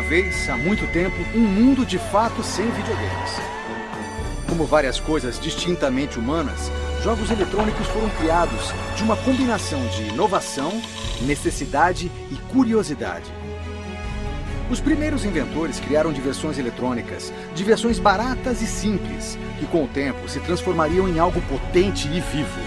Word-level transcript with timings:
Vez, 0.00 0.48
há 0.48 0.56
muito 0.56 0.90
tempo, 0.92 1.16
um 1.34 1.40
mundo 1.40 1.84
de 1.84 1.98
fato 1.98 2.42
sem 2.42 2.68
videogames. 2.70 3.32
Como 4.48 4.64
várias 4.64 4.98
coisas 4.98 5.38
distintamente 5.38 6.18
humanas, 6.18 6.70
jogos 7.02 7.30
eletrônicos 7.30 7.86
foram 7.88 8.08
criados 8.10 8.72
de 8.96 9.02
uma 9.02 9.16
combinação 9.18 9.86
de 9.88 10.08
inovação, 10.08 10.72
necessidade 11.20 12.10
e 12.30 12.36
curiosidade. 12.52 13.30
Os 14.70 14.80
primeiros 14.80 15.24
inventores 15.24 15.78
criaram 15.78 16.12
diversões 16.12 16.58
eletrônicas, 16.58 17.32
diversões 17.54 17.98
baratas 17.98 18.62
e 18.62 18.66
simples, 18.66 19.38
que 19.58 19.66
com 19.66 19.84
o 19.84 19.88
tempo 19.88 20.28
se 20.28 20.40
transformariam 20.40 21.08
em 21.08 21.18
algo 21.18 21.40
potente 21.42 22.08
e 22.08 22.20
vivo. 22.20 22.60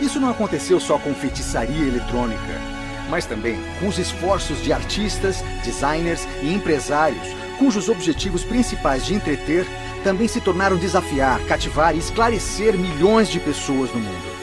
Isso 0.00 0.20
não 0.20 0.30
aconteceu 0.30 0.80
só 0.80 0.98
com 0.98 1.14
feitiçaria 1.14 1.86
eletrônica 1.86 2.73
mas 3.08 3.26
também 3.26 3.58
com 3.80 3.88
os 3.88 3.98
esforços 3.98 4.62
de 4.62 4.72
artistas, 4.72 5.42
designers 5.64 6.26
e 6.42 6.52
empresários, 6.52 7.28
cujos 7.58 7.88
objetivos 7.88 8.44
principais 8.44 9.04
de 9.04 9.14
entreter 9.14 9.66
também 10.02 10.28
se 10.28 10.40
tornaram 10.40 10.76
desafiar, 10.76 11.40
cativar 11.46 11.94
e 11.94 11.98
esclarecer 11.98 12.76
milhões 12.76 13.28
de 13.28 13.40
pessoas 13.40 13.90
no 13.92 14.00
mundo. 14.00 14.34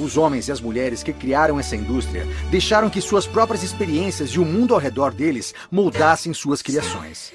Os 0.00 0.16
homens 0.16 0.48
e 0.48 0.52
as 0.52 0.60
mulheres 0.60 1.02
que 1.02 1.12
criaram 1.12 1.60
essa 1.60 1.76
indústria 1.76 2.26
deixaram 2.50 2.90
que 2.90 3.00
suas 3.00 3.26
próprias 3.26 3.62
experiências 3.62 4.30
e 4.30 4.40
o 4.40 4.44
mundo 4.44 4.74
ao 4.74 4.80
redor 4.80 5.12
deles 5.12 5.54
moldassem 5.70 6.34
suas 6.34 6.60
criações. 6.60 7.32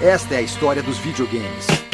Esta 0.00 0.34
é 0.34 0.38
a 0.38 0.42
história 0.42 0.82
dos 0.82 0.98
videogames. 0.98 1.89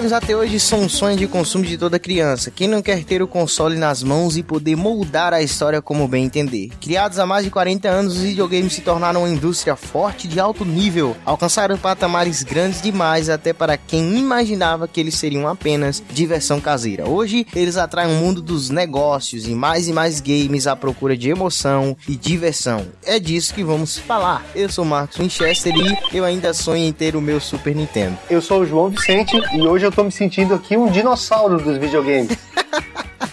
Videogames 0.00 0.12
até 0.12 0.34
hoje 0.34 0.58
são 0.58 0.80
um 0.80 0.88
sonho 0.88 1.16
de 1.16 1.26
consumo 1.26 1.64
de 1.64 1.76
toda 1.76 1.98
criança. 1.98 2.50
Quem 2.50 2.66
não 2.66 2.80
quer 2.80 3.04
ter 3.04 3.22
o 3.22 3.28
console 3.28 3.76
nas 3.76 4.02
mãos 4.02 4.36
e 4.36 4.42
poder 4.42 4.76
moldar 4.76 5.34
a 5.34 5.42
história 5.42 5.82
como 5.82 6.08
bem 6.08 6.24
entender? 6.24 6.70
Criados 6.80 7.18
há 7.18 7.26
mais 7.26 7.44
de 7.44 7.50
40 7.50 7.88
anos, 7.88 8.16
os 8.16 8.22
videogames 8.22 8.72
se 8.72 8.80
tornaram 8.80 9.22
uma 9.22 9.28
indústria 9.28 9.76
forte 9.76 10.26
de 10.26 10.40
alto 10.40 10.64
nível, 10.64 11.16
alcançaram 11.24 11.76
patamares 11.76 12.42
grandes 12.42 12.80
demais 12.80 13.28
até 13.28 13.52
para 13.52 13.76
quem 13.76 14.16
imaginava 14.18 14.88
que 14.88 15.00
eles 15.00 15.14
seriam 15.14 15.46
apenas 15.46 16.02
diversão 16.10 16.60
caseira. 16.60 17.08
Hoje, 17.08 17.46
eles 17.54 17.76
atraem 17.76 18.10
o 18.10 18.18
mundo 18.18 18.40
dos 18.40 18.70
negócios 18.70 19.46
e 19.46 19.54
mais 19.54 19.88
e 19.88 19.92
mais 19.92 20.20
games 20.20 20.66
à 20.66 20.74
procura 20.74 21.16
de 21.16 21.28
emoção 21.28 21.96
e 22.08 22.16
diversão. 22.16 22.86
É 23.04 23.18
disso 23.18 23.52
que 23.52 23.62
vamos 23.62 23.98
falar. 23.98 24.46
Eu 24.54 24.68
sou 24.70 24.84
Marcos 24.84 25.18
Winchester 25.18 25.74
e 25.76 26.16
eu 26.16 26.24
ainda 26.24 26.54
sonho 26.54 26.84
em 26.84 26.92
ter 26.92 27.16
o 27.16 27.20
meu 27.20 27.40
Super 27.40 27.74
Nintendo. 27.74 28.16
Eu 28.30 28.40
sou 28.40 28.62
o 28.62 28.66
João 28.66 28.88
Vicente 28.88 29.36
e 29.52 29.62
hoje 29.62 29.84
eu 29.84 29.89
tô 29.90 30.04
me 30.04 30.12
sentindo 30.12 30.54
aqui 30.54 30.76
um 30.76 30.90
dinossauro 30.90 31.58
dos 31.58 31.78
videogames. 31.78 32.36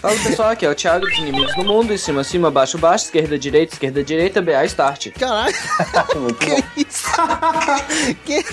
Fala 0.00 0.14
pessoal, 0.16 0.50
aqui 0.50 0.64
é 0.64 0.70
o 0.70 0.74
Thiago 0.74 1.04
dos 1.06 1.18
Inimigos 1.18 1.54
do 1.56 1.64
Mundo, 1.64 1.92
em 1.92 1.98
cima, 1.98 2.22
cima, 2.22 2.50
baixo, 2.52 2.78
baixo, 2.78 3.06
esquerda, 3.06 3.36
direita, 3.36 3.74
esquerda, 3.74 4.04
direita, 4.04 4.40
BA 4.40 4.64
Start. 4.66 5.08
Caralho, 5.18 5.52
Muito 6.14 6.34
que 6.36 6.50
bom. 6.50 6.62
isso? 6.76 7.08
que... 8.24 8.44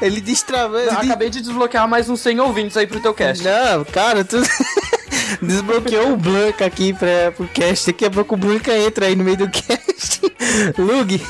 Ele 0.00 0.20
destravou. 0.20 0.78
ele 0.78 0.90
Acabei 0.90 1.30
de 1.30 1.40
desbloquear 1.40 1.88
mais 1.88 2.08
uns 2.08 2.20
100 2.20 2.38
ouvintes 2.40 2.76
aí 2.76 2.86
pro 2.86 3.00
teu 3.00 3.12
cast. 3.12 3.42
Não, 3.42 3.84
cara, 3.84 4.24
tu 4.24 4.40
desbloqueou 5.42 6.12
o 6.12 6.16
Blanca 6.16 6.64
aqui 6.64 6.92
pra, 6.92 7.32
pro 7.34 7.48
cast. 7.48 7.86
Daqui 7.86 8.04
a 8.04 8.10
pouco 8.10 8.34
o 8.34 8.38
Blanca 8.38 8.76
entra 8.76 9.06
aí 9.06 9.16
no 9.16 9.24
meio 9.24 9.38
do 9.38 9.50
cast. 9.50 10.20
Lug, 10.78 11.20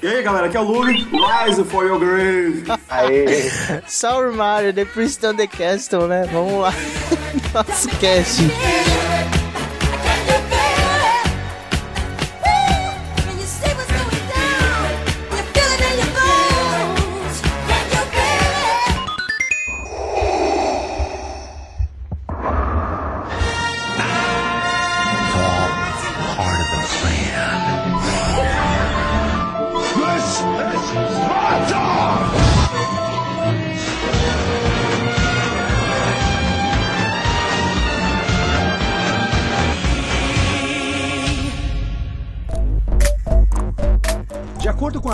E 0.00 0.06
aí 0.06 0.22
galera, 0.22 0.46
aqui 0.46 0.56
é 0.56 0.60
o 0.60 0.62
Lug, 0.62 0.92
Rise 0.92 1.64
for 1.64 1.84
your 1.84 1.98
grave. 1.98 2.62
Aê. 2.88 3.50
Sour 3.88 4.32
Mario, 4.32 4.72
The 4.72 4.84
Priest 4.84 5.26
on 5.26 5.34
the 5.34 5.48
Castle, 5.48 6.06
né? 6.06 6.24
Vamos 6.32 6.60
lá. 6.60 6.72
Nosso 7.52 7.88
cast. 7.98 8.42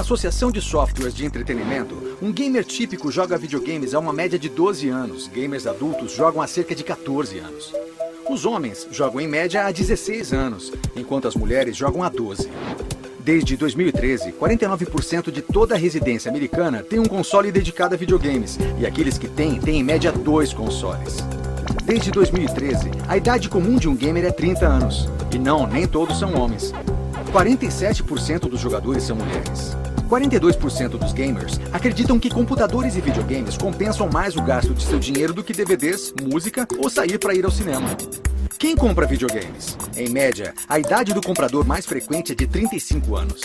Associação 0.04 0.52
de 0.52 0.60
Softwares 0.60 1.14
de 1.14 1.24
Entretenimento, 1.24 2.18
um 2.20 2.30
gamer 2.30 2.62
típico 2.62 3.10
joga 3.10 3.38
videogames 3.38 3.94
há 3.94 3.98
uma 3.98 4.12
média 4.12 4.38
de 4.38 4.50
12 4.50 4.86
anos. 4.90 5.28
Gamers 5.28 5.66
adultos 5.66 6.12
jogam 6.12 6.42
há 6.42 6.46
cerca 6.46 6.74
de 6.74 6.84
14 6.84 7.38
anos. 7.38 7.72
Os 8.28 8.44
homens 8.44 8.86
jogam 8.92 9.18
em 9.18 9.26
média 9.26 9.64
há 9.64 9.72
16 9.72 10.34
anos, 10.34 10.70
enquanto 10.94 11.26
as 11.26 11.34
mulheres 11.34 11.74
jogam 11.74 12.02
há 12.02 12.10
12. 12.10 12.50
Desde 13.20 13.56
2013, 13.56 14.32
49% 14.32 15.30
de 15.30 15.40
toda 15.40 15.74
a 15.74 15.78
residência 15.78 16.30
americana 16.30 16.82
tem 16.82 16.98
um 16.98 17.06
console 17.06 17.50
dedicado 17.50 17.94
a 17.94 17.98
videogames, 17.98 18.58
e 18.78 18.84
aqueles 18.84 19.16
que 19.16 19.26
têm, 19.26 19.58
têm 19.58 19.80
em 19.80 19.82
média 19.82 20.12
dois 20.12 20.52
consoles. 20.52 21.24
Desde 21.86 22.10
2013, 22.10 22.90
a 23.08 23.16
idade 23.16 23.48
comum 23.48 23.76
de 23.76 23.88
um 23.88 23.96
gamer 23.96 24.26
é 24.26 24.30
30 24.30 24.66
anos. 24.66 25.08
E 25.34 25.38
não, 25.38 25.66
nem 25.66 25.86
todos 25.86 26.18
são 26.18 26.34
homens. 26.34 26.74
47% 27.32 28.50
dos 28.50 28.60
jogadores 28.60 29.02
são 29.02 29.16
mulheres. 29.16 29.74
42% 30.08 30.90
dos 30.90 31.12
gamers 31.12 31.60
acreditam 31.72 32.18
que 32.18 32.30
computadores 32.30 32.96
e 32.96 33.00
videogames 33.00 33.56
compensam 33.56 34.08
mais 34.08 34.36
o 34.36 34.42
gasto 34.42 34.74
de 34.74 34.82
seu 34.84 34.98
dinheiro 34.98 35.32
do 35.32 35.42
que 35.42 35.52
DVDs, 35.52 36.12
música 36.22 36.66
ou 36.78 36.88
sair 36.88 37.18
para 37.18 37.34
ir 37.34 37.44
ao 37.44 37.50
cinema. 37.50 37.88
Quem 38.58 38.76
compra 38.76 39.06
videogames? 39.06 39.76
Em 39.96 40.08
média, 40.08 40.54
a 40.68 40.78
idade 40.78 41.12
do 41.12 41.20
comprador 41.20 41.66
mais 41.66 41.84
frequente 41.84 42.32
é 42.32 42.34
de 42.34 42.46
35 42.46 43.16
anos. 43.16 43.42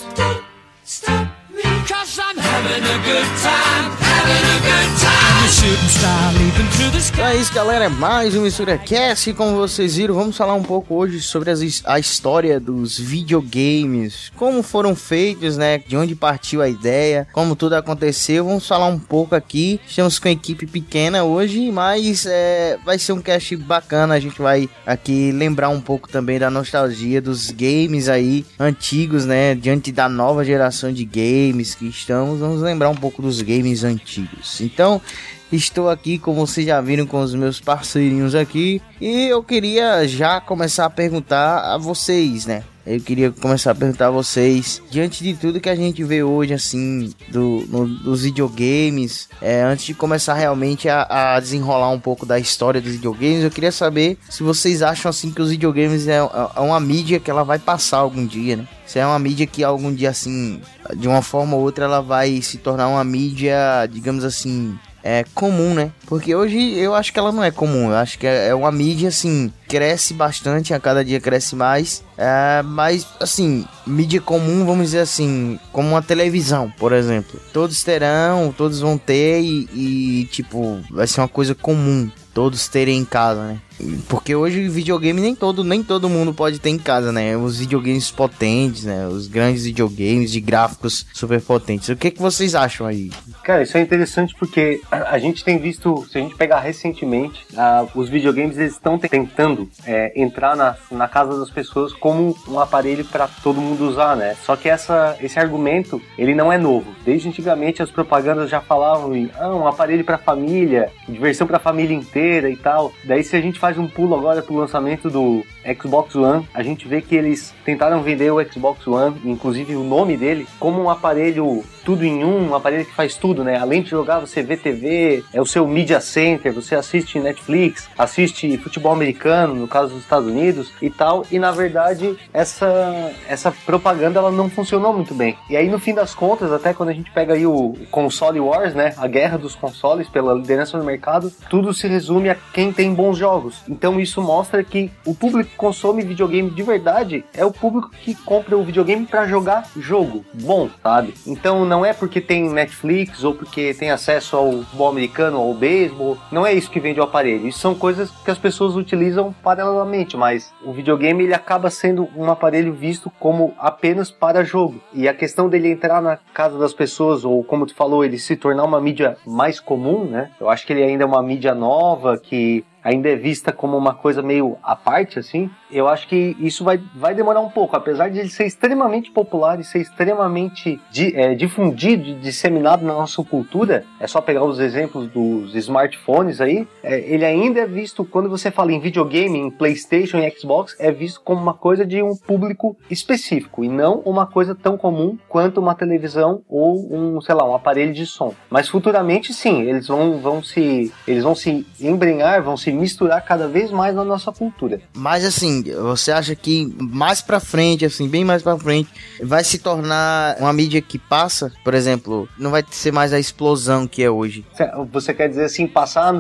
Então 7.12 7.28
é 7.28 7.36
isso, 7.36 7.54
galera. 7.54 7.90
Mais 7.90 8.34
um 8.34 8.44
Mistura 8.44 8.78
Cast. 8.78 9.34
Como 9.34 9.58
vocês 9.58 9.98
viram, 9.98 10.16
vamos 10.16 10.38
falar 10.38 10.54
um 10.54 10.64
pouco 10.64 10.96
hoje 10.96 11.20
sobre 11.22 11.52
as- 11.52 11.82
a 11.84 12.00
história 12.00 12.62
dos 12.62 12.98
videogames, 12.98 14.32
como 14.38 14.64
foram 14.64 14.96
feitos, 14.96 15.58
né? 15.58 15.80
De 15.80 15.98
onde 15.98 16.16
partiu 16.16 16.62
a 16.62 16.70
ideia, 16.70 17.28
como 17.34 17.58
tudo 17.58 17.74
aconteceu. 17.76 18.46
Vamos 18.46 18.66
falar 18.66 18.86
um 18.88 18.98
pouco 18.98 19.36
aqui. 19.36 19.82
Estamos 19.86 20.18
com 20.18 20.30
a 20.30 20.32
equipe 20.32 20.66
pequena 20.66 21.26
hoje, 21.26 21.70
mas 21.74 22.26
é, 22.26 22.78
vai 22.86 22.98
ser 22.98 23.12
um 23.12 23.22
cast 23.22 23.54
bacana. 23.58 24.14
A 24.14 24.20
gente 24.20 24.42
vai 24.42 24.70
aqui 24.86 25.34
lembrar 25.34 25.68
um 25.68 25.82
pouco 25.82 26.08
também 26.08 26.40
da 26.40 26.50
nostalgia 26.50 27.22
dos 27.22 27.52
games 27.52 28.08
aí 28.08 28.46
antigos, 28.58 29.26
né? 29.26 29.56
Diante 29.56 29.92
da 29.92 30.08
nova 30.08 30.46
geração 30.46 30.94
de 30.94 31.04
games 31.04 31.76
que 31.76 31.86
estamos, 31.86 32.40
vamos 32.40 32.62
lembrar 32.62 32.90
um 32.90 32.96
pouco 32.96 33.22
dos 33.22 33.42
games 33.42 33.84
antigos. 33.84 34.62
Então, 34.62 35.02
Estou 35.52 35.90
aqui, 35.90 36.20
como 36.20 36.46
vocês 36.46 36.68
já 36.68 36.80
viram, 36.80 37.08
com 37.08 37.20
os 37.22 37.34
meus 37.34 37.60
parceirinhos 37.60 38.36
aqui. 38.36 38.82
E 39.02 39.28
eu 39.28 39.42
queria 39.44 40.08
já 40.08 40.40
começar 40.40 40.86
a 40.86 40.90
perguntar 40.90 41.74
a 41.74 41.78
vocês, 41.78 42.46
né? 42.46 42.64
Eu 42.86 43.00
queria 43.00 43.30
começar 43.32 43.72
a 43.72 43.76
perguntar 43.76 44.08
a 44.08 44.12
vocês, 44.12 44.82
diante 44.90 45.24
de 45.24 45.36
tudo 45.36 45.60
que 45.60 45.70
a 45.70 45.76
gente 45.76 46.04
vê 46.04 46.24
hoje, 46.24 46.54
assim, 46.54 47.12
do, 47.28 47.64
no- 47.70 47.88
dos 47.88 48.24
videogames, 48.24 49.30
é, 49.42 49.62
antes 49.62 49.86
de 49.86 49.94
começar 49.94 50.34
realmente 50.34 50.90
a, 50.90 51.36
a 51.36 51.40
desenrolar 51.40 51.90
um 51.92 52.00
pouco 52.00 52.26
da 52.26 52.40
história 52.40 52.82
dos 52.82 52.94
videogames, 52.94 53.44
eu 53.44 53.52
queria 53.52 53.72
saber 53.72 54.18
se 54.28 54.42
vocês 54.42 54.82
acham, 54.82 55.10
assim, 55.10 55.30
que 55.30 55.42
os 55.42 55.52
videogames 55.52 56.08
é, 56.08 56.18
é 56.18 56.60
uma 56.60 56.80
mídia 56.80 57.20
que 57.20 57.30
ela 57.30 57.44
vai 57.44 57.60
passar 57.60 57.98
algum 57.98 58.26
dia, 58.26 58.56
né? 58.56 58.68
Se 58.88 58.98
é 58.98 59.06
uma 59.06 59.20
mídia 59.20 59.46
que 59.46 59.64
algum 59.64 59.94
dia, 59.94 60.10
assim, 60.10 60.60
de 60.98 61.08
uma 61.08 61.22
forma 61.22 61.56
ou 61.56 61.62
outra, 61.62 61.86
ela 61.86 62.02
vai 62.02 62.42
se 62.42 62.58
tornar 62.58 62.88
uma 62.88 63.04
mídia, 63.04 63.56
digamos 63.92 64.24
assim, 64.24 64.76
é 65.04 65.24
comum, 65.34 65.74
né? 65.74 65.92
Porque 66.06 66.36
hoje 66.36 66.74
eu 66.78 66.94
acho 66.94 67.14
que 67.14 67.20
ela 67.20 67.32
não 67.32 67.44
é 67.44 67.52
comum. 67.52 67.90
Eu 67.90 67.96
acho 67.96 68.18
que 68.18 68.28
é, 68.28 68.50
é 68.50 68.56
uma 68.56 68.72
mídia, 68.72 69.10
assim, 69.10 69.52
cresce 69.68 70.14
bastante, 70.14 70.74
a 70.74 70.80
cada 70.80 71.04
dia 71.04 71.20
cresce 71.20 71.56
mais. 71.56 72.04
É, 72.18 72.62
mas, 72.64 73.08
assim, 73.20 73.66
mídia 73.86 74.22
comum, 74.22 74.66
vamos 74.66 74.88
dizer 74.88 75.00
assim, 75.00 75.60
como 75.72 75.90
uma 75.90 76.02
televisão, 76.02 76.72
por 76.78 76.92
exemplo. 76.92 77.40
Todos 77.54 77.84
terão, 77.84 78.54
todos 78.56 78.80
vão 78.80 78.98
ter 78.98 79.42
e, 79.42 79.70
e 79.74 80.26
tipo, 80.32 80.80
vai 80.90 81.08
ser 81.08 81.22
uma 81.22 81.28
coisa 81.28 81.56
comum 81.56 82.10
todos 82.34 82.68
terem 82.68 82.98
em 83.00 83.06
casa, 83.06 83.44
né? 83.44 83.60
Porque 84.08 84.36
hoje 84.36 84.68
videogame 84.68 85.22
nem 85.22 85.36
todo, 85.36 85.64
nem 85.64 85.84
todo 85.84 86.10
mundo 86.10 86.34
pode 86.34 86.60
ter 86.60 86.70
em 86.70 86.78
casa, 86.78 87.12
né? 87.12 87.36
Os 87.38 87.60
videogames 87.60 88.12
potentes, 88.12 88.84
né? 88.84 89.08
Os 89.08 89.28
grandes 89.28 89.66
videogames 89.66 90.32
de 90.32 90.40
gráficos 90.40 91.06
super 91.14 91.42
potentes. 91.42 91.90
O 91.90 91.96
que, 91.96 92.12
que 92.12 92.22
vocês 92.22 92.56
acham 92.56 92.86
aí? 92.88 93.12
Cara, 93.44 93.64
isso 93.64 93.78
é 93.78 93.82
interessante 93.82 94.36
porque 94.38 94.82
a 94.92 95.18
gente 95.18 95.44
tem 95.44 95.58
visto, 95.58 96.06
se 96.12 96.18
a 96.18 96.22
gente 96.22 96.36
pegar 96.36 96.60
recentemente, 96.60 97.46
uh, 97.54 97.90
os 97.96 98.10
videogames 98.10 98.58
eles 98.58 98.74
estão 98.74 98.98
tentando 98.98 99.70
é, 99.86 100.12
entrar 100.16 100.56
na, 100.56 100.76
na 100.92 101.08
casa 101.08 101.40
das 101.40 101.50
pessoas 101.50 101.94
como 101.94 102.36
um 102.48 102.60
aparelho 102.60 103.06
para 103.06 103.28
todo 103.28 103.62
mundo 103.62 103.88
usar, 103.88 104.16
né? 104.16 104.36
Só 104.44 104.56
que 104.56 104.70
essa, 104.70 105.18
esse 105.22 105.40
argumento 105.40 106.02
ele 106.18 106.36
não 106.36 106.52
é 106.52 106.58
novo. 106.58 106.94
Desde 107.06 107.28
antigamente 107.28 107.82
as 107.82 107.92
propagandas 107.92 108.50
já 108.50 108.62
falavam 108.62 109.16
em 109.16 109.30
ah, 109.38 109.50
um 109.50 109.68
aparelho 109.68 110.04
para 110.04 110.18
família, 110.18 110.92
diversão 111.08 111.48
para 111.48 111.60
família 111.60 111.96
inteira 111.96 112.50
e 112.50 112.56
tal. 112.56 112.94
Daí 113.04 113.24
se 113.24 113.36
a 113.36 113.42
gente 113.42 113.60
faz 113.60 113.69
faz 113.70 113.78
um 113.78 113.88
pulo 113.88 114.16
agora 114.16 114.42
pro 114.42 114.56
lançamento 114.56 115.12
do 115.12 115.46
Xbox 115.80 116.16
One, 116.16 116.44
a 116.56 116.64
gente 116.64 116.88
vê 116.88 117.04
que 117.04 117.16
eles 117.16 117.54
tentaram 117.64 118.02
vender 118.02 118.32
o 118.32 118.44
Xbox 118.44 118.88
One, 118.88 119.16
inclusive 119.24 119.76
o 119.76 119.84
nome 119.84 120.18
dele, 120.18 120.48
como 120.60 120.82
um 120.82 120.90
aparelho 120.90 121.64
tudo 121.84 122.04
em 122.04 122.24
um, 122.24 122.50
um 122.50 122.56
aparelho 122.56 122.86
que 122.86 122.94
faz 122.94 123.16
tudo, 123.16 123.44
né? 123.44 123.58
Além 123.58 123.82
de 123.82 123.90
jogar, 123.90 124.20
você 124.20 124.42
vê 124.42 124.56
TV, 124.58 125.24
é 125.34 125.42
o 125.42 125.46
seu 125.46 125.68
media 125.68 126.00
center, 126.00 126.54
você 126.54 126.76
assiste 126.76 127.20
Netflix, 127.20 127.90
assiste 127.98 128.58
futebol 128.58 128.92
americano, 128.92 129.56
no 129.56 129.68
caso 129.68 129.94
dos 129.94 130.04
Estados 130.04 130.28
Unidos 130.28 130.72
e 130.82 130.90
tal. 130.90 131.26
E 131.32 131.40
na 131.40 131.52
verdade, 131.52 132.18
essa 132.34 133.12
essa 133.28 133.52
propaganda 133.66 134.20
ela 134.20 134.32
não 134.32 134.50
funcionou 134.50 134.94
muito 134.94 135.14
bem. 135.14 135.38
E 135.50 135.58
aí 135.58 135.70
no 135.70 135.80
fim 135.80 135.94
das 135.94 136.14
contas, 136.14 136.52
até 136.52 136.74
quando 136.74 136.90
a 136.90 136.94
gente 136.94 137.12
pega 137.12 137.34
aí 137.34 137.46
o 137.46 137.76
console 137.92 138.40
wars, 138.40 138.74
né? 138.74 138.94
A 138.98 139.08
guerra 139.08 139.38
dos 139.38 139.56
consoles 139.56 140.08
pela 140.08 140.34
liderança 140.34 140.78
do 140.78 140.84
mercado, 140.84 141.32
tudo 141.50 141.74
se 141.74 141.88
resume 141.88 142.30
a 142.30 142.36
quem 142.54 142.72
tem 142.72 142.94
bons 142.94 143.18
jogos. 143.18 143.64
Então 143.68 144.00
isso 144.00 144.22
mostra 144.22 144.64
que 144.64 144.92
o 145.06 145.16
público 145.16 145.50
que 145.50 145.56
consome 145.56 146.04
videogame 146.04 146.50
de 146.50 146.64
verdade 146.64 147.24
é 147.34 147.46
o 147.46 147.52
público 147.52 147.90
que 147.90 148.16
compra 148.16 148.58
o 148.58 148.64
videogame 148.64 149.06
para 149.06 149.28
jogar 149.28 149.70
jogo 149.78 150.26
bom, 150.34 150.70
sabe? 150.82 151.14
Então 151.26 151.66
não 151.70 151.86
é 151.86 151.94
porque 151.94 152.20
tem 152.20 152.50
Netflix 152.50 153.24
ou 153.24 153.34
porque 153.34 153.74
tem 153.74 153.92
acesso 153.92 154.36
ao 154.36 154.52
futebol 154.52 154.90
americano 154.90 155.40
ou 155.40 155.50
ao 155.50 155.54
beisebol, 155.54 156.18
não 156.32 156.46
é 156.46 156.52
isso 156.52 156.72
que 156.72 156.80
vende 156.80 157.00
o 157.00 157.04
aparelho. 157.04 157.48
Isso 157.48 157.60
são 157.60 157.76
coisas 157.76 158.10
que 158.10 158.32
as 158.32 158.38
pessoas 158.38 158.76
utilizam 158.76 159.34
paralelamente, 159.44 160.18
mas 160.18 160.52
o 160.66 160.74
videogame 160.74 161.24
ele 161.24 161.34
acaba 161.34 161.70
sendo 161.70 162.10
um 162.16 162.30
aparelho 162.30 162.74
visto 162.74 163.12
como 163.20 163.54
apenas 163.58 164.10
para 164.10 164.44
jogo. 164.44 164.82
E 164.94 165.08
a 165.08 165.14
questão 165.14 165.48
dele 165.48 165.72
entrar 165.72 166.02
na 166.02 166.18
casa 166.34 166.58
das 166.58 166.74
pessoas 166.74 167.24
ou 167.24 167.44
como 167.44 167.66
tu 167.66 167.76
falou, 167.76 168.04
ele 168.04 168.18
se 168.18 168.36
tornar 168.36 168.64
uma 168.64 168.82
mídia 168.82 169.16
mais 169.26 169.60
comum, 169.60 170.06
né? 170.06 170.32
Eu 170.40 170.50
acho 170.50 170.66
que 170.66 170.74
ele 170.74 170.84
ainda 170.84 171.04
é 171.04 171.08
uma 171.08 171.22
mídia 171.22 171.54
nova 171.54 172.18
que 172.18 172.66
ainda 172.84 173.10
é 173.10 173.16
vista 173.16 173.52
como 173.52 173.78
uma 173.78 173.94
coisa 173.94 174.22
meio 174.22 174.58
à 174.64 174.76
parte, 174.76 175.20
assim, 175.20 175.50
eu 175.72 175.88
acho 175.88 176.08
que 176.08 176.36
isso 176.40 176.64
vai, 176.64 176.80
vai 176.96 177.14
demorar 177.14 177.42
um 177.42 177.50
pouco. 177.50 177.76
Apesar 177.76 178.10
de 178.10 178.20
ele 178.20 178.30
ser 178.30 178.46
extremamente 178.46 179.12
popular 179.12 179.60
e 179.60 179.64
ser 179.64 179.80
extremamente 179.80 180.80
di, 180.92 181.16
é, 181.16 181.36
difundido 181.36 182.16
disseminado 182.16 182.86
na 182.86 182.94
nossa 182.94 183.24
cultura, 183.24 183.86
é 184.00 184.08
só 184.08 184.22
pegar 184.22 184.44
os 184.44 184.60
exemplos 184.60 185.08
dos 185.08 185.56
smartphones 185.56 186.42
aí, 186.42 186.68
é, 186.84 187.00
ele 187.00 187.26
ainda 187.26 187.62
é 187.62 187.66
visto, 187.66 188.04
quando 188.04 188.30
você 188.30 188.52
fala 188.52 188.72
em 188.72 188.80
videogame, 188.80 189.38
em 189.38 189.52
PlayStation 189.52 190.18
e 190.18 190.32
Xbox, 190.32 190.76
é 190.80 190.92
visto 190.92 191.22
como 191.22 191.42
uma 191.42 191.54
coisa 191.54 191.86
de 191.86 192.02
um 192.02 192.16
público 192.16 192.76
específico 192.90 193.64
e 193.64 193.70
não 193.70 194.00
uma 194.06 194.26
coisa 194.26 194.56
tão 194.56 194.78
comum 194.78 195.18
quanto 195.28 195.60
uma 195.60 195.76
televisão 195.76 196.42
ou 196.48 196.94
um, 196.94 197.22
sei 197.22 197.36
lá, 197.36 197.48
um 197.48 197.54
aparelho 197.54 197.94
de 197.94 198.06
som. 198.06 198.34
Mas 198.50 198.68
futuramente, 198.68 199.34
sim, 199.34 199.62
eles 199.64 199.88
vão, 199.88 200.20
vão 200.20 200.44
se 200.44 200.92
eles 201.08 201.24
vão 201.24 201.36
se 201.36 201.66
embrenhar, 201.80 202.42
vão 202.42 202.58
se 202.58 202.72
misturar 202.72 203.24
cada 203.24 203.48
vez 203.48 203.72
mais 203.72 203.96
na 203.96 204.04
nossa 204.04 204.32
cultura. 204.32 204.82
Mas 204.94 205.26
assim, 205.26 205.59
você 205.64 206.12
acha 206.12 206.36
que 206.36 206.74
mais 206.80 207.22
para 207.22 207.40
frente, 207.40 207.86
assim, 207.86 208.08
bem 208.08 208.24
mais 208.24 208.42
para 208.42 208.58
frente, 208.58 208.90
vai 209.22 209.44
se 209.44 209.60
tornar 209.60 210.38
uma 210.40 210.54
mídia 210.54 210.82
que 210.82 210.98
passa, 210.98 211.52
por 211.64 211.74
exemplo, 211.74 212.28
não 212.38 212.52
vai 212.52 212.64
ser 212.70 212.92
mais 212.92 213.14
a 213.14 213.20
explosão 213.20 213.88
que 213.88 214.04
é 214.04 214.10
hoje? 214.10 214.46
Você 214.92 215.14
quer 215.14 215.30
dizer 215.30 215.46
assim, 215.46 215.68
passar 215.68 216.14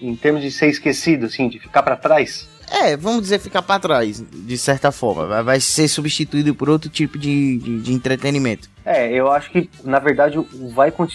em 0.00 0.16
termos 0.16 0.42
de 0.42 0.50
ser 0.50 0.68
esquecido, 0.68 1.26
assim, 1.26 1.48
de 1.48 1.58
ficar 1.58 1.82
para 1.82 1.96
trás? 1.96 2.48
É, 2.70 2.96
vamos 2.96 3.22
dizer, 3.22 3.38
ficar 3.38 3.62
para 3.62 3.80
trás, 3.80 4.22
de 4.32 4.58
certa 4.58 4.90
forma. 4.90 5.26
Vai, 5.26 5.42
vai 5.42 5.60
ser 5.60 5.86
substituído 5.88 6.54
por 6.54 6.68
outro 6.68 6.88
tipo 6.90 7.18
de, 7.18 7.58
de, 7.58 7.80
de 7.80 7.92
entretenimento. 7.92 8.68
É, 8.84 9.10
eu 9.10 9.30
acho 9.30 9.50
que 9.50 9.70
na 9.82 9.98
verdade 9.98 10.38
vai 10.74 10.90
continuar 10.90 11.14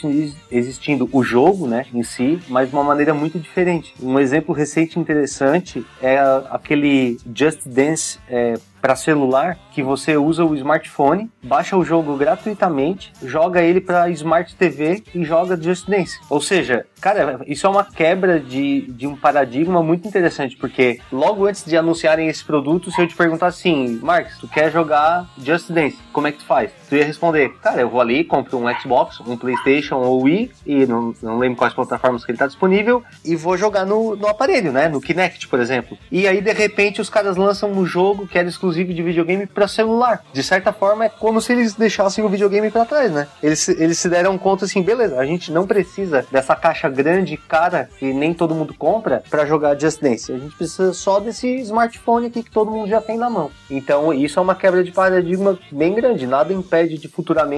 existindo 0.51 1.07
o 1.11 1.23
jogo, 1.23 1.67
né, 1.67 1.85
em 1.93 2.03
si, 2.03 2.39
mas 2.47 2.69
de 2.69 2.75
uma 2.75 2.83
maneira 2.83 3.13
muito 3.13 3.39
diferente. 3.39 3.93
Um 4.01 4.19
exemplo 4.19 4.55
recente 4.55 4.99
interessante 4.99 5.85
é 6.01 6.17
aquele 6.49 7.17
Just 7.33 7.67
Dance 7.67 8.19
é, 8.27 8.55
para 8.81 8.95
celular 8.95 9.57
que 9.71 9.83
você 9.83 10.17
usa 10.17 10.43
o 10.43 10.55
smartphone, 10.55 11.29
baixa 11.43 11.77
o 11.77 11.83
jogo 11.83 12.15
gratuitamente, 12.15 13.11
joga 13.23 13.61
ele 13.61 13.81
para 13.81 14.09
Smart 14.09 14.55
TV 14.55 15.03
e 15.13 15.23
joga 15.23 15.61
Just 15.61 15.87
Dance. 15.87 16.19
Ou 16.29 16.41
seja, 16.41 16.85
cara, 16.99 17.39
isso 17.45 17.67
é 17.67 17.69
uma 17.69 17.83
quebra 17.83 18.39
de, 18.39 18.81
de 18.91 19.07
um 19.07 19.15
paradigma 19.15 19.83
muito 19.83 20.07
interessante, 20.07 20.57
porque 20.57 20.99
logo 21.11 21.45
antes 21.45 21.65
de 21.65 21.77
anunciarem 21.77 22.27
esse 22.27 22.43
produto, 22.43 22.91
se 22.91 23.01
eu 23.01 23.07
te 23.07 23.15
perguntar 23.15 23.47
assim, 23.47 23.99
Marcos, 24.01 24.37
tu 24.37 24.47
quer 24.47 24.71
jogar 24.71 25.29
Just 25.37 25.71
Dance, 25.71 25.97
como 26.11 26.27
é 26.27 26.31
que 26.31 26.39
tu 26.39 26.45
faz? 26.45 26.71
Tu 26.87 26.95
ia 26.95 27.05
responder, 27.05 27.53
cara, 27.61 27.81
eu 27.81 27.89
vou 27.89 28.01
ali, 28.01 28.23
compro 28.23 28.57
um 28.57 28.79
Xbox, 28.79 29.19
um 29.21 29.37
PlayStation 29.37 29.95
ou 29.97 30.23
Wii, 30.23 30.51
e 30.65 30.85
não, 30.85 31.13
não 31.21 31.37
lembro 31.37 31.57
quais 31.57 31.73
plataformas 31.73 32.23
que 32.23 32.31
ele 32.31 32.35
está 32.35 32.47
disponível, 32.47 33.03
e 33.23 33.35
vou 33.35 33.57
jogar 33.57 33.85
no, 33.85 34.15
no 34.15 34.27
aparelho, 34.27 34.71
né? 34.71 34.87
No 34.87 35.01
Kinect, 35.01 35.47
por 35.47 35.59
exemplo. 35.59 35.97
E 36.11 36.27
aí, 36.27 36.41
de 36.41 36.53
repente, 36.53 37.01
os 37.01 37.09
caras 37.09 37.35
lançam 37.35 37.71
um 37.71 37.85
jogo 37.85 38.27
que 38.27 38.37
era 38.37 38.47
exclusivo 38.47 38.93
de 38.93 39.03
videogame 39.03 39.45
para 39.45 39.67
celular. 39.67 40.23
De 40.31 40.43
certa 40.43 40.71
forma, 40.71 41.05
é 41.05 41.09
como 41.09 41.41
se 41.41 41.51
eles 41.51 41.73
deixassem 41.75 42.23
o 42.23 42.29
videogame 42.29 42.71
para 42.71 42.85
trás, 42.85 43.11
né? 43.11 43.27
Eles, 43.41 43.67
eles 43.67 43.97
se 43.97 44.09
deram 44.09 44.37
conta 44.37 44.65
assim, 44.65 44.81
beleza, 44.81 45.19
a 45.19 45.25
gente 45.25 45.51
não 45.51 45.67
precisa 45.67 46.25
dessa 46.31 46.55
caixa 46.55 46.89
grande, 46.89 47.37
cara, 47.37 47.89
que 47.99 48.13
nem 48.13 48.33
todo 48.33 48.55
mundo 48.55 48.73
compra, 48.73 49.23
para 49.29 49.45
jogar 49.45 49.79
Just 49.79 50.01
Dance. 50.01 50.31
A 50.31 50.37
gente 50.37 50.55
precisa 50.55 50.93
só 50.93 51.19
desse 51.19 51.47
smartphone 51.61 52.27
aqui 52.27 52.43
que 52.43 52.51
todo 52.51 52.71
mundo 52.71 52.87
já 52.87 53.01
tem 53.01 53.17
na 53.17 53.29
mão. 53.29 53.51
Então, 53.69 54.13
isso 54.13 54.39
é 54.39 54.41
uma 54.41 54.55
quebra 54.55 54.83
de 54.83 54.91
paradigma 54.91 55.57
bem 55.71 55.93
grande. 55.93 56.25
Nada 56.25 56.53
impede 56.53 56.97
de 56.97 57.07
futuramente 57.07 57.48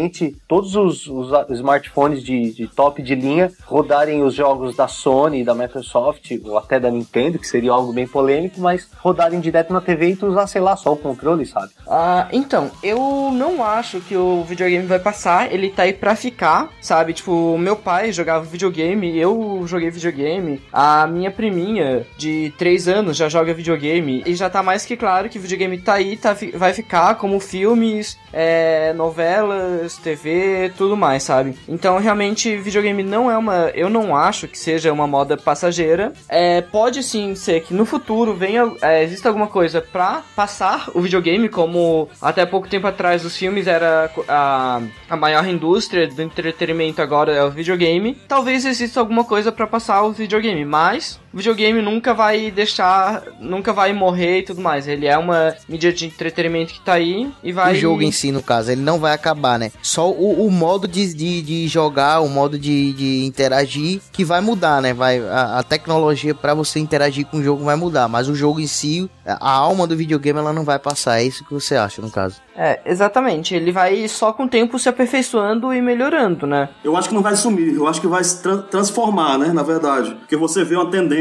todos 0.47 0.75
os, 0.75 1.07
os 1.07 1.29
smartphones 1.49 2.23
de, 2.23 2.51
de, 2.53 2.67
top 2.67 3.01
de 3.01 3.15
linha 3.15 3.51
rodarem 3.65 4.23
os 4.23 4.33
jogos 4.33 4.75
da 4.75 4.87
Sony, 4.87 5.43
da 5.43 5.53
Microsoft 5.53 6.31
ou 6.43 6.57
até 6.57 6.79
da 6.79 6.89
Nintendo, 6.89 7.39
que 7.39 7.47
seria 7.47 7.71
algo 7.71 7.93
bem 7.93 8.07
polêmico, 8.07 8.59
mas 8.59 8.87
rodarem 8.99 9.39
direto 9.39 9.73
na 9.73 9.81
TV 9.81 10.09
e 10.09 10.15
tu 10.15 10.27
usar, 10.27 10.47
sei 10.47 10.61
lá, 10.61 10.75
só 10.75 10.93
o 10.93 10.97
controle, 10.97 11.45
sabe? 11.45 11.71
Ah, 11.87 12.27
então, 12.31 12.71
eu 12.83 13.31
não 13.31 13.63
acho 13.63 13.99
que 14.01 14.15
o 14.15 14.43
videogame 14.43 14.85
vai 14.85 14.99
passar, 14.99 15.51
ele 15.51 15.69
tá 15.69 15.83
aí 15.83 15.93
pra 15.93 16.15
ficar, 16.15 16.69
sabe? 16.81 17.13
Tipo, 17.13 17.57
meu 17.57 17.75
pai 17.75 18.11
jogava 18.11 18.45
videogame, 18.45 19.17
eu 19.17 19.63
joguei 19.65 19.89
videogame, 19.89 20.61
a 20.71 21.07
minha 21.07 21.31
priminha 21.31 22.05
de 22.17 22.53
3 22.57 22.87
anos 22.87 23.17
já 23.17 23.29
joga 23.29 23.53
videogame 23.53 24.23
e 24.25 24.35
já 24.35 24.49
tá 24.49 24.61
mais 24.61 24.85
que 24.85 24.95
claro 24.95 25.29
que 25.29 25.37
o 25.37 25.41
videogame 25.41 25.77
tá 25.77 25.93
aí, 25.93 26.17
tá, 26.17 26.35
vai 26.53 26.73
ficar 26.73 27.15
como 27.15 27.39
filmes, 27.39 28.17
é, 28.33 28.93
novelas, 28.93 29.80
TV, 29.89 30.71
tudo 30.77 30.95
mais, 30.97 31.23
sabe? 31.23 31.57
Então, 31.67 31.97
realmente, 31.99 32.55
videogame 32.57 33.03
não 33.03 33.29
é 33.29 33.37
uma. 33.37 33.71
Eu 33.73 33.89
não 33.89 34.15
acho 34.15 34.47
que 34.47 34.57
seja 34.57 34.91
uma 34.91 35.07
moda 35.07 35.37
passageira. 35.37 36.13
É, 36.29 36.61
pode 36.61 37.03
sim 37.03 37.35
ser 37.35 37.61
que 37.61 37.73
no 37.73 37.85
futuro 37.85 38.33
venha. 38.33 38.71
É, 38.81 39.03
exista 39.03 39.29
alguma 39.29 39.47
coisa 39.47 39.81
pra 39.81 40.21
passar 40.35 40.89
o 40.93 41.01
videogame, 41.01 41.49
como 41.49 42.09
até 42.21 42.45
pouco 42.45 42.67
tempo 42.67 42.87
atrás 42.87 43.25
os 43.25 43.35
filmes 43.35 43.67
era 43.67 44.11
a, 44.27 44.81
a 45.09 45.15
maior 45.15 45.45
indústria 45.47 46.07
do 46.07 46.21
entretenimento 46.21 47.01
agora 47.01 47.31
é 47.31 47.43
o 47.43 47.51
videogame. 47.51 48.15
Talvez 48.27 48.65
exista 48.65 48.99
alguma 48.99 49.23
coisa 49.23 49.51
para 49.51 49.67
passar 49.67 50.03
o 50.03 50.11
videogame, 50.11 50.65
mas 50.65 51.19
o 51.33 51.37
videogame 51.37 51.81
nunca 51.81 52.13
vai 52.13 52.51
deixar, 52.51 53.23
nunca 53.39 53.71
vai 53.71 53.93
morrer 53.93 54.39
e 54.39 54.43
tudo 54.43 54.61
mais. 54.61 54.87
Ele 54.87 55.07
é 55.07 55.17
uma 55.17 55.55
mídia 55.67 55.93
de 55.93 56.05
entretenimento 56.05 56.73
que 56.73 56.81
tá 56.81 56.93
aí 56.93 57.31
e 57.43 57.51
vai. 57.51 57.73
O 57.73 57.75
jogo 57.75 58.01
em 58.01 58.11
si, 58.11 58.31
no 58.31 58.43
caso, 58.43 58.71
ele 58.71 58.81
não 58.81 58.99
vai 58.99 59.13
acabar, 59.13 59.57
né? 59.57 59.71
Só 59.81 60.09
o, 60.11 60.45
o 60.45 60.51
modo 60.51 60.87
de, 60.87 61.13
de, 61.13 61.41
de, 61.41 61.67
jogar, 61.67 62.19
o 62.19 62.27
modo 62.27 62.59
de, 62.59 62.93
de 62.93 63.25
interagir 63.25 64.01
que 64.11 64.25
vai 64.25 64.41
mudar, 64.41 64.81
né? 64.81 64.93
Vai, 64.93 65.19
a, 65.19 65.59
a 65.59 65.63
tecnologia 65.63 66.35
para 66.35 66.53
você 66.53 66.79
interagir 66.79 67.25
com 67.25 67.37
o 67.37 67.43
jogo 67.43 67.63
vai 67.63 67.75
mudar, 67.75 68.07
mas 68.07 68.27
o 68.27 68.35
jogo 68.35 68.59
em 68.59 68.67
si, 68.67 69.09
a 69.25 69.51
alma 69.51 69.87
do 69.87 69.95
videogame, 69.95 70.39
ela 70.39 70.51
não 70.51 70.63
vai 70.63 70.79
passar. 70.79 71.19
É 71.19 71.23
isso 71.23 71.45
que 71.45 71.53
você 71.53 71.75
acha, 71.75 72.01
no 72.01 72.11
caso? 72.11 72.41
É, 72.55 72.81
exatamente. 72.85 73.55
Ele 73.55 73.71
vai 73.71 74.07
só 74.07 74.33
com 74.33 74.43
o 74.43 74.49
tempo 74.49 74.77
se 74.77 74.89
aperfeiçoando 74.89 75.73
e 75.73 75.81
melhorando, 75.81 76.45
né? 76.45 76.69
Eu 76.83 76.97
acho 76.97 77.07
que 77.07 77.15
não 77.15 77.21
vai 77.21 77.35
sumir, 77.35 77.73
eu 77.73 77.87
acho 77.87 78.01
que 78.01 78.07
vai 78.07 78.23
se 78.23 78.41
tra 78.41 78.57
transformar, 78.57 79.37
né? 79.37 79.47
Na 79.53 79.63
verdade. 79.63 80.13
Porque 80.15 80.35
você 80.35 80.63
vê 80.63 80.75
uma 80.75 80.89
tendência 80.89 81.20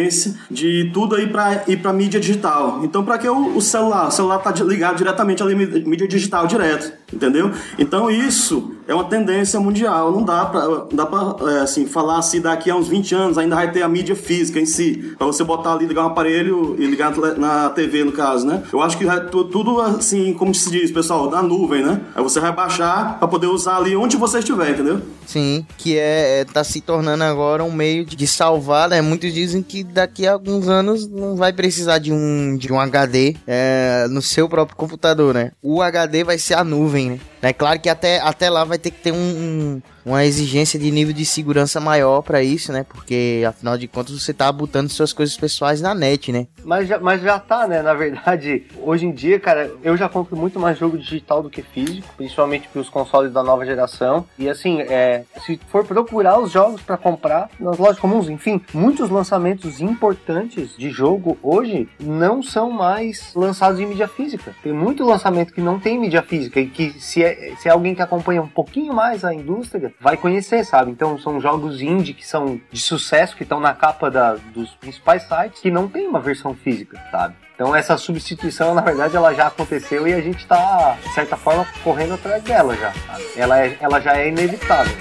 de 0.50 0.90
tudo 0.92 1.16
aí 1.16 1.26
pra 1.26 1.64
ir 1.66 1.76
pra 1.78 1.92
mídia 1.92 2.20
digital. 2.20 2.80
Então, 2.84 3.04
pra 3.04 3.18
que 3.18 3.28
o, 3.28 3.56
o 3.56 3.60
celular? 3.60 4.08
O 4.08 4.10
celular 4.10 4.38
tá 4.38 4.50
ligado 4.62 4.96
diretamente 4.96 5.42
à 5.42 5.46
mídia 5.46 6.06
digital, 6.06 6.46
direto. 6.46 6.92
Entendeu? 7.12 7.50
Então, 7.78 8.10
isso 8.10 8.76
é 8.90 8.94
uma 8.94 9.04
tendência 9.04 9.60
mundial. 9.60 10.10
Não 10.10 10.24
dá 10.24 10.46
pra, 10.46 10.86
dá 10.92 11.06
pra 11.06 11.36
é, 11.52 11.60
assim, 11.60 11.86
falar 11.86 12.20
se 12.22 12.40
daqui 12.40 12.68
a 12.68 12.74
uns 12.74 12.88
20 12.88 13.14
anos 13.14 13.38
ainda 13.38 13.54
vai 13.54 13.70
ter 13.70 13.82
a 13.82 13.88
mídia 13.88 14.16
física 14.16 14.58
em 14.58 14.66
si. 14.66 15.14
Pra 15.16 15.28
você 15.28 15.44
botar 15.44 15.74
ali, 15.74 15.86
ligar 15.86 16.02
um 16.02 16.08
aparelho 16.08 16.74
e 16.76 16.86
ligar 16.86 17.14
na 17.38 17.70
TV, 17.70 18.02
no 18.02 18.10
caso, 18.10 18.44
né? 18.44 18.64
Eu 18.72 18.82
acho 18.82 18.98
que 18.98 19.04
tudo, 19.30 19.80
assim, 19.80 20.34
como 20.34 20.52
se 20.52 20.68
diz, 20.72 20.90
pessoal, 20.90 21.30
da 21.30 21.40
nuvem, 21.40 21.84
né? 21.84 22.00
Aí 22.16 22.22
você 22.22 22.40
vai 22.40 22.52
baixar 22.52 23.16
para 23.20 23.28
poder 23.28 23.46
usar 23.46 23.76
ali 23.76 23.94
onde 23.94 24.16
você 24.16 24.40
estiver, 24.40 24.70
entendeu? 24.70 25.00
Sim, 25.24 25.64
que 25.78 25.96
é, 25.96 26.40
é 26.40 26.44
tá 26.44 26.64
se 26.64 26.80
tornando 26.80 27.22
agora 27.22 27.62
um 27.62 27.70
meio 27.70 28.04
de 28.04 28.26
salvar, 28.26 28.88
né? 28.88 29.00
Muitos 29.00 29.32
dizem 29.32 29.62
que 29.62 29.84
daqui 29.84 30.26
a 30.26 30.32
alguns 30.32 30.68
anos 30.68 31.08
não 31.08 31.36
vai 31.36 31.52
precisar 31.52 31.98
de 31.98 32.12
um, 32.12 32.56
de 32.56 32.72
um 32.72 32.80
HD 32.80 33.36
é, 33.46 34.08
no 34.10 34.20
seu 34.20 34.48
próprio 34.48 34.76
computador, 34.76 35.32
né? 35.32 35.52
O 35.62 35.80
HD 35.80 36.24
vai 36.24 36.38
ser 36.38 36.54
a 36.54 36.64
nuvem, 36.64 37.10
né? 37.10 37.20
É 37.42 37.52
claro 37.52 37.80
que 37.80 37.88
até, 37.88 38.20
até 38.20 38.50
lá 38.50 38.64
vai 38.64 38.78
ter 38.78 38.90
que 38.90 39.00
ter 39.00 39.12
um, 39.12 39.16
um 39.16 39.82
uma 40.04 40.24
exigência 40.24 40.78
de 40.78 40.90
nível 40.90 41.12
de 41.12 41.24
segurança 41.24 41.80
maior 41.80 42.22
para 42.22 42.42
isso, 42.42 42.72
né? 42.72 42.84
Porque 42.88 43.42
afinal 43.46 43.76
de 43.76 43.86
contas 43.88 44.20
você 44.20 44.32
tá 44.32 44.50
botando 44.50 44.88
suas 44.88 45.12
coisas 45.12 45.36
pessoais 45.36 45.80
na 45.80 45.94
net, 45.94 46.32
né? 46.32 46.46
Mas 46.64 46.88
já, 46.88 46.98
mas 46.98 47.22
já 47.22 47.38
tá, 47.38 47.66
né? 47.66 47.82
Na 47.82 47.94
verdade, 47.94 48.66
hoje 48.82 49.06
em 49.06 49.12
dia, 49.12 49.38
cara, 49.38 49.70
eu 49.82 49.96
já 49.96 50.08
compro 50.08 50.36
muito 50.36 50.58
mais 50.58 50.78
jogo 50.78 50.98
digital 50.98 51.42
do 51.42 51.50
que 51.50 51.62
físico, 51.62 52.08
principalmente 52.16 52.68
para 52.68 52.80
os 52.80 52.88
consoles 52.88 53.32
da 53.32 53.42
nova 53.42 53.64
geração. 53.64 54.26
E 54.38 54.48
assim, 54.48 54.80
é, 54.80 55.24
se 55.44 55.60
for 55.68 55.84
procurar 55.84 56.38
os 56.38 56.50
jogos 56.50 56.82
para 56.82 56.96
comprar 56.96 57.50
nas 57.58 57.78
lojas 57.78 57.98
comuns, 57.98 58.28
enfim, 58.28 58.60
muitos 58.72 59.10
lançamentos 59.10 59.80
importantes 59.80 60.76
de 60.76 60.90
jogo 60.90 61.38
hoje 61.42 61.88
não 61.98 62.42
são 62.42 62.70
mais 62.70 63.32
lançados 63.34 63.80
em 63.80 63.86
mídia 63.86 64.08
física. 64.08 64.54
Tem 64.62 64.72
muito 64.72 65.04
lançamento 65.04 65.52
que 65.52 65.60
não 65.60 65.78
tem 65.78 65.98
mídia 65.98 66.22
física 66.22 66.60
e 66.60 66.66
que 66.66 66.92
se 67.00 67.22
é, 67.22 67.54
se 67.56 67.68
é 67.68 67.70
alguém 67.70 67.94
que 67.94 68.02
acompanha 68.02 68.42
um 68.42 68.48
pouquinho 68.48 68.92
mais 68.92 69.24
a 69.24 69.34
indústria, 69.34 69.89
vai 70.00 70.16
conhecer, 70.16 70.64
sabe? 70.64 70.90
Então 70.90 71.18
são 71.18 71.40
jogos 71.40 71.80
indie 71.80 72.14
que 72.14 72.26
são 72.26 72.60
de 72.70 72.80
sucesso, 72.80 73.36
que 73.36 73.42
estão 73.42 73.60
na 73.60 73.74
capa 73.74 74.10
da, 74.10 74.34
dos 74.34 74.70
principais 74.74 75.22
sites, 75.22 75.60
que 75.60 75.70
não 75.70 75.88
tem 75.88 76.06
uma 76.06 76.20
versão 76.20 76.54
física, 76.54 77.00
sabe? 77.10 77.34
Então 77.54 77.76
essa 77.76 77.96
substituição, 77.98 78.74
na 78.74 78.80
verdade, 78.80 79.16
ela 79.16 79.34
já 79.34 79.48
aconteceu 79.48 80.08
e 80.08 80.14
a 80.14 80.20
gente 80.20 80.38
está, 80.38 80.96
de 81.02 81.12
certa 81.12 81.36
forma, 81.36 81.66
correndo 81.84 82.14
atrás 82.14 82.42
dela 82.42 82.74
já. 82.74 82.92
Sabe? 83.06 83.24
Ela, 83.36 83.60
é, 83.60 83.76
ela 83.80 84.00
já 84.00 84.16
é 84.16 84.28
inevitável. 84.28 84.96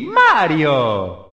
Mario! 0.00 1.29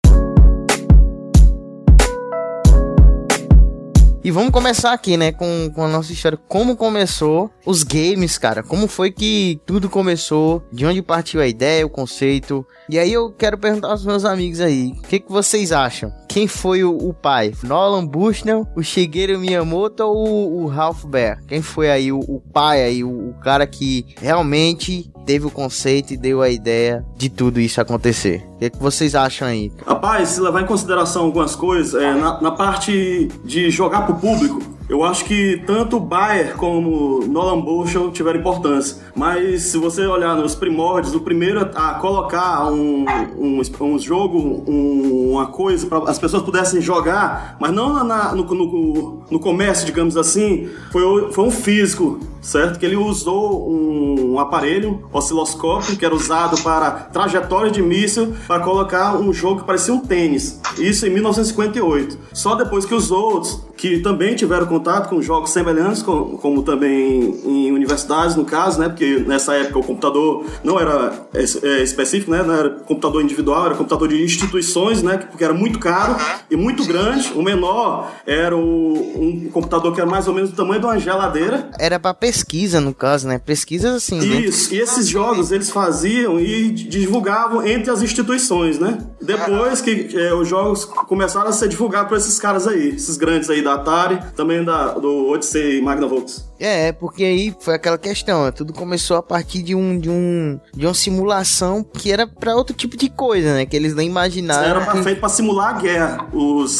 E 4.27 4.31
vamos 4.31 4.51
começar 4.51 4.91
aqui, 4.91 5.15
né, 5.15 5.31
com, 5.31 5.71
com 5.73 5.85
a 5.85 5.87
nossa 5.87 6.11
história. 6.11 6.37
Como 6.49 6.75
começou 6.75 7.49
os 7.65 7.81
games, 7.81 8.37
cara? 8.37 8.61
Como 8.61 8.85
foi 8.85 9.09
que 9.09 9.57
tudo 9.65 9.89
começou? 9.89 10.61
De 10.69 10.85
onde 10.85 11.01
partiu 11.01 11.39
a 11.39 11.47
ideia, 11.47 11.85
o 11.85 11.89
conceito? 11.89 12.67
E 12.89 12.99
aí 12.99 13.13
eu 13.13 13.31
quero 13.31 13.57
perguntar 13.57 13.87
aos 13.87 14.05
meus 14.05 14.25
amigos 14.25 14.59
aí, 14.59 14.91
o 14.97 15.01
que, 15.03 15.21
que 15.21 15.31
vocês 15.31 15.71
acham? 15.71 16.11
Quem 16.27 16.45
foi 16.45 16.83
o, 16.83 16.93
o 16.93 17.13
pai? 17.13 17.53
Nolan 17.63 18.05
Bushnell, 18.05 18.67
o 18.75 18.83
Shigeru 18.83 19.39
Miyamoto 19.39 20.03
ou 20.03 20.27
o, 20.27 20.63
o 20.63 20.67
Ralph 20.67 21.05
Baer? 21.05 21.41
Quem 21.47 21.61
foi 21.61 21.89
aí 21.89 22.11
o, 22.11 22.19
o 22.19 22.41
pai 22.41 22.83
aí, 22.83 23.05
o, 23.05 23.29
o 23.29 23.33
cara 23.35 23.65
que 23.65 24.07
realmente 24.19 25.09
teve 25.25 25.45
o 25.45 25.51
conceito 25.51 26.13
e 26.13 26.17
deu 26.17 26.41
a 26.41 26.49
ideia 26.49 27.01
de 27.15 27.29
tudo 27.29 27.61
isso 27.61 27.79
acontecer? 27.79 28.45
O 28.57 28.59
que, 28.59 28.65
é 28.65 28.69
que 28.71 28.77
vocês 28.77 29.13
acham 29.13 29.47
aí? 29.47 29.71
Rapaz, 29.85 30.29
se 30.29 30.41
levar 30.41 30.63
em 30.63 30.65
consideração 30.65 31.25
algumas 31.25 31.55
coisas, 31.55 31.93
é, 31.93 32.15
na, 32.15 32.41
na 32.41 32.49
parte 32.49 33.29
de 33.45 33.69
jogar 33.69 34.01
pro 34.01 34.15
público, 34.15 34.59
eu 34.89 35.03
acho 35.03 35.25
que 35.25 35.61
tanto 35.65 35.99
Bayer 35.99 36.55
como 36.55 37.25
Nolan 37.27 37.59
Bushnell 37.59 38.09
tiveram 38.11 38.39
importância. 38.39 38.97
Mas 39.13 39.63
se 39.63 39.77
você 39.77 40.05
olhar 40.05 40.35
nos 40.35 40.55
primórdios, 40.55 41.13
o 41.13 41.19
primeiro 41.19 41.69
a 41.75 41.95
colocar 41.95 42.71
um, 42.71 43.05
um, 43.37 43.61
um 43.81 43.99
jogo, 43.99 44.63
um, 44.65 45.31
uma 45.31 45.47
coisa 45.47 45.85
para 45.87 46.09
as 46.09 46.17
pessoas 46.17 46.43
pudessem 46.43 46.79
jogar, 46.79 47.57
mas 47.59 47.71
não 47.71 48.03
na, 48.03 48.33
no, 48.33 48.43
no, 48.43 49.23
no, 49.29 49.39
comércio, 49.39 49.85
digamos 49.85 50.15
assim, 50.15 50.69
foi, 50.91 51.31
foi 51.31 51.43
um 51.43 51.51
físico, 51.51 52.19
certo? 52.41 52.79
Que 52.79 52.85
ele 52.85 52.95
usou 52.95 53.69
um, 53.69 54.33
um 54.33 54.39
aparelho, 54.39 55.07
osciloscópio, 55.11 55.97
que 55.97 56.05
era 56.05 56.15
usado 56.15 56.61
para 56.63 56.91
trajetória 56.91 57.71
de 57.71 57.81
míssil, 57.81 58.33
para 58.47 58.63
colocar 58.63 59.17
um 59.17 59.33
jogo 59.33 59.61
que 59.61 59.67
parecia 59.67 59.93
um 59.93 59.99
tênis. 59.99 60.61
Isso 60.77 61.05
em 61.05 61.09
1958. 61.09 62.17
Só 62.33 62.55
depois 62.55 62.85
que 62.85 62.93
os 62.93 63.11
outros, 63.11 63.67
que 63.77 63.99
também 63.99 64.35
tiveram 64.35 64.65
contato 64.65 65.07
com 65.07 65.21
jogos 65.21 65.51
semelhantes, 65.51 66.01
como, 66.01 66.37
como 66.39 66.63
também 66.63 67.39
em 67.45 67.71
universidades, 67.71 68.35
no 68.35 68.43
caso, 68.43 68.79
né? 68.79 68.89
Porque 68.89 69.23
nessa 69.25 69.53
época 69.53 69.79
o 69.79 69.83
computador 69.83 70.45
não 70.63 70.79
era 70.79 71.27
é, 71.33 71.83
específico, 71.83 72.31
né? 72.31 72.41
Não 72.41 72.53
era 72.53 72.69
computador 72.71 73.21
individual, 73.21 73.67
era 73.67 73.75
computador 73.75 74.07
de 74.07 74.23
instituições, 74.23 75.03
né? 75.03 75.17
Porque 75.17 75.43
era 75.43 75.53
muito 75.53 75.77
caro 75.77 76.15
e 76.49 76.55
muito 76.55 76.85
grande. 76.85 77.31
O 77.35 77.43
menor 77.43 78.11
era 78.25 78.57
o, 78.57 78.93
um 78.93 79.49
computador 79.51 79.93
que 79.93 80.01
era 80.01 80.09
mais 80.09 80.27
ou 80.27 80.33
menos 80.33 80.49
do 80.49 80.55
tamanho 80.55 80.79
de 80.79 80.85
uma 80.87 80.97
geladeira. 80.97 81.69
Era 81.79 81.99
para 81.99 82.13
pesquisa, 82.15 82.81
no 82.81 82.93
caso, 82.93 83.27
né? 83.27 83.37
Pesquisas 83.37 83.93
assim. 83.93 84.19
Né? 84.19 84.41
Isso. 84.41 84.71
Né? 84.71 84.77
E 84.77 84.81
esses 84.81 85.07
jogos 85.07 85.51
eles 85.51 85.69
faziam 85.69 86.39
e 86.39 86.71
divulgavam 86.71 87.65
entre 87.65 87.91
as 87.91 88.01
instituições, 88.01 88.79
né? 88.79 88.97
Depois 89.21 89.81
que 89.81 90.09
é, 90.17 90.33
os 90.33 90.47
jogos 90.47 90.83
começaram 90.85 91.49
a 91.49 91.53
ser 91.53 91.67
divulgados 91.67 92.09
por 92.09 92.17
esses 92.17 92.39
caras 92.39 92.67
aí, 92.67 92.89
esses 92.89 93.17
grandes 93.17 93.49
aí 93.49 93.61
da 93.67 93.73
Atari, 93.73 94.19
também 94.35 94.63
da, 94.63 94.93
do 94.93 95.27
Odyssey 95.27 95.81
Magnavox. 95.81 96.46
É, 96.59 96.91
porque 96.91 97.23
aí 97.23 97.55
foi 97.59 97.75
aquela 97.75 97.97
questão, 97.97 98.51
tudo 98.51 98.73
começou 98.73 99.17
a 99.17 99.23
partir 99.23 99.61
de 99.61 99.75
um 99.75 99.99
de 99.99 100.09
um 100.09 100.59
de 100.73 100.85
uma 100.85 100.93
simulação 100.93 101.83
que 101.83 102.11
era 102.11 102.25
para 102.25 102.55
outro 102.55 102.75
tipo 102.75 102.97
de 102.97 103.09
coisa, 103.09 103.53
né? 103.53 103.65
Que 103.65 103.75
eles 103.75 103.93
nem 103.93 104.07
imaginaram. 104.07 104.81
Era 104.81 104.91
que... 104.91 105.03
feito 105.03 105.19
para 105.19 105.29
simular 105.29 105.75
a 105.75 105.79
guerra, 105.79 106.27
os 106.33 106.79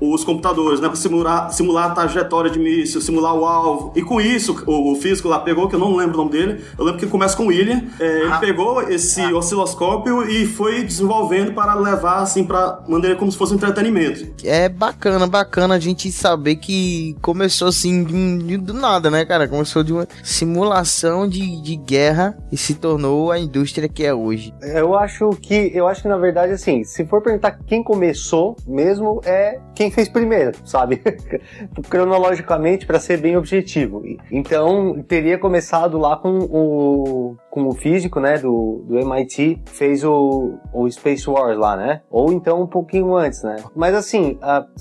os 0.00 0.24
computadores, 0.24 0.80
né? 0.80 0.88
Para 0.88 0.96
simular 0.96 1.52
simular 1.52 1.90
a 1.90 1.94
trajetória 1.94 2.50
de 2.50 2.58
míssil, 2.58 3.00
simular 3.00 3.34
o 3.34 3.44
alvo. 3.44 3.92
E 3.94 4.02
com 4.02 4.20
isso, 4.20 4.62
o, 4.66 4.92
o, 4.92 4.96
físico 4.96 5.28
lá 5.28 5.40
pegou, 5.40 5.68
que 5.68 5.74
eu 5.74 5.80
não 5.80 5.96
lembro 5.96 6.14
o 6.14 6.24
nome 6.24 6.30
dele. 6.30 6.64
Eu 6.78 6.84
lembro 6.84 7.00
que 7.00 7.06
começa 7.06 7.36
com 7.36 7.46
William. 7.46 7.82
É, 7.98 8.22
ele 8.22 8.38
pegou 8.38 8.82
esse 8.82 9.20
osciloscópio 9.32 10.28
e 10.28 10.46
foi 10.46 10.82
desenvolvendo 10.82 11.52
para 11.52 11.74
levar 11.74 12.22
assim 12.22 12.44
para 12.44 12.80
maneira 12.88 13.16
como 13.16 13.30
se 13.30 13.36
fosse 13.36 13.52
um 13.52 13.56
entretenimento. 13.56 14.26
É 14.44 14.68
bacana, 14.68 15.26
bacana 15.26 15.74
a 15.74 15.78
gente 15.78 16.10
saber 16.10 16.56
que 16.56 17.16
começou 17.20 17.68
assim 17.68 18.04
de, 18.04 18.56
do 18.56 18.74
nada 18.74 19.09
né, 19.10 19.24
cara? 19.24 19.48
Começou 19.48 19.82
de 19.82 19.92
uma 19.92 20.06
simulação 20.22 21.28
de, 21.28 21.60
de 21.60 21.76
guerra 21.76 22.36
e 22.50 22.56
se 22.56 22.74
tornou 22.74 23.30
a 23.30 23.38
indústria 23.38 23.88
que 23.88 24.04
é 24.04 24.14
hoje. 24.14 24.54
Eu 24.62 24.94
acho 24.94 25.30
que, 25.30 25.70
eu 25.74 25.86
acho 25.86 26.02
que 26.02 26.08
na 26.08 26.16
verdade, 26.16 26.52
assim, 26.52 26.84
se 26.84 27.04
for 27.04 27.22
perguntar 27.22 27.58
quem 27.66 27.82
começou 27.82 28.56
mesmo, 28.66 29.20
é 29.24 29.58
quem 29.74 29.90
fez 29.90 30.08
primeiro, 30.08 30.56
sabe? 30.64 31.02
Cronologicamente, 31.88 32.86
para 32.86 33.00
ser 33.00 33.18
bem 33.18 33.36
objetivo. 33.36 34.02
Então, 34.30 35.02
teria 35.06 35.38
começado 35.38 35.98
lá 35.98 36.16
com 36.16 36.38
o, 36.38 37.36
com 37.50 37.66
o 37.66 37.74
físico, 37.74 38.20
né, 38.20 38.38
do, 38.38 38.84
do 38.86 38.98
MIT, 38.98 39.62
fez 39.66 40.04
o, 40.04 40.54
o 40.72 40.90
Space 40.90 41.28
Wars 41.28 41.58
lá, 41.58 41.76
né? 41.76 42.02
Ou 42.10 42.32
então 42.32 42.62
um 42.62 42.66
pouquinho 42.66 43.16
antes, 43.16 43.42
né? 43.42 43.56
Mas 43.74 43.94
assim, 43.94 44.38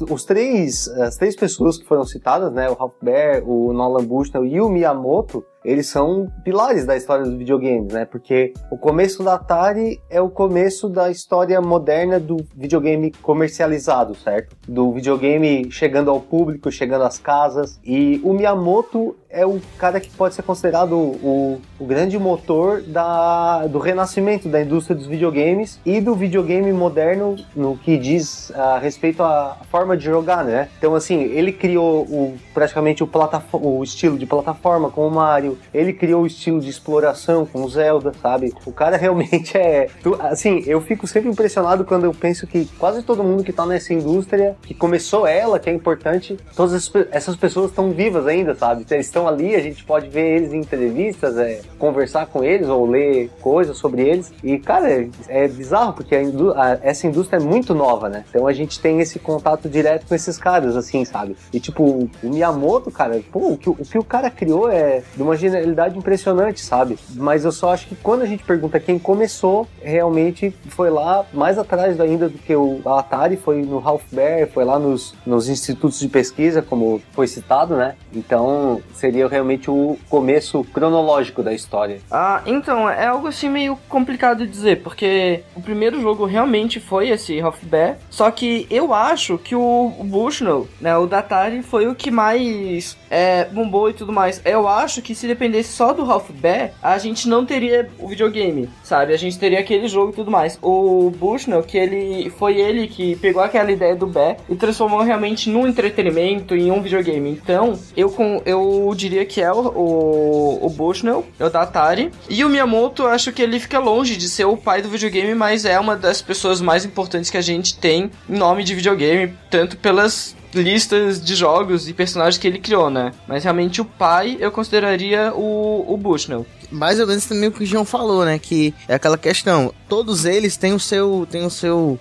os 0.09 0.23
três, 0.23 0.87
as 0.87 1.15
três 1.15 1.35
pessoas 1.35 1.77
que 1.77 1.85
foram 1.85 2.03
citadas, 2.03 2.53
né, 2.53 2.69
o 2.69 2.73
Ralph 2.73 2.93
Baer, 3.01 3.43
o 3.45 3.73
Nolan 3.73 4.05
Bush, 4.05 4.29
Bushnell 4.29 4.45
e 4.45 4.61
o 4.61 4.69
Miyamoto, 4.69 5.43
eles 5.63 5.87
são 5.87 6.31
pilares 6.43 6.85
da 6.85 6.95
história 6.95 7.25
dos 7.25 7.33
videogames, 7.33 7.93
né? 7.93 8.05
Porque 8.05 8.53
o 8.71 8.77
começo 8.77 9.23
da 9.23 9.35
Atari 9.35 9.99
é 10.09 10.21
o 10.21 10.29
começo 10.29 10.87
da 10.87 11.11
história 11.11 11.59
moderna 11.61 12.19
do 12.19 12.37
videogame 12.55 13.11
comercializado, 13.21 14.15
certo? 14.15 14.55
Do 14.67 14.91
videogame 14.91 15.69
chegando 15.71 16.09
ao 16.09 16.19
público, 16.19 16.71
chegando 16.71 17.03
às 17.03 17.17
casas. 17.17 17.79
E 17.83 18.21
o 18.23 18.33
Miyamoto 18.33 19.15
é 19.29 19.45
o 19.45 19.61
cara 19.77 19.99
que 19.99 20.09
pode 20.09 20.33
ser 20.33 20.41
considerado 20.41 20.93
o, 20.93 21.61
o 21.79 21.85
grande 21.85 22.17
motor 22.17 22.81
da, 22.81 23.67
do 23.67 23.77
renascimento 23.77 24.49
da 24.49 24.61
indústria 24.61 24.95
dos 24.95 25.05
videogames 25.05 25.79
e 25.85 26.01
do 26.01 26.15
videogame 26.15 26.73
moderno 26.73 27.35
no 27.55 27.77
que 27.77 27.97
diz 27.97 28.51
a 28.55 28.79
respeito 28.79 29.21
à 29.21 29.57
forma 29.69 29.95
de 29.95 30.05
jogar, 30.05 30.43
né? 30.43 30.69
Então, 30.77 30.95
assim, 30.95 31.21
ele 31.21 31.51
criou 31.51 32.03
o, 32.03 32.37
praticamente 32.53 33.03
o, 33.03 33.09
o 33.53 33.83
estilo 33.83 34.17
de 34.17 34.25
plataforma 34.25 34.89
com 34.89 35.07
o 35.07 35.11
Mario, 35.49 35.57
ele 35.73 35.93
criou 35.93 36.23
o 36.23 36.27
estilo 36.27 36.59
de 36.59 36.69
exploração 36.69 37.45
com 37.45 37.67
Zelda, 37.67 38.11
sabe? 38.21 38.53
O 38.65 38.71
cara 38.71 38.97
realmente 38.97 39.57
é. 39.57 39.87
Assim, 40.19 40.63
eu 40.67 40.81
fico 40.81 41.07
sempre 41.07 41.29
impressionado 41.29 41.85
quando 41.85 42.03
eu 42.03 42.13
penso 42.13 42.45
que 42.45 42.65
quase 42.77 43.01
todo 43.01 43.23
mundo 43.23 43.43
que 43.43 43.53
tá 43.53 43.65
nessa 43.65 43.93
indústria, 43.93 44.55
que 44.61 44.73
começou 44.73 45.25
ela, 45.25 45.59
que 45.59 45.69
é 45.69 45.73
importante, 45.73 46.37
todas 46.55 46.91
essas 47.11 47.35
pessoas 47.35 47.69
estão 47.69 47.91
vivas 47.91 48.27
ainda, 48.27 48.53
sabe? 48.55 48.85
Eles 48.89 49.05
estão 49.05 49.27
ali, 49.27 49.55
a 49.55 49.61
gente 49.61 49.83
pode 49.83 50.09
ver 50.09 50.37
eles 50.37 50.53
em 50.53 50.59
entrevistas, 50.59 51.37
é, 51.37 51.61
conversar 51.77 52.27
com 52.27 52.43
eles 52.43 52.67
ou 52.67 52.85
ler 52.85 53.29
coisas 53.41 53.77
sobre 53.77 54.01
eles. 54.01 54.31
E, 54.43 54.57
cara, 54.59 54.89
é, 54.91 55.07
é 55.27 55.47
bizarro, 55.47 55.93
porque 55.93 56.15
a 56.15 56.21
indú 56.21 56.51
a, 56.51 56.79
essa 56.81 57.07
indústria 57.07 57.37
é 57.37 57.39
muito 57.39 57.73
nova, 57.73 58.09
né? 58.09 58.25
Então 58.29 58.47
a 58.47 58.53
gente 58.53 58.79
tem 58.79 58.99
esse 58.99 59.19
contato 59.19 59.69
direto 59.69 60.05
com 60.07 60.15
esses 60.15 60.37
caras, 60.37 60.75
assim, 60.75 61.05
sabe? 61.05 61.35
E, 61.53 61.59
tipo, 61.59 61.83
o 61.83 62.09
Miyamoto, 62.23 62.91
cara, 62.91 63.21
pô, 63.31 63.51
o 63.51 63.57
que 63.57 63.69
o, 63.69 63.75
que 63.75 63.97
o 63.97 64.03
cara 64.03 64.29
criou 64.29 64.69
é 64.69 65.03
de 65.15 65.21
uma 65.21 65.35
genialidade 65.39 65.97
impressionante, 65.97 66.61
sabe? 66.61 66.97
Mas 67.15 67.45
eu 67.45 67.51
só 67.51 67.73
acho 67.73 67.87
que 67.87 67.95
quando 67.95 68.21
a 68.21 68.25
gente 68.25 68.43
pergunta 68.43 68.79
quem 68.79 68.99
começou, 68.99 69.67
realmente 69.81 70.53
foi 70.69 70.89
lá 70.89 71.25
mais 71.33 71.57
atrás 71.57 71.99
ainda 71.99 72.29
do 72.29 72.37
que 72.37 72.55
o 72.55 72.81
Atari, 72.85 73.37
foi 73.37 73.61
no 73.61 73.81
Half 73.85 74.03
Bear, 74.11 74.47
foi 74.47 74.65
lá 74.65 74.77
nos, 74.77 75.15
nos 75.25 75.49
institutos 75.49 75.99
de 75.99 76.07
pesquisa, 76.07 76.61
como 76.61 77.01
foi 77.13 77.27
citado, 77.27 77.75
né? 77.75 77.95
Então 78.13 78.81
seria 78.93 79.27
realmente 79.27 79.71
o 79.71 79.97
começo 80.09 80.63
cronológico 80.65 81.41
da 81.41 81.53
história. 81.53 81.99
Ah, 82.11 82.41
então, 82.45 82.89
é 82.89 83.07
algo 83.07 83.27
assim 83.27 83.49
meio 83.49 83.77
complicado 83.87 84.45
de 84.45 84.47
dizer, 84.47 84.81
porque 84.83 85.43
o 85.55 85.61
primeiro 85.61 86.01
jogo 86.01 86.25
realmente 86.25 86.79
foi 86.79 87.09
esse 87.09 87.39
Half 87.39 87.63
Bear, 87.63 87.97
só 88.09 88.29
que 88.31 88.67
eu 88.69 88.93
acho 88.93 89.37
que 89.37 89.55
o 89.55 89.89
Bushnell, 90.03 90.67
né, 90.81 90.97
o 90.97 91.05
da 91.05 91.19
Atari, 91.19 91.61
foi 91.61 91.87
o 91.87 91.95
que 91.95 92.11
mais 92.11 92.97
é, 93.09 93.45
bombou 93.45 93.89
e 93.89 93.93
tudo 93.93 94.11
mais. 94.11 94.41
Eu 94.43 94.67
acho 94.67 95.01
que 95.01 95.15
se 95.15 95.27
dependesse 95.29 95.71
só 95.73 95.93
do 95.93 96.09
Half 96.09 96.29
Bear, 96.31 96.71
a 96.81 96.97
gente 96.97 97.27
não 97.27 97.45
teria 97.45 97.89
o 97.97 98.07
videogame, 98.07 98.69
sabe? 98.83 99.13
A 99.13 99.17
gente 99.17 99.39
teria 99.39 99.59
aquele 99.59 99.87
jogo 99.87 100.11
e 100.11 100.15
tudo 100.15 100.29
mais. 100.29 100.57
O 100.61 101.11
Bushnell, 101.11 101.63
que 101.63 101.77
ele 101.77 102.29
foi 102.31 102.59
ele 102.59 102.87
que 102.87 103.15
pegou 103.15 103.41
aquela 103.41 103.71
ideia 103.71 103.95
do 103.95 104.07
Bear 104.07 104.37
e 104.49 104.55
transformou 104.55 105.01
realmente 105.01 105.49
num 105.49 105.67
entretenimento, 105.67 106.55
em 106.55 106.71
um 106.71 106.81
videogame. 106.81 107.29
Então, 107.29 107.79
eu, 107.95 108.09
com, 108.09 108.41
eu 108.45 108.91
diria 108.95 109.25
que 109.25 109.41
é 109.41 109.51
o, 109.51 109.67
o, 109.67 110.65
o 110.65 110.69
Bushnell, 110.69 111.25
é 111.39 111.45
o 111.45 111.49
da 111.49 111.61
Atari. 111.61 112.11
E 112.29 112.43
o 112.43 112.49
Miyamoto, 112.49 113.05
acho 113.05 113.31
que 113.31 113.41
ele 113.41 113.59
fica 113.59 113.79
longe 113.79 114.17
de 114.17 114.27
ser 114.27 114.45
o 114.45 114.57
pai 114.57 114.81
do 114.81 114.89
videogame, 114.89 115.35
mas 115.35 115.65
é 115.65 115.79
uma 115.79 115.95
das 115.95 116.21
pessoas 116.21 116.59
mais 116.59 116.83
importantes 116.83 117.29
que 117.29 117.37
a 117.37 117.41
gente 117.41 117.77
tem 117.77 118.09
em 118.29 118.37
nome 118.37 118.63
de 118.63 118.75
videogame, 118.75 119.33
tanto 119.49 119.77
pelas 119.77 120.35
listas 120.53 121.23
de 121.23 121.35
jogos 121.35 121.87
e 121.87 121.93
personagens 121.93 122.37
que 122.37 122.47
ele 122.47 122.59
criou, 122.59 122.89
né? 122.89 123.11
Mas 123.27 123.43
realmente 123.43 123.81
o 123.81 123.85
pai 123.85 124.37
eu 124.39 124.51
consideraria 124.51 125.33
o, 125.33 125.85
o 125.93 125.97
Bushnell. 125.97 126.45
Mais 126.71 126.99
ou 126.99 127.07
menos 127.07 127.25
também 127.25 127.49
o 127.49 127.51
que 127.51 127.63
o 127.63 127.65
João 127.65 127.85
falou, 127.85 128.25
né? 128.25 128.37
Que 128.37 128.73
é 128.87 128.95
aquela 128.95 129.17
questão. 129.17 129.73
Todos 129.87 130.25
eles 130.25 130.55
têm 130.57 130.73
o 130.73 130.79
seu. 130.79 131.27
Têm 131.29 131.45
o 131.45 131.49
seu. 131.49 131.99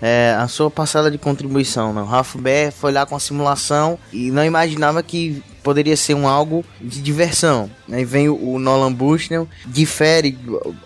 É, 0.00 0.36
a 0.38 0.46
sua 0.46 0.70
parcela 0.70 1.10
de 1.10 1.18
contribuição. 1.18 1.92
Né? 1.92 2.00
O 2.00 2.04
Ralph 2.04 2.36
Baer 2.36 2.72
foi 2.72 2.92
lá 2.92 3.04
com 3.04 3.16
a 3.16 3.20
simulação 3.20 3.98
e 4.12 4.30
não 4.30 4.44
imaginava 4.44 5.02
que 5.02 5.42
poderia 5.62 5.96
ser 5.96 6.14
um 6.14 6.26
algo 6.26 6.64
de 6.80 7.00
diversão. 7.00 7.70
Aí 7.90 8.04
vem 8.04 8.28
o, 8.28 8.54
o 8.54 8.58
Nolan 8.58 8.92
Bushnell, 8.92 9.48
difere, 9.66 10.38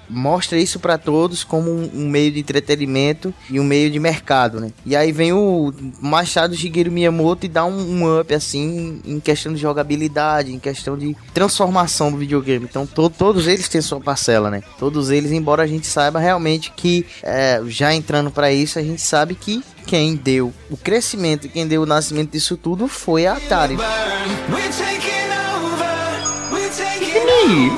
mostra 0.08 0.58
isso 0.58 0.78
para 0.78 0.96
todos 0.96 1.44
como 1.44 1.70
um, 1.70 1.90
um, 1.94 2.08
meio 2.08 2.32
de 2.32 2.40
entretenimento 2.40 3.32
e 3.50 3.60
um 3.60 3.64
meio 3.64 3.90
de 3.90 3.98
mercado, 3.98 4.60
né? 4.60 4.72
E 4.86 4.96
aí 4.96 5.12
vem 5.12 5.32
o 5.32 5.72
Machado 6.00 6.54
Shigeru 6.54 6.90
Miyamoto 6.90 7.46
e 7.46 7.48
dá 7.48 7.64
um, 7.64 8.02
um 8.02 8.20
up 8.20 8.32
assim 8.34 9.00
em 9.04 9.20
questão 9.20 9.52
de 9.52 9.60
jogabilidade, 9.60 10.52
em 10.52 10.58
questão 10.58 10.96
de 10.96 11.16
transformação 11.32 12.10
do 12.10 12.18
videogame. 12.18 12.66
Então 12.68 12.86
to, 12.86 13.10
todos 13.10 13.46
eles 13.46 13.68
têm 13.68 13.80
sua 13.80 14.00
parcela, 14.00 14.50
né? 14.50 14.62
Todos 14.78 15.10
eles, 15.10 15.32
embora 15.32 15.62
a 15.62 15.66
gente 15.66 15.86
saiba 15.86 16.18
realmente 16.18 16.72
que 16.74 17.04
é, 17.22 17.60
já 17.66 17.94
entrando 17.94 18.30
para 18.30 18.52
isso, 18.52 18.78
a 18.78 18.82
gente 18.82 19.02
sabe 19.02 19.34
que 19.34 19.62
quem 19.86 20.16
deu 20.16 20.52
o 20.70 20.76
crescimento, 20.76 21.48
quem 21.48 21.66
deu 21.66 21.82
o 21.82 21.86
nascimento 21.86 22.32
disso 22.32 22.56
tudo 22.56 22.88
foi 22.88 23.26
a 23.26 23.34
Atari. 23.34 23.76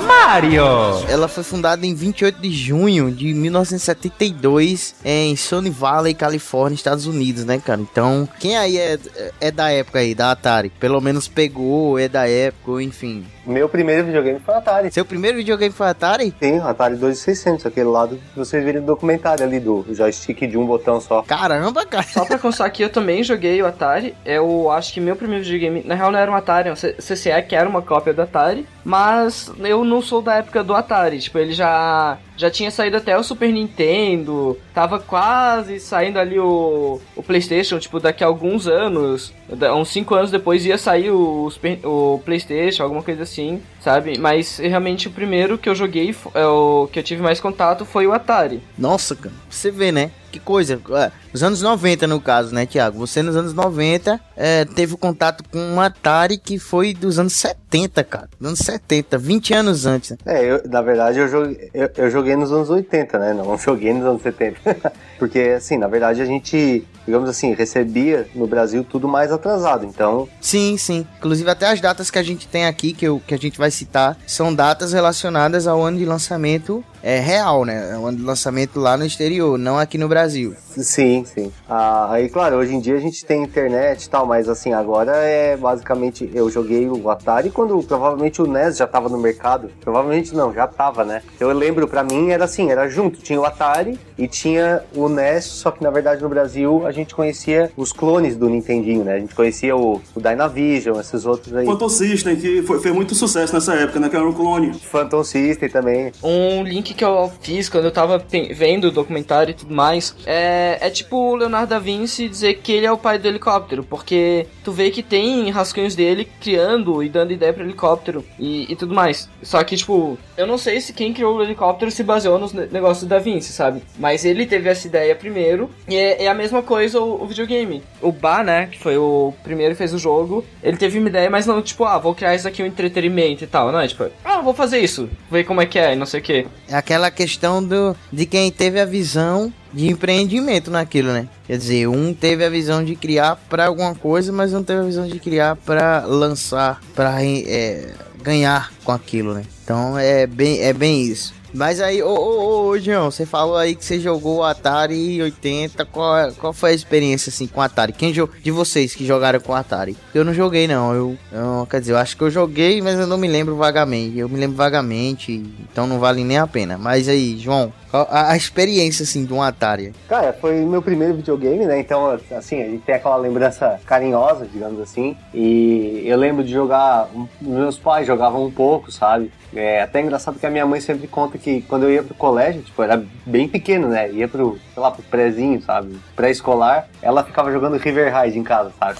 Mario! 0.06 0.64
Ela 1.08 1.28
foi 1.28 1.42
fundada 1.42 1.86
em 1.86 1.94
28 1.94 2.40
de 2.40 2.50
junho 2.52 3.10
de 3.10 3.32
1972 3.34 4.94
em 5.04 5.34
Sony 5.34 5.70
Valley, 5.70 6.14
Califórnia, 6.14 6.74
Estados 6.74 7.06
Unidos, 7.06 7.44
né, 7.44 7.58
cara? 7.58 7.80
Então, 7.80 8.28
quem 8.38 8.56
aí 8.56 8.76
é, 8.78 8.98
é 9.40 9.50
da 9.50 9.70
época 9.70 9.98
aí, 9.98 10.14
da 10.14 10.30
Atari? 10.30 10.70
Pelo 10.70 11.00
menos 11.00 11.26
pegou, 11.26 11.98
é 11.98 12.08
da 12.08 12.28
época, 12.28 12.82
enfim. 12.82 13.24
Meu 13.46 13.68
primeiro 13.68 14.06
videogame 14.06 14.40
foi 14.40 14.54
Atari. 14.54 14.92
Seu 14.92 15.04
primeiro 15.04 15.38
videogame 15.38 15.72
foi 15.72 15.86
Atari? 15.86 16.34
Sim, 16.40 16.58
Atari 16.58 16.96
2600, 16.96 17.66
aquele 17.66 17.88
lado 17.88 18.18
que 18.32 18.38
vocês 18.38 18.64
viram 18.64 18.80
no 18.80 18.86
documentário 18.86 19.44
ali 19.44 19.60
do 19.60 19.86
joystick 19.88 20.46
de 20.48 20.58
um 20.58 20.66
botão 20.66 21.00
só. 21.00 21.22
Caramba, 21.22 21.86
cara. 21.86 22.02
Só 22.04 22.24
pra 22.24 22.38
constar 22.38 22.66
aqui, 22.66 22.82
eu 22.82 22.90
também 22.90 23.22
joguei 23.22 23.62
o 23.62 23.66
Atari. 23.66 24.14
Eu 24.24 24.70
acho 24.70 24.92
que 24.92 25.00
meu 25.00 25.14
primeiro 25.14 25.44
videogame, 25.44 25.82
na 25.84 25.94
real 25.94 26.10
não 26.10 26.18
era 26.18 26.30
um 26.30 26.34
Atari, 26.34 26.70
um 26.70 26.74
CCE, 26.74 27.42
que 27.48 27.54
era 27.54 27.68
uma 27.68 27.82
cópia 27.82 28.12
do 28.12 28.22
Atari. 28.22 28.66
Mas 28.84 29.45
eu 29.60 29.84
não 29.84 30.00
sou 30.00 30.22
da 30.22 30.34
época 30.34 30.62
do 30.62 30.74
Atari. 30.74 31.20
Tipo, 31.20 31.38
ele 31.38 31.52
já 31.52 32.18
já 32.36 32.50
tinha 32.50 32.70
saído 32.70 32.96
até 32.96 33.16
o 33.16 33.22
Super 33.22 33.52
Nintendo, 33.52 34.58
tava 34.74 34.98
quase 34.98 35.80
saindo 35.80 36.18
ali 36.18 36.38
o, 36.38 37.00
o 37.14 37.22
PlayStation, 37.22 37.78
tipo, 37.78 37.98
daqui 37.98 38.22
a 38.22 38.26
alguns 38.26 38.66
anos, 38.66 39.32
uns 39.74 39.88
5 39.88 40.14
anos 40.14 40.30
depois 40.30 40.64
ia 40.66 40.78
sair 40.78 41.10
o, 41.10 41.50
o 41.84 42.20
PlayStation, 42.24 42.82
alguma 42.82 43.02
coisa 43.02 43.22
assim, 43.22 43.62
sabe? 43.80 44.18
Mas 44.18 44.58
realmente 44.58 45.08
o 45.08 45.12
primeiro 45.12 45.56
que 45.56 45.68
eu 45.68 45.74
joguei, 45.74 46.14
é 46.34 46.46
o 46.46 46.88
que 46.92 46.98
eu 46.98 47.02
tive 47.02 47.22
mais 47.22 47.40
contato 47.40 47.84
foi 47.84 48.06
o 48.06 48.12
Atari. 48.12 48.60
Nossa, 48.76 49.14
cara, 49.14 49.34
você 49.48 49.70
vê, 49.70 49.92
né? 49.92 50.10
Que 50.32 50.40
coisa. 50.40 50.78
É, 50.90 51.12
nos 51.32 51.42
anos 51.42 51.62
90, 51.62 52.06
no 52.06 52.20
caso, 52.20 52.54
né, 52.54 52.66
Thiago? 52.66 52.98
Você 52.98 53.22
nos 53.22 53.36
anos 53.36 53.54
90 53.54 54.20
é, 54.36 54.64
teve 54.64 54.96
contato 54.96 55.44
com 55.50 55.58
um 55.58 55.80
Atari 55.80 56.36
que 56.36 56.58
foi 56.58 56.92
dos 56.92 57.18
anos 57.18 57.32
70, 57.34 58.04
cara. 58.04 58.28
Dos 58.38 58.48
anos 58.48 58.58
70, 58.58 59.16
20 59.16 59.54
anos 59.54 59.86
antes. 59.86 60.10
Né? 60.10 60.16
É, 60.26 60.44
eu, 60.44 60.62
na 60.68 60.82
verdade 60.82 61.20
eu 61.20 61.28
joguei, 61.28 61.70
eu, 61.72 61.90
eu 61.96 62.10
joguei 62.10 62.25
joguei 62.26 62.36
nos 62.36 62.52
anos 62.52 62.70
80, 62.70 63.18
né? 63.18 63.32
Não 63.32 63.56
joguei 63.56 63.92
nos 63.92 64.04
anos 64.04 64.22
70. 64.22 64.58
Porque, 65.18 65.40
assim, 65.56 65.76
na 65.76 65.86
verdade 65.86 66.20
a 66.20 66.24
gente, 66.24 66.86
digamos 67.06 67.28
assim, 67.28 67.54
recebia 67.54 68.26
no 68.34 68.46
Brasil 68.46 68.84
tudo 68.84 69.08
mais 69.08 69.32
atrasado, 69.32 69.84
então... 69.84 70.28
Sim, 70.40 70.76
sim. 70.76 71.06
Inclusive 71.18 71.50
até 71.50 71.66
as 71.66 71.80
datas 71.80 72.10
que 72.10 72.18
a 72.18 72.22
gente 72.22 72.46
tem 72.46 72.66
aqui, 72.66 72.92
que, 72.92 73.06
eu, 73.06 73.20
que 73.26 73.34
a 73.34 73.38
gente 73.38 73.58
vai 73.58 73.70
citar, 73.70 74.16
são 74.26 74.54
datas 74.54 74.92
relacionadas 74.92 75.66
ao 75.66 75.82
ano 75.82 75.98
de 75.98 76.04
lançamento 76.04 76.84
é, 77.02 77.20
real, 77.20 77.64
né? 77.64 77.92
É 77.92 77.96
o 77.96 78.06
ano 78.06 78.18
de 78.18 78.24
lançamento 78.24 78.80
lá 78.80 78.96
no 78.96 79.06
exterior, 79.06 79.56
não 79.56 79.78
aqui 79.78 79.96
no 79.96 80.08
Brasil. 80.08 80.54
Sim, 80.76 81.24
sim. 81.24 81.52
Ah, 81.68 82.08
aí, 82.10 82.28
claro, 82.28 82.56
hoje 82.56 82.74
em 82.74 82.80
dia 82.80 82.96
a 82.96 83.00
gente 83.00 83.24
tem 83.24 83.44
internet 83.44 84.04
e 84.04 84.10
tal, 84.10 84.26
mas 84.26 84.48
assim, 84.48 84.72
agora 84.72 85.12
é 85.16 85.56
basicamente, 85.56 86.28
eu 86.34 86.50
joguei 86.50 86.88
o 86.88 87.08
Atari 87.08 87.50
quando 87.50 87.80
provavelmente 87.82 88.42
o 88.42 88.46
NES 88.46 88.76
já 88.76 88.86
tava 88.86 89.08
no 89.08 89.18
mercado. 89.18 89.70
Provavelmente 89.80 90.34
não, 90.34 90.52
já 90.52 90.66
tava, 90.66 91.04
né? 91.04 91.22
Eu 91.38 91.52
lembro, 91.52 91.86
para 91.86 92.02
mim 92.02 92.30
era 92.30 92.44
assim, 92.44 92.70
era 92.70 92.88
junto, 92.88 93.20
tinha 93.20 93.40
o 93.40 93.44
Atari 93.44 93.98
e 94.18 94.26
tinha 94.26 94.82
o 94.94 95.08
NES, 95.08 95.44
só 95.44 95.70
que 95.70 95.82
na 95.82 95.90
verdade 95.90 96.22
no 96.22 96.28
Brasil 96.28 96.86
a 96.86 96.92
gente 96.92 97.14
conhecia 97.14 97.70
os 97.76 97.92
clones 97.92 98.36
do 98.36 98.48
Nintendinho, 98.48 99.04
né? 99.04 99.14
A 99.14 99.18
gente 99.18 99.34
conhecia 99.34 99.76
o, 99.76 100.00
o 100.14 100.20
Dynavision, 100.20 100.98
esses 101.00 101.26
outros 101.26 101.54
aí. 101.54 101.66
Phantom 101.66 101.88
System, 101.88 102.36
que 102.36 102.62
foi, 102.62 102.80
fez 102.80 102.94
muito 102.94 103.14
sucesso 103.14 103.54
nessa 103.54 103.74
época, 103.74 104.00
né? 104.00 104.08
Que 104.08 104.16
era 104.16 104.26
um 104.26 104.32
clone. 104.32 104.72
Phantom 104.74 105.24
System 105.24 105.68
também. 105.68 106.12
Um 106.22 106.62
link 106.62 106.94
que 106.94 107.04
eu 107.04 107.30
fiz 107.40 107.68
quando 107.68 107.84
eu 107.84 107.92
tava 107.92 108.24
vendo 108.54 108.86
o 108.86 108.90
documentário 108.90 109.52
e 109.52 109.54
tudo 109.54 109.74
mais 109.74 110.14
é 110.24 110.66
é, 110.80 110.90
tipo 110.90 111.16
o 111.16 111.34
Leonardo 111.34 111.70
da 111.70 111.78
Vinci 111.78 112.28
dizer 112.28 112.54
que 112.54 112.72
ele 112.72 112.86
é 112.86 112.92
o 112.92 112.98
pai 112.98 113.18
do 113.18 113.26
helicóptero, 113.26 113.84
porque 113.84 114.46
tu 114.64 114.72
vê 114.72 114.90
que 114.90 115.02
tem 115.02 115.50
rascunhos 115.50 115.94
dele 115.94 116.28
criando 116.40 117.02
e 117.02 117.08
dando 117.08 117.32
ideia 117.32 117.52
pro 117.52 117.64
helicóptero 117.64 118.24
e, 118.38 118.70
e 118.70 118.76
tudo 118.76 118.94
mais. 118.94 119.28
Só 119.42 119.62
que, 119.64 119.76
tipo, 119.76 120.18
eu 120.36 120.46
não 120.46 120.58
sei 120.58 120.80
se 120.80 120.92
quem 120.92 121.12
criou 121.12 121.36
o 121.36 121.42
helicóptero 121.42 121.90
se 121.90 122.02
baseou 122.02 122.38
nos 122.38 122.52
negócios 122.52 123.08
da 123.08 123.18
Vinci, 123.18 123.52
sabe? 123.52 123.82
Mas 123.98 124.05
ele 124.24 124.46
teve 124.46 124.68
essa 124.68 124.86
ideia 124.86 125.14
primeiro. 125.14 125.70
E 125.88 125.96
é, 125.96 126.24
é 126.24 126.28
a 126.28 126.34
mesma 126.34 126.62
coisa 126.62 127.00
o, 127.00 127.22
o, 127.22 127.26
videogame. 127.26 127.82
O 128.00 128.12
Ba, 128.12 128.42
né, 128.42 128.68
que 128.70 128.78
foi 128.78 128.96
o 128.96 129.32
primeiro 129.42 129.74
que 129.74 129.78
fez 129.78 129.92
o 129.94 129.98
jogo, 129.98 130.44
ele 130.62 130.76
teve 130.76 130.98
uma 130.98 131.08
ideia, 131.08 131.30
mas 131.30 131.46
não 131.46 131.62
tipo, 131.62 131.84
ah, 131.84 131.98
vou 131.98 132.14
criar 132.14 132.34
isso 132.34 132.46
aqui 132.46 132.62
um 132.62 132.66
entretenimento 132.66 133.44
e 133.44 133.46
tal. 133.46 133.72
Não 133.72 133.80
é 133.80 133.88
tipo, 133.88 134.04
ah, 134.24 134.40
vou 134.40 134.54
fazer 134.54 134.78
isso, 134.78 135.08
ver 135.30 135.44
como 135.44 135.60
é 135.60 135.66
que 135.66 135.78
é 135.78 135.92
e 135.92 135.96
não 135.96 136.06
sei 136.06 136.20
o 136.20 136.22
que. 136.22 136.46
É 136.68 136.74
aquela 136.74 137.10
questão 137.10 137.62
do, 137.62 137.96
de 138.12 138.26
quem 138.26 138.50
teve 138.50 138.80
a 138.80 138.84
visão 138.84 139.52
de 139.72 139.88
empreendimento 139.88 140.70
naquilo, 140.70 141.12
né? 141.12 141.28
Quer 141.46 141.58
dizer, 141.58 141.86
um 141.86 142.14
teve 142.14 142.44
a 142.44 142.48
visão 142.48 142.82
de 142.82 142.96
criar 142.96 143.36
para 143.48 143.66
alguma 143.66 143.94
coisa, 143.94 144.32
mas 144.32 144.52
não 144.52 144.64
teve 144.64 144.80
a 144.80 144.84
visão 144.84 145.06
de 145.06 145.18
criar 145.18 145.56
para 145.56 146.04
lançar, 146.06 146.80
para 146.94 147.22
é, 147.22 147.92
ganhar 148.22 148.72
com 148.82 148.92
aquilo, 148.92 149.34
né? 149.34 149.42
Então 149.62 149.98
é 149.98 150.26
bem, 150.26 150.62
é 150.62 150.72
bem 150.72 151.02
isso. 151.02 151.34
Mas 151.56 151.80
aí, 151.80 152.02
ô, 152.02 152.08
ô, 152.08 152.66
ô, 152.66 152.78
João, 152.78 153.10
você 153.10 153.24
falou 153.24 153.56
aí 153.56 153.74
que 153.74 153.82
você 153.82 153.98
jogou 153.98 154.40
o 154.40 154.44
Atari 154.44 155.22
80. 155.22 155.86
Qual, 155.86 156.30
qual 156.34 156.52
foi 156.52 156.72
a 156.72 156.74
experiência 156.74 157.30
assim 157.30 157.46
com 157.46 157.60
o 157.60 157.62
Atari? 157.62 157.94
Quem 157.94 158.12
de 158.12 158.50
vocês 158.50 158.94
que 158.94 159.06
jogaram 159.06 159.40
com 159.40 159.52
o 159.52 159.54
Atari? 159.54 159.96
Eu 160.14 160.22
não 160.22 160.34
joguei, 160.34 160.68
não. 160.68 160.92
Eu, 160.92 161.16
eu, 161.32 161.66
quer 161.70 161.80
dizer, 161.80 161.92
eu 161.92 161.96
acho 161.96 162.14
que 162.14 162.22
eu 162.22 162.30
joguei, 162.30 162.82
mas 162.82 162.98
eu 162.98 163.06
não 163.06 163.16
me 163.16 163.26
lembro 163.26 163.56
vagamente. 163.56 164.18
Eu 164.18 164.28
me 164.28 164.38
lembro 164.38 164.54
vagamente, 164.54 165.32
então 165.72 165.86
não 165.86 165.98
vale 165.98 166.22
nem 166.24 166.36
a 166.36 166.46
pena. 166.46 166.76
Mas 166.76 167.08
aí, 167.08 167.38
João, 167.38 167.72
a, 167.90 168.32
a, 168.32 168.36
experiência, 168.36 169.04
assim, 169.04 169.24
de 169.24 169.32
um 169.32 169.40
Atari? 169.40 169.94
Cara, 170.08 170.34
foi 170.34 170.56
meu 170.56 170.82
primeiro 170.82 171.14
videogame, 171.14 171.64
né? 171.64 171.80
Então, 171.80 172.18
assim, 172.32 172.62
a 172.62 172.66
gente 172.66 172.82
tem 172.84 172.94
aquela 172.94 173.16
lembrança 173.16 173.80
carinhosa, 173.86 174.46
digamos 174.52 174.80
assim. 174.80 175.16
E 175.32 176.02
eu 176.04 176.18
lembro 176.18 176.44
de 176.44 176.52
jogar. 176.52 177.08
Meus 177.40 177.78
pais 177.78 178.06
jogavam 178.06 178.44
um 178.44 178.50
pouco, 178.50 178.92
sabe? 178.92 179.32
É 179.54 179.82
até 179.82 180.02
engraçado 180.02 180.38
que 180.38 180.46
a 180.46 180.50
minha 180.50 180.66
mãe 180.66 180.80
sempre 180.80 181.06
conta 181.06 181.38
que 181.38 181.45
quando 181.68 181.84
eu 181.84 181.90
ia 181.92 182.02
pro 182.02 182.14
colégio, 182.14 182.62
tipo, 182.62 182.82
era 182.82 183.02
bem 183.24 183.48
pequeno, 183.48 183.88
né? 183.88 184.10
Ia 184.10 184.28
pro, 184.28 184.58
sei 184.74 184.82
lá, 184.82 184.90
pro 184.90 185.02
prézinho, 185.02 185.60
sabe? 185.62 185.96
Pré-escolar, 186.14 186.88
ela 187.00 187.24
ficava 187.24 187.52
jogando 187.52 187.76
River 187.76 188.14
Ride 188.14 188.38
em 188.38 188.42
casa, 188.42 188.72
sabe? 188.78 188.98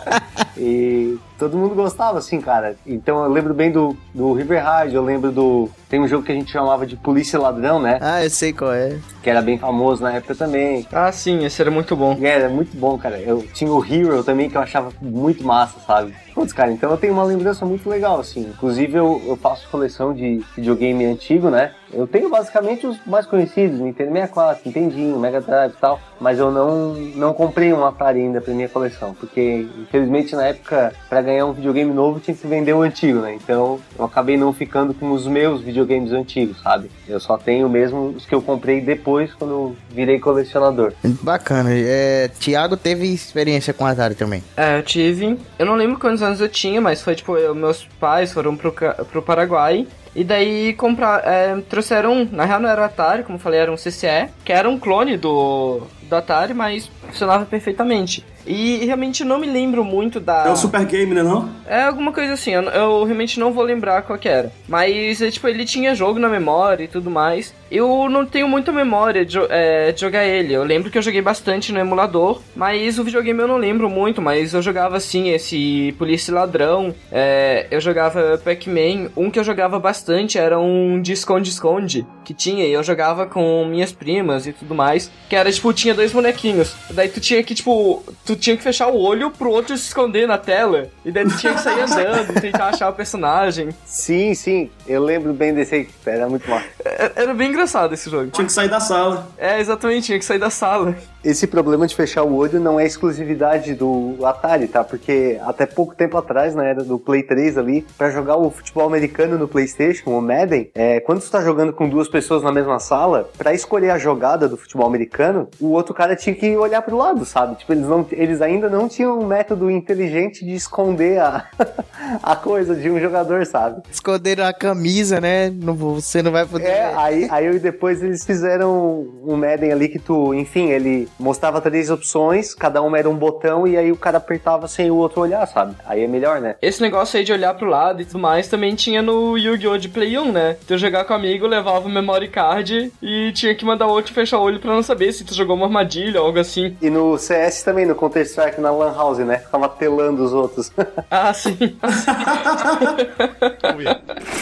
e 0.56 1.18
todo 1.38 1.58
mundo 1.58 1.74
gostava, 1.74 2.18
assim, 2.18 2.40
cara. 2.40 2.76
Então 2.86 3.24
eu 3.24 3.30
lembro 3.30 3.52
bem 3.52 3.70
do, 3.70 3.96
do 4.14 4.32
River 4.32 4.62
Ride, 4.64 4.94
eu 4.94 5.04
lembro 5.04 5.32
do. 5.32 5.68
Tem 5.88 6.00
um 6.00 6.08
jogo 6.08 6.24
que 6.24 6.32
a 6.32 6.34
gente 6.34 6.50
chamava 6.50 6.86
de 6.86 6.96
Polícia 6.96 7.38
Ladrão, 7.38 7.80
né? 7.80 7.98
Ah, 8.00 8.22
eu 8.24 8.30
sei 8.30 8.52
qual 8.52 8.72
é. 8.72 8.98
Que 9.22 9.28
era 9.28 9.42
bem 9.42 9.58
famoso 9.58 10.02
na 10.02 10.12
época 10.12 10.34
também. 10.34 10.86
Ah, 10.92 11.10
sim, 11.12 11.44
esse 11.44 11.60
era 11.60 11.70
muito 11.70 11.96
bom. 11.96 12.16
É, 12.22 12.28
era 12.28 12.48
muito 12.48 12.76
bom, 12.76 12.96
cara. 12.96 13.18
Eu 13.18 13.42
tinha 13.52 13.70
o 13.70 13.84
Hero 13.84 14.22
também, 14.22 14.48
que 14.48 14.56
eu 14.56 14.60
achava 14.60 14.90
muito 15.00 15.44
massa, 15.44 15.78
sabe? 15.86 16.14
Putz, 16.34 16.52
cara, 16.52 16.70
então 16.70 16.90
eu 16.90 16.96
tenho 16.96 17.12
uma 17.12 17.24
lembrança 17.24 17.66
muito 17.66 17.88
legal, 17.88 18.20
assim. 18.20 18.40
Inclusive, 18.40 18.96
eu, 18.96 19.20
eu 19.26 19.36
faço 19.36 19.68
coleção 19.68 20.14
de 20.14 20.42
videogame 20.56 21.04
antigo, 21.04 21.50
né? 21.50 21.72
Eu 21.92 22.06
tenho 22.06 22.30
basicamente 22.30 22.86
os 22.86 22.98
mais 23.06 23.26
conhecidos, 23.26 23.78
Nintendo 23.78 24.12
64, 24.12 24.62
Nintendinho, 24.64 25.18
Mega 25.18 25.40
Drive 25.40 25.72
e 25.72 25.76
tal, 25.76 26.00
mas 26.18 26.38
eu 26.38 26.50
não, 26.50 26.94
não 26.94 27.34
comprei 27.34 27.72
um 27.72 27.84
Atari 27.84 28.20
ainda 28.20 28.40
pra 28.40 28.54
minha 28.54 28.68
coleção, 28.68 29.14
porque 29.14 29.66
infelizmente 29.78 30.34
na 30.34 30.46
época, 30.46 30.94
para 31.08 31.20
ganhar 31.20 31.46
um 31.46 31.52
videogame 31.52 31.92
novo, 31.92 32.18
tinha 32.18 32.34
que 32.34 32.46
vender 32.46 32.72
o 32.72 32.82
antigo, 32.82 33.20
né? 33.20 33.34
Então 33.34 33.78
eu 33.98 34.04
acabei 34.04 34.36
não 34.36 34.52
ficando 34.52 34.94
com 34.94 35.12
os 35.12 35.26
meus 35.26 35.60
videogames 35.60 36.12
antigos, 36.12 36.60
sabe? 36.62 36.90
Eu 37.06 37.20
só 37.20 37.36
tenho 37.36 37.68
mesmo 37.68 38.14
os 38.16 38.24
que 38.24 38.34
eu 38.34 38.40
comprei 38.40 38.80
depois, 38.80 39.34
quando 39.34 39.50
eu 39.50 39.76
virei 39.90 40.18
colecionador. 40.18 40.92
Bacana. 41.04 41.70
É, 41.72 42.28
Tiago 42.38 42.76
teve 42.76 43.06
experiência 43.12 43.74
com 43.74 43.84
Atari 43.84 44.14
também? 44.14 44.42
É, 44.56 44.78
eu 44.78 44.82
tive. 44.82 45.38
Eu 45.58 45.66
não 45.66 45.74
lembro 45.74 45.98
quantos 45.98 46.22
anos 46.22 46.40
eu 46.40 46.48
tinha, 46.48 46.80
mas 46.80 47.02
foi 47.02 47.14
tipo, 47.14 47.36
eu, 47.36 47.54
meus 47.54 47.84
pais 48.00 48.32
foram 48.32 48.56
pro, 48.56 48.72
pro 48.72 49.22
Paraguai 49.22 49.86
e 50.14 50.22
daí 50.22 50.74
comprar, 50.74 51.22
é, 51.24 51.56
trouxeram, 51.68 52.28
na 52.30 52.44
real 52.44 52.60
não 52.60 52.68
era 52.68 52.82
o 52.82 52.84
Atari, 52.84 53.22
como 53.22 53.36
eu 53.36 53.40
falei, 53.40 53.60
era 53.60 53.72
um 53.72 53.76
CCE, 53.76 54.28
que 54.44 54.52
era 54.52 54.68
um 54.68 54.78
clone 54.78 55.16
do, 55.16 55.82
do 56.02 56.16
Atari, 56.16 56.52
mas 56.52 56.90
funcionava 57.06 57.46
perfeitamente. 57.46 58.24
E 58.46 58.84
realmente 58.84 59.24
não 59.24 59.38
me 59.38 59.46
lembro 59.46 59.84
muito 59.84 60.18
da. 60.18 60.46
É 60.46 60.50
o 60.50 60.56
Super 60.56 60.84
Game, 60.84 61.14
né? 61.14 61.22
Não? 61.22 61.48
É 61.66 61.84
alguma 61.84 62.12
coisa 62.12 62.34
assim, 62.34 62.50
eu, 62.50 62.62
eu 62.62 63.04
realmente 63.04 63.38
não 63.38 63.52
vou 63.52 63.62
lembrar 63.64 64.02
qual 64.02 64.18
era. 64.24 64.52
Mas, 64.68 65.22
é, 65.22 65.30
tipo, 65.30 65.46
ele 65.48 65.64
tinha 65.64 65.94
jogo 65.94 66.18
na 66.18 66.28
memória 66.28 66.84
e 66.84 66.88
tudo 66.88 67.10
mais. 67.10 67.54
Eu 67.72 68.06
não 68.10 68.26
tenho 68.26 68.46
muita 68.46 68.70
memória 68.70 69.24
de, 69.24 69.38
é, 69.48 69.92
de, 69.92 69.98
jogar 69.98 70.26
ele. 70.26 70.52
Eu 70.52 70.62
lembro 70.62 70.90
que 70.90 70.98
eu 70.98 71.02
joguei 71.02 71.22
bastante 71.22 71.72
no 71.72 71.80
emulador, 71.80 72.42
mas 72.54 72.98
o 72.98 73.04
videogame 73.04 73.40
eu 73.40 73.48
não 73.48 73.56
lembro 73.56 73.88
muito. 73.88 74.20
Mas 74.20 74.52
eu 74.52 74.60
jogava 74.60 74.98
assim, 74.98 75.30
esse 75.30 75.94
Polícia 75.96 76.34
Ladrão. 76.34 76.94
É, 77.10 77.66
eu 77.70 77.80
jogava 77.80 78.38
Pac-Man. 78.44 79.10
Um 79.16 79.30
que 79.30 79.38
eu 79.38 79.44
jogava 79.44 79.78
bastante 79.78 80.36
era 80.36 80.60
um 80.60 81.00
de 81.00 81.12
esconde-esconde 81.12 82.06
que 82.22 82.34
tinha. 82.34 82.66
E 82.66 82.72
eu 82.72 82.82
jogava 82.82 83.24
com 83.24 83.64
minhas 83.64 83.90
primas 83.90 84.46
e 84.46 84.52
tudo 84.52 84.74
mais. 84.74 85.10
Que 85.30 85.34
era 85.34 85.50
tipo, 85.50 85.72
tinha 85.72 85.94
dois 85.94 86.12
bonequinhos. 86.12 86.74
Daí 86.90 87.08
tu 87.08 87.20
tinha 87.20 87.42
que, 87.42 87.54
tipo, 87.54 88.04
tu 88.26 88.36
tinha 88.36 88.54
que 88.54 88.62
fechar 88.62 88.88
o 88.88 89.00
olho 89.00 89.30
pro 89.30 89.48
outro 89.48 89.74
se 89.78 89.86
esconder 89.86 90.28
na 90.28 90.36
tela. 90.36 90.90
E 91.06 91.10
daí 91.10 91.24
tu 91.24 91.38
tinha 91.38 91.54
que 91.54 91.62
sair 91.62 91.80
andando, 91.80 92.38
tentar 92.38 92.66
achar 92.66 92.90
o 92.90 92.92
personagem. 92.92 93.70
Sim, 93.86 94.34
sim. 94.34 94.70
Eu 94.86 95.02
lembro 95.02 95.32
bem 95.32 95.54
desse 95.54 95.74
aí. 95.74 95.88
Era 96.04 96.28
muito 96.28 96.50
mal. 96.50 96.60
Era, 96.84 97.12
era 97.16 97.32
bem 97.32 97.48
engraçado 97.48 97.61
esse 97.94 98.10
jogo. 98.10 98.30
Tinha 98.30 98.46
que 98.46 98.52
sair 98.52 98.68
da 98.68 98.80
sala. 98.80 99.28
É, 99.38 99.60
exatamente, 99.60 100.06
tinha 100.06 100.18
que 100.18 100.24
sair 100.24 100.38
da 100.38 100.50
sala 100.50 100.94
esse 101.24 101.46
problema 101.46 101.86
de 101.86 101.94
fechar 101.94 102.24
o 102.24 102.34
olho 102.34 102.58
não 102.58 102.78
é 102.78 102.84
exclusividade 102.84 103.74
do 103.74 104.16
Atari, 104.24 104.66
tá? 104.66 104.82
Porque 104.82 105.38
até 105.44 105.66
pouco 105.66 105.94
tempo 105.94 106.16
atrás, 106.16 106.54
na 106.54 106.64
era 106.64 106.82
do 106.82 106.98
Play 106.98 107.22
3 107.22 107.58
ali, 107.58 107.86
para 107.96 108.10
jogar 108.10 108.36
o 108.36 108.50
futebol 108.50 108.86
americano 108.86 109.38
no 109.38 109.46
PlayStation, 109.46 110.10
o 110.10 110.20
Madden, 110.20 110.70
é, 110.74 111.00
quando 111.00 111.20
você 111.20 111.30
tá 111.30 111.42
jogando 111.42 111.72
com 111.72 111.88
duas 111.88 112.08
pessoas 112.08 112.42
na 112.42 112.52
mesma 112.52 112.78
sala, 112.78 113.30
para 113.38 113.54
escolher 113.54 113.90
a 113.90 113.98
jogada 113.98 114.48
do 114.48 114.56
futebol 114.56 114.86
americano, 114.86 115.48
o 115.60 115.68
outro 115.68 115.94
cara 115.94 116.16
tinha 116.16 116.34
que 116.34 116.56
olhar 116.56 116.82
pro 116.82 116.96
lado, 116.96 117.24
sabe? 117.24 117.56
Tipo, 117.56 117.72
eles, 117.72 117.86
não, 117.86 118.06
eles 118.10 118.42
ainda 118.42 118.68
não 118.68 118.88
tinham 118.88 119.18
um 119.18 119.26
método 119.26 119.70
inteligente 119.70 120.44
de 120.44 120.54
esconder 120.54 121.20
a, 121.20 121.46
a 122.22 122.34
coisa 122.34 122.74
de 122.74 122.90
um 122.90 122.98
jogador, 122.98 123.46
sabe? 123.46 123.82
Esconderam 123.90 124.44
a 124.44 124.52
camisa, 124.52 125.20
né? 125.20 125.50
Não, 125.50 125.74
você 125.74 126.22
não 126.22 126.32
vai 126.32 126.44
poder. 126.44 126.66
É, 126.66 126.94
aí, 126.96 127.28
aí 127.30 127.48
depois 127.58 128.02
eles 128.02 128.24
fizeram 128.24 129.06
um 129.24 129.36
Madden 129.36 129.72
ali 129.72 129.88
que 129.88 129.98
tu, 129.98 130.34
enfim, 130.34 130.70
ele 130.70 131.08
mostrava 131.18 131.60
três 131.60 131.90
opções, 131.90 132.54
cada 132.54 132.82
uma 132.82 132.98
era 132.98 133.08
um 133.08 133.16
botão 133.16 133.66
e 133.66 133.76
aí 133.76 133.90
o 133.92 133.96
cara 133.96 134.18
apertava 134.18 134.68
sem 134.68 134.90
o 134.90 134.96
outro 134.96 135.20
olhar, 135.20 135.46
sabe? 135.46 135.74
Aí 135.86 136.02
é 136.02 136.08
melhor, 136.08 136.40
né? 136.40 136.56
Esse 136.60 136.80
negócio 136.80 137.18
aí 137.18 137.24
de 137.24 137.32
olhar 137.32 137.54
pro 137.54 137.68
lado 137.68 138.02
e 138.02 138.04
tudo 138.04 138.18
mais 138.18 138.48
também 138.48 138.74
tinha 138.74 139.02
no 139.02 139.36
Yu-Gi-Oh! 139.36 139.78
de 139.78 139.88
Play 139.88 140.18
1, 140.18 140.32
né? 140.32 140.56
Tu 140.66 140.78
jogar 140.78 141.04
com 141.04 141.14
amigo, 141.14 141.46
levava 141.46 141.86
o 141.86 141.90
memory 141.90 142.28
card 142.28 142.92
e 143.02 143.32
tinha 143.32 143.54
que 143.54 143.64
mandar 143.64 143.86
o 143.86 143.90
outro 143.90 144.12
fechar 144.12 144.38
o 144.38 144.42
olho 144.42 144.60
pra 144.60 144.72
não 144.72 144.82
saber 144.82 145.12
se 145.12 145.24
tu 145.24 145.34
jogou 145.34 145.56
uma 145.56 145.66
armadilha 145.66 146.20
ou 146.20 146.26
algo 146.26 146.38
assim. 146.38 146.76
E 146.80 146.90
no 146.90 147.18
CS 147.18 147.62
também, 147.62 147.86
no 147.86 147.94
Counter-Strike, 147.94 148.60
na 148.60 148.70
Lan 148.70 148.94
House, 148.94 149.18
né? 149.18 149.38
Ficava 149.38 149.68
telando 149.68 150.22
os 150.24 150.32
outros. 150.32 150.70
ah, 151.10 151.32
sim. 151.32 151.76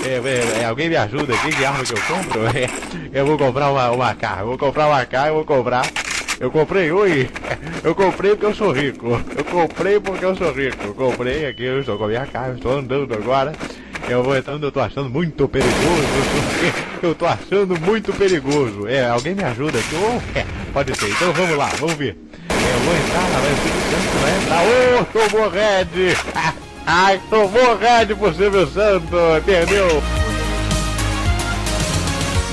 é, 0.05 0.15
é, 0.15 0.63
é, 0.63 0.65
alguém 0.65 0.89
me 0.89 0.97
ajuda 0.97 1.35
aqui? 1.35 1.51
Que 1.51 1.65
arma 1.65 1.85
que 1.85 1.93
eu 1.93 2.01
compro? 2.07 2.41
Eu 3.13 3.27
vou 3.27 3.39
comprar 3.39 3.71
uma, 3.71 3.91
uma 3.91 4.11
AK. 4.11 4.23
Eu 4.41 4.47
vou 4.47 4.59
comprar 4.59 4.87
uma 4.87 5.01
AK, 5.01 5.15
eu 5.29 5.35
vou 5.35 5.45
comprar 5.45 5.83
eu 6.41 6.51
comprei, 6.51 6.91
oi! 6.91 7.29
Eu 7.85 7.95
comprei 7.95 8.31
porque 8.31 8.47
eu 8.47 8.55
sou 8.55 8.73
rico. 8.73 9.21
Eu 9.37 9.45
comprei 9.45 10.01
porque 10.01 10.25
eu 10.25 10.35
sou 10.35 10.53
rico. 10.53 10.87
Eu 10.87 10.95
comprei 10.95 11.47
aqui, 11.47 11.65
eu 11.65 11.81
estou 11.81 11.99
com 11.99 12.05
a 12.05 12.09
minha 12.09 12.27
cara, 12.27 12.55
estou 12.55 12.79
andando 12.79 13.13
agora. 13.13 13.53
Eu 14.09 14.23
vou 14.23 14.37
entrando, 14.37 14.65
eu 14.65 14.73
tô 14.73 14.81
achando 14.81 15.11
muito 15.11 15.47
perigoso. 15.47 15.77
Eu 17.03 17.15
tô 17.15 17.25
achando 17.25 17.79
muito 17.81 18.13
perigoso. 18.13 18.87
É, 18.87 19.09
alguém 19.09 19.35
me 19.35 19.43
ajuda 19.43 19.79
aqui? 19.79 19.95
Oh, 19.95 20.39
é, 20.39 20.45
pode 20.73 20.99
ser. 20.99 21.09
Então 21.11 21.33
vamos 21.33 21.57
lá, 21.57 21.71
vamos 21.79 21.95
ver. 21.95 22.17
Eu 22.51 22.81
vou 22.81 22.95
entrar 22.95 23.23
na 23.31 23.41
Silvio 23.57 23.81
Santos, 23.91 24.21
vai 24.21 24.39
entrar. 24.39 24.63
Oh, 25.01 25.31
tomou 25.31 25.49
red! 25.49 26.55
Ai, 26.87 27.21
tomou 27.31 27.77
red 27.77 28.15
por 28.17 28.35
Silvio 28.35 28.67
Santos! 28.67 29.45
Perdeu! 29.47 30.03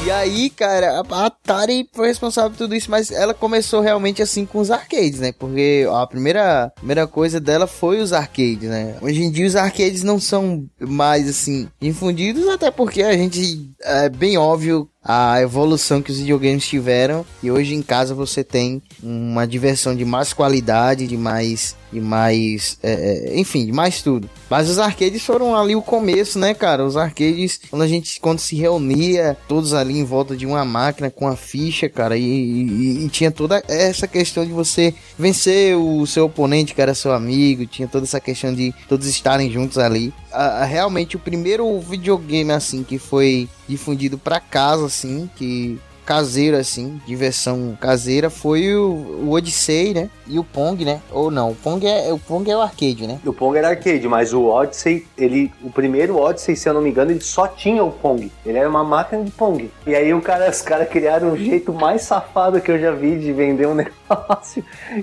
E 0.07 0.09
aí, 0.11 0.49
cara, 0.49 1.01
a 1.01 1.25
Atari 1.25 1.85
foi 1.91 2.07
responsável 2.07 2.51
por 2.51 2.59
tudo 2.59 2.73
isso, 2.73 2.89
mas 2.89 3.11
ela 3.11 3.33
começou 3.33 3.81
realmente 3.81 4.21
assim 4.21 4.45
com 4.45 4.59
os 4.59 4.71
arcades, 4.71 5.19
né? 5.19 5.33
Porque 5.33 5.85
a 5.91 6.07
primeira, 6.07 6.71
primeira 6.77 7.05
coisa 7.05 7.41
dela 7.41 7.67
foi 7.67 7.99
os 7.99 8.13
arcades, 8.13 8.69
né? 8.69 8.95
Hoje 9.01 9.21
em 9.21 9.29
dia 9.29 9.45
os 9.45 9.57
arcades 9.57 10.03
não 10.03 10.17
são 10.17 10.65
mais 10.79 11.27
assim 11.27 11.67
infundidos, 11.81 12.47
até 12.47 12.71
porque 12.71 13.03
a 13.03 13.17
gente 13.17 13.69
é 13.83 14.07
bem 14.07 14.37
óbvio 14.37 14.89
a 15.07 15.41
evolução 15.41 16.01
que 16.01 16.11
os 16.11 16.19
videogames 16.19 16.67
tiveram 16.67 17.25
e 17.41 17.49
hoje 17.49 17.73
em 17.73 17.81
casa 17.81 18.13
você 18.13 18.43
tem 18.43 18.81
uma 19.01 19.47
diversão 19.47 19.95
de 19.95 20.03
mais 20.03 20.33
qualidade, 20.33 21.07
de 21.07 21.15
mais 21.15 21.77
e 21.91 21.99
mais, 22.01 22.77
é, 22.83 23.31
é, 23.31 23.39
enfim, 23.39 23.65
de 23.65 23.71
mais 23.71 24.01
tudo. 24.01 24.29
Mas 24.49 24.69
os 24.69 24.79
arcades 24.79 25.23
foram 25.23 25.55
ali 25.55 25.75
o 25.75 25.81
começo, 25.81 26.37
né, 26.37 26.53
cara? 26.53 26.85
Os 26.85 26.97
arcades, 26.97 27.59
quando 27.69 27.81
a 27.81 27.87
gente, 27.87 28.19
quando 28.19 28.39
se 28.39 28.55
reunia, 28.55 29.37
todos 29.47 29.73
ali 29.73 29.97
em 29.97 30.03
volta 30.03 30.35
de 30.35 30.45
uma 30.45 30.65
máquina 30.65 31.09
com 31.09 31.27
a 31.27 31.35
ficha, 31.35 31.87
cara, 31.87 32.17
e, 32.17 32.23
e, 32.23 33.05
e 33.05 33.09
tinha 33.09 33.31
toda 33.31 33.63
essa 33.67 34.07
questão 34.07 34.45
de 34.45 34.51
você 34.51 34.93
vencer 35.17 35.77
o 35.77 36.05
seu 36.05 36.25
oponente, 36.25 36.73
que 36.73 36.81
era 36.81 36.93
seu 36.93 37.13
amigo, 37.13 37.65
tinha 37.65 37.87
toda 37.87 38.05
essa 38.05 38.19
questão 38.19 38.53
de 38.53 38.73
todos 38.87 39.07
estarem 39.07 39.49
juntos 39.49 39.77
ali. 39.77 40.13
A, 40.37 40.61
a, 40.61 40.65
realmente 40.65 41.15
o 41.15 41.19
primeiro 41.19 41.79
videogame 41.79 42.51
assim 42.51 42.83
que 42.83 42.99
foi 42.99 43.49
difundido 43.67 44.19
para 44.19 44.39
casa, 44.39 44.85
assim, 44.85 45.27
que 45.35 45.79
caseiro, 46.07 46.55
assim, 46.55 47.01
diversão 47.05 47.77
caseira, 47.81 48.29
foi 48.29 48.73
o, 48.73 49.25
o 49.25 49.31
Odyssey, 49.31 49.93
né? 49.93 50.09
E 50.25 50.39
o 50.39 50.43
Pong, 50.43 50.85
né? 50.85 51.01
Ou 51.11 51.29
não, 51.29 51.51
o 51.51 51.55
Pong 51.55 51.85
é 51.85 52.13
o, 52.13 52.17
Pong 52.17 52.49
é 52.49 52.55
o 52.55 52.61
arcade, 52.61 53.05
né? 53.05 53.19
O 53.25 53.33
Pong 53.33 53.57
era 53.57 53.69
arcade, 53.69 54.07
mas 54.07 54.33
o 54.33 54.45
Odyssey, 54.45 55.05
ele, 55.17 55.51
o 55.61 55.69
primeiro 55.69 56.17
Odyssey, 56.17 56.55
se 56.55 56.69
eu 56.69 56.73
não 56.73 56.81
me 56.81 56.89
engano, 56.89 57.11
ele 57.11 57.19
só 57.19 57.45
tinha 57.45 57.83
o 57.83 57.91
Pong. 57.91 58.31
Ele 58.45 58.57
era 58.57 58.69
uma 58.69 58.85
máquina 58.85 59.21
de 59.21 59.31
Pong. 59.31 59.69
E 59.85 59.93
aí 59.93 60.13
o 60.13 60.21
cara, 60.21 60.49
os 60.49 60.61
caras 60.61 60.87
criaram 60.87 61.33
um 61.33 61.37
jeito 61.37 61.73
mais 61.73 62.03
safado 62.03 62.61
que 62.61 62.71
eu 62.71 62.79
já 62.79 62.91
vi 62.91 63.19
de 63.19 63.33
vender 63.33 63.67
um 63.67 63.75
negócio, 63.75 63.96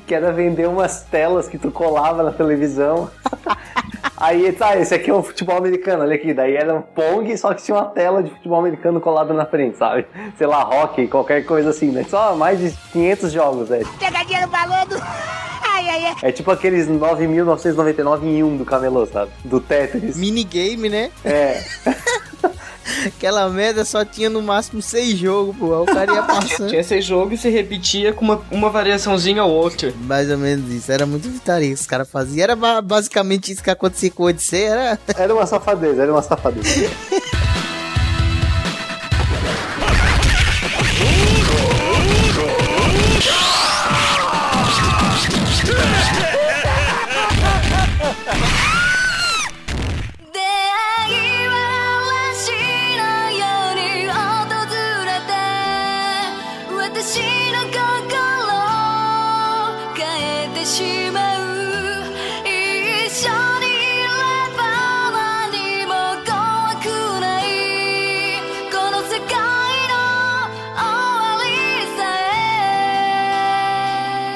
que 0.06 0.14
era 0.14 0.32
vender 0.32 0.68
umas 0.68 1.02
telas 1.02 1.48
que 1.48 1.58
tu 1.58 1.70
colava 1.70 2.22
na 2.22 2.32
televisão. 2.32 3.10
Aí, 4.16 4.52
tá, 4.52 4.76
esse 4.76 4.94
aqui 4.94 5.10
é 5.10 5.14
um 5.14 5.22
futebol 5.22 5.56
americano, 5.56 6.02
olha 6.02 6.14
aqui. 6.14 6.32
Daí 6.32 6.54
era 6.56 6.74
um 6.74 6.80
Pong, 6.80 7.36
só 7.36 7.52
que 7.52 7.62
tinha 7.62 7.76
uma 7.76 7.86
tela 7.86 8.22
de 8.22 8.30
futebol 8.30 8.58
americano 8.58 9.00
colada 9.00 9.34
na 9.34 9.44
frente, 9.44 9.76
sabe? 9.76 10.06
Sei 10.38 10.46
lá, 10.46 10.62
hockey, 10.62 11.08
qualquer 11.08 11.44
coisa 11.44 11.70
assim, 11.70 11.90
né? 11.90 12.04
Só 12.08 12.34
mais 12.36 12.58
de 12.58 12.70
500 12.92 13.32
jogos, 13.32 13.70
é. 13.70 13.82
Pegadinha 13.98 14.42
no 14.42 14.48
balão 14.48 14.86
do... 14.86 14.96
Ai, 14.96 15.88
ai, 15.88 16.06
ai. 16.06 16.14
É 16.22 16.32
tipo 16.32 16.50
aqueles 16.50 16.88
9.999 16.88 18.22
em 18.22 18.42
1 18.44 18.56
do 18.56 18.64
camelô, 18.64 19.04
sabe? 19.06 19.32
Do 19.44 19.60
Tetris. 19.60 20.16
Minigame, 20.16 20.88
né? 20.88 21.10
É. 21.24 21.60
Aquela 23.06 23.48
merda 23.48 23.84
só 23.84 24.04
tinha 24.04 24.28
no 24.30 24.42
máximo 24.42 24.80
seis 24.82 25.18
jogos, 25.18 25.56
pô. 25.56 25.82
O 25.82 25.86
cara 25.86 26.12
ia 26.14 26.22
passando. 26.24 26.68
Tinha 26.68 26.80
esse 26.80 27.00
jogo 27.00 27.34
e 27.34 27.38
se 27.38 27.48
repetia 27.48 28.12
com 28.12 28.24
uma, 28.24 28.42
uma 28.50 28.70
variaçãozinha 28.70 29.42
ou 29.44 29.50
outra. 29.52 29.92
Mais 30.02 30.30
ou 30.30 30.38
menos 30.38 30.70
isso. 30.72 30.90
Era 30.92 31.06
muito 31.06 31.28
vitaria 31.28 31.68
que 31.68 31.74
os 31.74 31.86
caras 31.86 32.08
faziam. 32.10 32.42
Era 32.42 32.54
ba- 32.56 32.80
basicamente 32.80 33.52
isso 33.52 33.62
que 33.62 33.70
acontecia 33.70 34.10
com 34.10 34.24
o 34.24 34.26
Odyssey. 34.26 34.62
Era 34.64 34.98
Era 35.16 35.34
uma 35.34 35.46
safadeza, 35.46 36.02
era 36.02 36.12
uma 36.12 36.22
safadeza. 36.22 36.90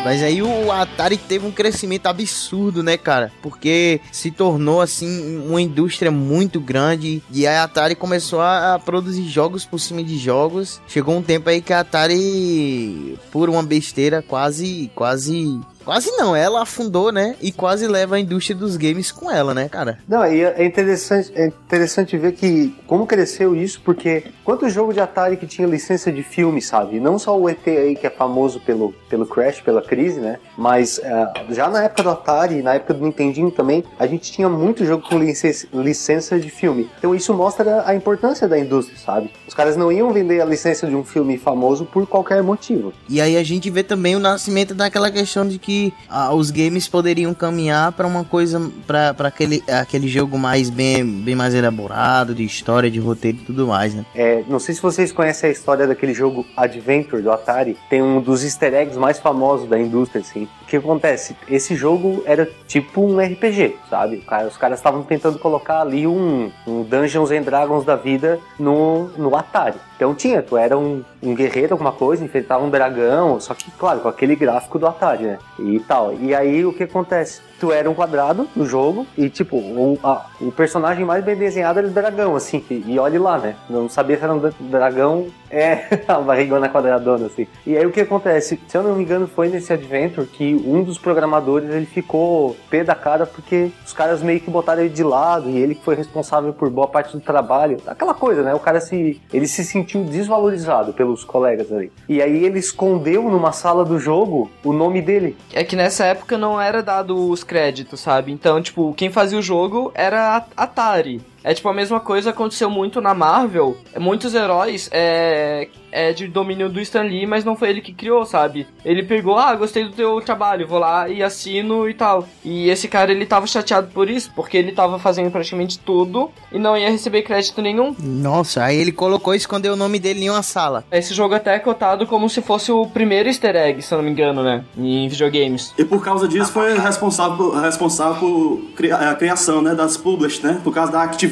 Mas 0.09 0.23
aí 0.23 0.41
o 0.41 0.73
Atari 0.73 1.19
teve 1.19 1.47
um 1.47 1.53
crescimento 1.53 2.07
absurdo, 2.07 2.83
né, 2.83 2.97
cara? 2.97 3.31
Porque 3.43 4.01
se 4.11 4.31
tornou, 4.31 4.81
assim, 4.81 5.37
uma 5.47 5.61
indústria 5.61 6.11
muito 6.11 6.63
grande. 6.63 7.23
E 7.31 7.47
a 7.47 7.65
Atari 7.65 7.95
começou 7.95 8.41
a, 8.41 8.81
produzir 8.83 9.29
jogos 9.29 9.67
por 9.67 9.79
cima 9.79 10.03
de 10.03 10.17
jogos. 10.17 10.81
Chegou 10.89 11.15
um 11.15 11.23
tempo 11.23 11.51
aí 11.51 11.61
que 11.61 11.75
a 11.75 11.81
Atari, 11.81 13.19
por 13.31 13.51
uma 13.51 13.63
besteira, 13.63 14.25
quase, 14.27 14.91
quase... 14.95 15.61
Quase 15.89 16.11
não, 16.11 16.37
ela 16.37 16.61
afundou, 16.61 17.11
né? 17.11 17.35
E 17.41 17.51
quase 17.51 17.87
leva 17.87 18.17
a 18.17 18.21
indústria 18.21 18.55
dos 18.55 18.77
games 18.77 19.11
com 19.11 19.31
ela, 19.31 19.55
né, 19.55 19.71
cara? 19.71 19.99
Não, 20.07 20.23
e 20.31 20.43
é 20.43 20.63
interessante, 20.63 21.33
é 21.35 21.47
interessante 21.47 22.15
ver 22.19 22.33
que 22.33 22.77
como 22.87 23.07
cresceu 23.07 23.57
isso, 23.57 23.81
porque 23.83 24.25
quanto 24.45 24.69
jogo 24.69 24.93
de 24.93 25.01
Atari 25.01 25.39
que 25.39 25.47
tinha 25.47 25.67
licença 25.67 26.13
de 26.13 26.23
filme, 26.23 26.61
sabe? 26.61 27.01
Não 27.01 27.19
só 27.19 27.35
o 27.39 27.49
ET 27.49 27.67
aí 27.67 27.97
que 27.97 28.07
é 28.07 28.11
famoso 28.11 28.61
pelo, 28.61 28.93
pelo 29.09 29.25
Crash, 29.25 29.63
pela 29.63 29.81
crise, 29.81 30.21
né? 30.21 30.39
Mas 30.59 31.01
ah, 31.03 31.33
já 31.49 31.71
na 31.71 31.85
época 31.85 32.03
do 32.03 32.11
Atari, 32.11 32.61
na 32.61 32.75
época 32.75 32.93
do 32.93 33.03
Nintendinho 33.07 33.51
também, 33.51 33.83
a 33.99 34.07
gente 34.07 34.31
tinha 34.31 34.47
muito 34.51 34.85
jogo 34.85 35.09
com 35.09 35.19
licença, 35.19 35.67
licença 35.73 36.39
de 36.39 36.51
filme. 36.51 36.91
Então 36.99 37.15
isso 37.15 37.33
mostra 37.33 37.85
a 37.87 37.95
importância 37.95 38.47
da 38.47 38.59
indústria, 38.59 38.99
sabe? 38.99 39.31
Os 39.49 39.55
caras 39.55 39.75
não 39.75 39.91
iam 39.91 40.13
vender 40.13 40.43
a 40.43 40.45
licença 40.45 40.87
de 40.87 40.95
um 40.95 41.03
filme 41.03 41.39
famoso 41.39 41.87
por 41.87 42.07
qualquer 42.07 42.43
motivo. 42.43 42.93
E 43.09 43.23
aí 43.23 43.39
a 43.39 43.43
gente 43.43 43.71
vê 43.71 43.83
também 43.83 44.15
o 44.15 44.21
nascimento 44.21 44.75
daquela 44.75 45.11
questão 45.11 45.49
de 45.49 45.59
que 45.59 45.78
ah, 46.09 46.33
os 46.35 46.51
games 46.51 46.89
poderiam 46.89 47.33
caminhar 47.35 47.93
para 47.93 48.07
uma 48.07 48.25
coisa, 48.25 48.71
para 48.87 49.15
aquele, 49.21 49.63
aquele 49.69 50.09
jogo 50.09 50.39
mais 50.39 50.71
bem, 50.71 51.05
bem 51.05 51.35
mais 51.35 51.55
elaborado, 51.55 52.35
de 52.35 52.45
história, 52.45 52.91
de 52.91 52.99
roteiro 52.99 53.39
e 53.39 53.45
tudo 53.45 53.67
mais, 53.67 53.95
né? 53.95 54.05
É, 54.15 54.43
não 54.49 54.59
sei 54.59 54.75
se 54.75 54.83
vocês 54.83 55.13
conhecem 55.13 55.51
a 55.51 55.53
história 55.53 55.87
daquele 55.87 56.15
jogo 56.15 56.47
Adventure 56.57 57.23
do 57.23 57.31
Atari. 57.31 57.77
Tem 57.89 58.03
um 58.03 58.21
dos 58.21 58.45
easter 58.45 58.75
eggs 58.75 58.99
mais 58.99 59.19
famosos 59.19 59.69
da 59.69 59.79
indústria, 59.79 60.21
assim. 60.21 60.49
O 60.63 60.67
que 60.67 60.77
acontece? 60.77 61.37
Esse 61.49 61.75
jogo 61.75 62.23
era 62.27 62.49
tipo 62.67 63.01
um 63.01 63.19
RPG, 63.19 63.77
sabe? 63.89 64.23
Os 64.47 64.57
caras 64.57 64.79
estavam 64.79 65.03
tentando 65.03 65.39
colocar 65.39 65.81
ali 65.81 66.07
um, 66.07 66.51
um 66.67 66.83
Dungeons 66.83 67.31
and 67.31 67.43
Dragons 67.43 67.85
da 67.85 67.97
vida 67.97 68.39
no, 68.59 69.09
no 69.17 69.35
Atari. 69.35 69.79
Então 69.99 70.15
tinha, 70.15 70.41
tu 70.43 70.57
era 70.57 70.79
um, 70.79 71.03
um 71.21 71.35
guerreiro, 71.35 71.75
alguma 71.75 71.91
coisa, 71.91 72.25
enfrentava 72.25 72.65
um 72.65 72.71
dragão, 72.71 73.41
só 73.41 73.53
que, 73.53 73.69
claro, 73.73 73.99
com 73.99 74.09
aquele 74.09 74.37
gráfico 74.37 74.79
do 74.79 74.87
Atari, 74.87 75.25
né? 75.25 75.39
Tal. 75.79 76.15
E 76.15 76.35
aí 76.35 76.65
o 76.65 76.73
que 76.73 76.85
acontece? 76.85 77.41
Tu 77.61 77.73
era 77.73 77.91
um 77.91 77.95
quadrado 77.95 78.47
no 78.55 78.65
jogo 78.65 79.07
e, 79.17 79.29
tipo, 79.29 79.57
o, 79.57 79.99
a- 80.03 80.27
o 80.41 80.53
personagem 80.53 81.05
mais 81.05 81.25
bem 81.25 81.35
desenhado 81.37 81.79
era 81.81 81.89
o 81.89 81.91
dragão, 81.91 82.37
assim. 82.37 82.65
E, 82.71 82.85
e 82.87 82.99
olhe 82.99 83.19
lá, 83.19 83.39
né? 83.39 83.57
Não 83.69 83.89
sabia 83.89 84.17
se 84.17 84.25
era 84.25 84.33
um 84.35 84.39
dra- 84.39 84.53
dragão, 84.61 85.27
é, 85.51 85.99
a 86.07 86.19
barrigona 86.21 86.69
quadradona, 86.69 87.27
assim. 87.27 87.47
E 87.67 87.77
aí 87.77 87.85
o 87.85 87.91
que 87.91 88.01
acontece? 88.03 88.61
Se 88.69 88.77
eu 88.77 88.83
não 88.83 88.95
me 88.95 89.03
engano, 89.03 89.27
foi 89.27 89.49
nesse 89.49 89.73
Adventure 89.73 90.27
que 90.27 90.55
um 90.65 90.83
dos 90.85 90.99
programadores 90.99 91.69
ele 91.71 91.87
ficou 91.87 92.57
pé 92.71 92.85
da 92.85 92.95
cara 92.95 93.27
porque 93.27 93.71
os 93.85 93.93
caras 93.93 94.23
meio 94.23 94.41
que 94.41 94.51
botaram 94.51 94.81
ele 94.83 94.91
de 94.91 95.03
lado 95.03 95.51
e 95.51 95.59
ele 95.59 95.75
foi 95.75 95.95
responsável 95.97 96.53
por 96.53 96.71
boa 96.71 96.87
parte 96.87 97.13
do 97.17 97.21
trabalho. 97.21 97.79
Aquela 97.87 98.15
coisa, 98.15 98.43
né? 98.43 98.55
O 98.55 98.61
cara 98.61 98.81
se. 98.81 99.21
Ele 99.33 99.47
se 99.49 99.65
sentiu 99.65 100.05
desvalorizado 100.05 100.93
pelos 100.93 101.25
colegas 101.25 101.73
ali. 101.73 101.91
E 102.09 102.23
aí 102.23 102.45
ele 102.45 102.59
escondeu 102.59 103.23
numa 103.25 103.51
sala 103.53 103.85
do 103.85 103.99
jogo 103.99 104.51
o 104.65 104.73
nome 104.73 105.03
dele. 105.03 105.37
É 105.53 105.65
que 105.65 105.75
nessa 105.75 106.05
época 106.05 106.39
não 106.39 106.61
era 106.61 106.83
dado 106.83 107.29
os 107.31 107.43
créditos, 107.49 108.01
sabe? 108.01 108.31
Então, 108.31 108.63
tipo, 108.63 108.95
quem 108.95 109.11
fazia 109.11 109.39
o 109.39 109.43
jogo 109.43 109.91
era 109.95 110.37
a 110.37 110.63
Atari. 110.65 111.21
É 111.45 111.55
tipo 111.55 111.69
a 111.69 111.75
mesma 111.75 112.01
coisa 112.01 112.31
aconteceu 112.31 112.69
muito 112.71 113.01
na 113.01 113.15
Marvel. 113.15 113.77
Muitos 113.99 114.35
heróis 114.35 114.89
é, 114.93 115.69
é 115.93 116.13
de 116.13 116.27
domínio 116.27 116.69
do 116.69 116.81
Stan 116.81 117.03
Lee, 117.03 117.27
mas 117.27 117.45
não 117.45 117.57
foi 117.57 117.71
ele 117.71 117.81
que 117.81 117.93
criou, 117.93 118.25
sabe? 118.27 118.67
Ele 118.85 119.03
pegou, 119.03 119.39
ah, 119.39 119.55
gostei 119.55 119.85
do 119.85 119.93
teu 119.93 120.21
trabalho, 120.21 120.67
vou 120.67 120.79
lá 120.79 121.09
e 121.09 121.23
assino 121.23 121.89
e 121.89 121.95
tal. 121.95 122.29
E 122.45 122.69
esse 122.69 122.89
cara 122.89 123.13
ele 123.13 123.25
tava 123.25 123.47
chateado 123.47 123.89
por 123.95 124.11
isso, 124.11 124.31
porque 124.35 124.57
ele 124.57 124.73
tava 124.73 124.99
fazendo 124.99 125.31
praticamente 125.31 125.79
tudo 125.79 126.31
e 126.53 126.59
não 126.59 126.77
ia 126.77 126.91
receber 126.91 127.23
crédito 127.23 127.63
nenhum. 127.63 127.95
Nossa, 127.99 128.65
aí 128.65 128.77
ele 128.79 128.93
colocou 128.93 129.33
e 129.35 129.37
escondeu 129.37 129.73
o 129.75 129.77
nome 129.77 129.99
dele 129.99 130.25
em 130.25 130.31
uma 130.31 130.43
sala. 130.43 130.85
Esse 130.91 131.15
jogo 131.15 131.35
até 131.35 131.55
é 131.55 131.59
cotado 131.59 132.07
como 132.07 132.29
se 132.29 132.43
fosse 132.43 132.71
o 132.73 132.85
primeiro 132.87 133.29
easter 133.29 133.55
egg, 133.57 133.81
se 133.81 133.93
eu 133.95 133.99
não 133.99 134.05
me 134.05 134.11
engano, 134.11 134.43
né? 134.43 134.65
Em 134.77 135.09
videogames. 135.09 135.73
E 135.79 135.85
por 135.85 136.03
causa 136.05 136.27
disso 136.29 136.53
foi 136.53 136.77
responsável, 136.79 137.37
por- 137.37 137.61
responsável 137.61 138.17
por 138.19 138.61
cri- 138.77 138.93
a 138.93 139.15
criação 139.15 139.63
né, 139.63 139.75
das 139.75 139.97
publishers, 139.97 140.43
né? 140.43 140.61
Por 140.65 140.75
causa 140.75 140.91
da 140.93 141.03
Activision. 141.03 141.28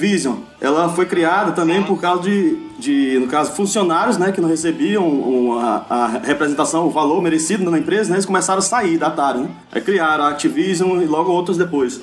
Ela 0.60 0.88
foi 0.88 1.06
criada 1.06 1.52
também 1.52 1.82
por 1.82 2.00
causa 2.00 2.22
de, 2.22 2.56
de 2.78 3.18
no 3.18 3.26
caso, 3.26 3.52
funcionários, 3.52 4.16
né? 4.18 4.32
Que 4.32 4.40
não 4.40 4.48
recebiam 4.48 5.06
um- 5.06 5.58
a, 5.58 5.84
a 5.88 6.06
representação, 6.24 6.86
o 6.86 6.90
valor 6.90 7.20
merecido 7.22 7.70
na 7.70 7.78
empresa, 7.78 8.10
né? 8.10 8.16
Eles 8.16 8.26
começaram 8.26 8.58
a 8.58 8.62
sair 8.62 8.98
da 8.98 9.08
Atari, 9.08 9.40
né? 9.40 9.48
Aí 9.72 9.80
criaram 9.80 10.24
a 10.24 10.28
Activision 10.30 11.00
e 11.02 11.06
logo 11.06 11.30
outros 11.32 11.56
depois. 11.56 12.00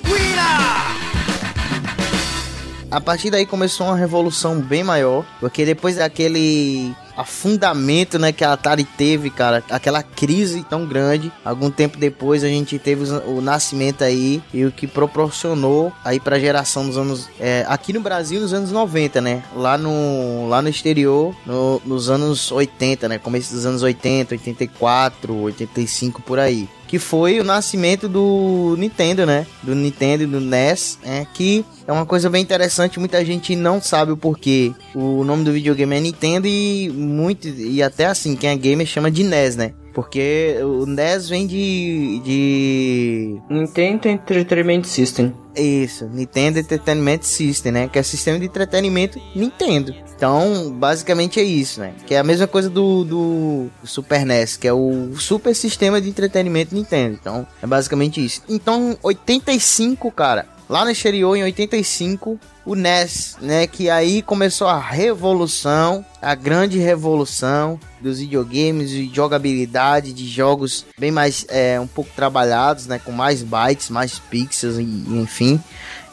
A 2.90 3.00
partir 3.00 3.30
daí 3.30 3.44
começou 3.44 3.86
uma 3.88 3.96
revolução 3.96 4.60
bem 4.60 4.84
maior, 4.84 5.24
porque 5.40 5.64
depois 5.64 5.96
daquele 5.96 6.94
afundamento, 7.16 8.18
né, 8.18 8.32
que 8.32 8.44
a 8.44 8.52
Atari 8.52 8.84
teve, 8.84 9.30
cara, 9.30 9.62
aquela 9.70 10.02
crise 10.02 10.64
tão 10.68 10.86
grande, 10.86 11.30
algum 11.44 11.70
tempo 11.70 11.98
depois 11.98 12.42
a 12.42 12.48
gente 12.48 12.78
teve 12.78 13.04
o 13.26 13.40
nascimento 13.40 14.02
aí 14.04 14.42
e 14.52 14.64
o 14.64 14.72
que 14.72 14.86
proporcionou 14.86 15.92
aí 16.04 16.18
pra 16.18 16.38
geração 16.38 16.86
dos 16.86 16.96
anos, 16.96 17.28
é, 17.38 17.64
aqui 17.68 17.92
no 17.92 18.00
Brasil 18.00 18.40
nos 18.40 18.52
anos 18.52 18.70
90, 18.70 19.20
né, 19.20 19.42
lá 19.54 19.76
no, 19.78 20.48
lá 20.48 20.60
no 20.62 20.68
exterior, 20.68 21.34
no- 21.46 21.80
nos 21.84 22.08
anos 22.10 22.50
80, 22.50 23.08
né, 23.08 23.18
começo 23.18 23.52
dos 23.54 23.66
anos 23.66 23.82
80, 23.82 24.34
84, 24.34 25.34
85, 25.34 26.22
por 26.22 26.38
aí. 26.38 26.68
Que 26.86 26.98
foi 26.98 27.40
o 27.40 27.44
nascimento 27.44 28.08
do 28.08 28.76
Nintendo, 28.78 29.26
né? 29.26 29.46
Do 29.62 29.74
Nintendo 29.74 30.28
do 30.28 30.38
NES, 30.40 30.98
é, 31.02 31.26
que 31.34 31.64
é 31.86 31.92
uma 31.92 32.06
coisa 32.06 32.30
bem 32.30 32.42
interessante, 32.42 32.98
muita 32.98 33.24
gente 33.24 33.54
não 33.54 33.80
sabe 33.80 34.12
o 34.12 34.16
porquê. 34.16 34.72
O 34.94 35.22
nome 35.24 35.44
do 35.44 35.52
videogame 35.52 35.96
é 35.96 36.00
Nintendo 36.00 36.46
e 36.46 36.88
muito 36.90 37.48
e 37.48 37.82
até 37.82 38.06
assim, 38.06 38.36
quem 38.36 38.50
é 38.50 38.56
gamer 38.56 38.86
chama 38.86 39.10
de 39.10 39.22
NES, 39.22 39.56
né? 39.56 39.74
Porque 39.92 40.56
o 40.60 40.86
NES 40.86 41.28
vem 41.28 41.46
de. 41.46 42.20
de. 42.24 43.40
Nintendo 43.48 44.08
Entertainment 44.08 44.82
System. 44.82 45.32
Isso, 45.56 46.06
Nintendo 46.06 46.58
Entertainment 46.58 47.22
System, 47.22 47.70
né? 47.70 47.88
Que 47.88 48.00
é 48.00 48.02
sistema 48.02 48.36
de 48.38 48.46
entretenimento 48.46 49.20
Nintendo. 49.36 49.94
Então, 50.16 50.72
basicamente 50.72 51.38
é 51.38 51.44
isso, 51.44 51.80
né? 51.80 51.92
Que 52.06 52.14
é 52.14 52.18
a 52.18 52.24
mesma 52.24 52.48
coisa 52.48 52.68
do, 52.68 53.04
do 53.04 53.70
Super 53.84 54.26
NES, 54.26 54.56
que 54.56 54.66
é 54.66 54.72
o 54.72 55.14
super 55.16 55.54
sistema 55.54 56.00
de 56.00 56.08
entretenimento 56.08 56.74
Nintendo. 56.74 57.16
Então, 57.20 57.46
é 57.62 57.66
basicamente 57.66 58.24
isso. 58.24 58.42
Então, 58.48 58.98
85, 59.00 60.10
cara. 60.10 60.53
Lá 60.68 60.84
no 60.84 60.90
exterior, 60.90 61.36
em 61.36 61.42
85, 61.42 62.38
o 62.64 62.74
NES, 62.74 63.36
né? 63.40 63.66
Que 63.66 63.90
aí 63.90 64.22
começou 64.22 64.66
a 64.66 64.78
revolução, 64.78 66.04
a 66.22 66.34
grande 66.34 66.78
revolução 66.78 67.78
dos 68.00 68.18
videogames 68.18 68.90
e 68.90 69.10
jogabilidade 69.12 70.12
de 70.12 70.26
jogos 70.26 70.86
bem 70.98 71.10
mais, 71.10 71.44
é, 71.48 71.78
um 71.78 71.86
pouco 71.86 72.10
trabalhados, 72.16 72.86
né? 72.86 72.98
Com 72.98 73.12
mais 73.12 73.42
bytes, 73.42 73.90
mais 73.90 74.18
pixels, 74.18 74.78
e, 74.78 74.82
enfim. 74.82 75.60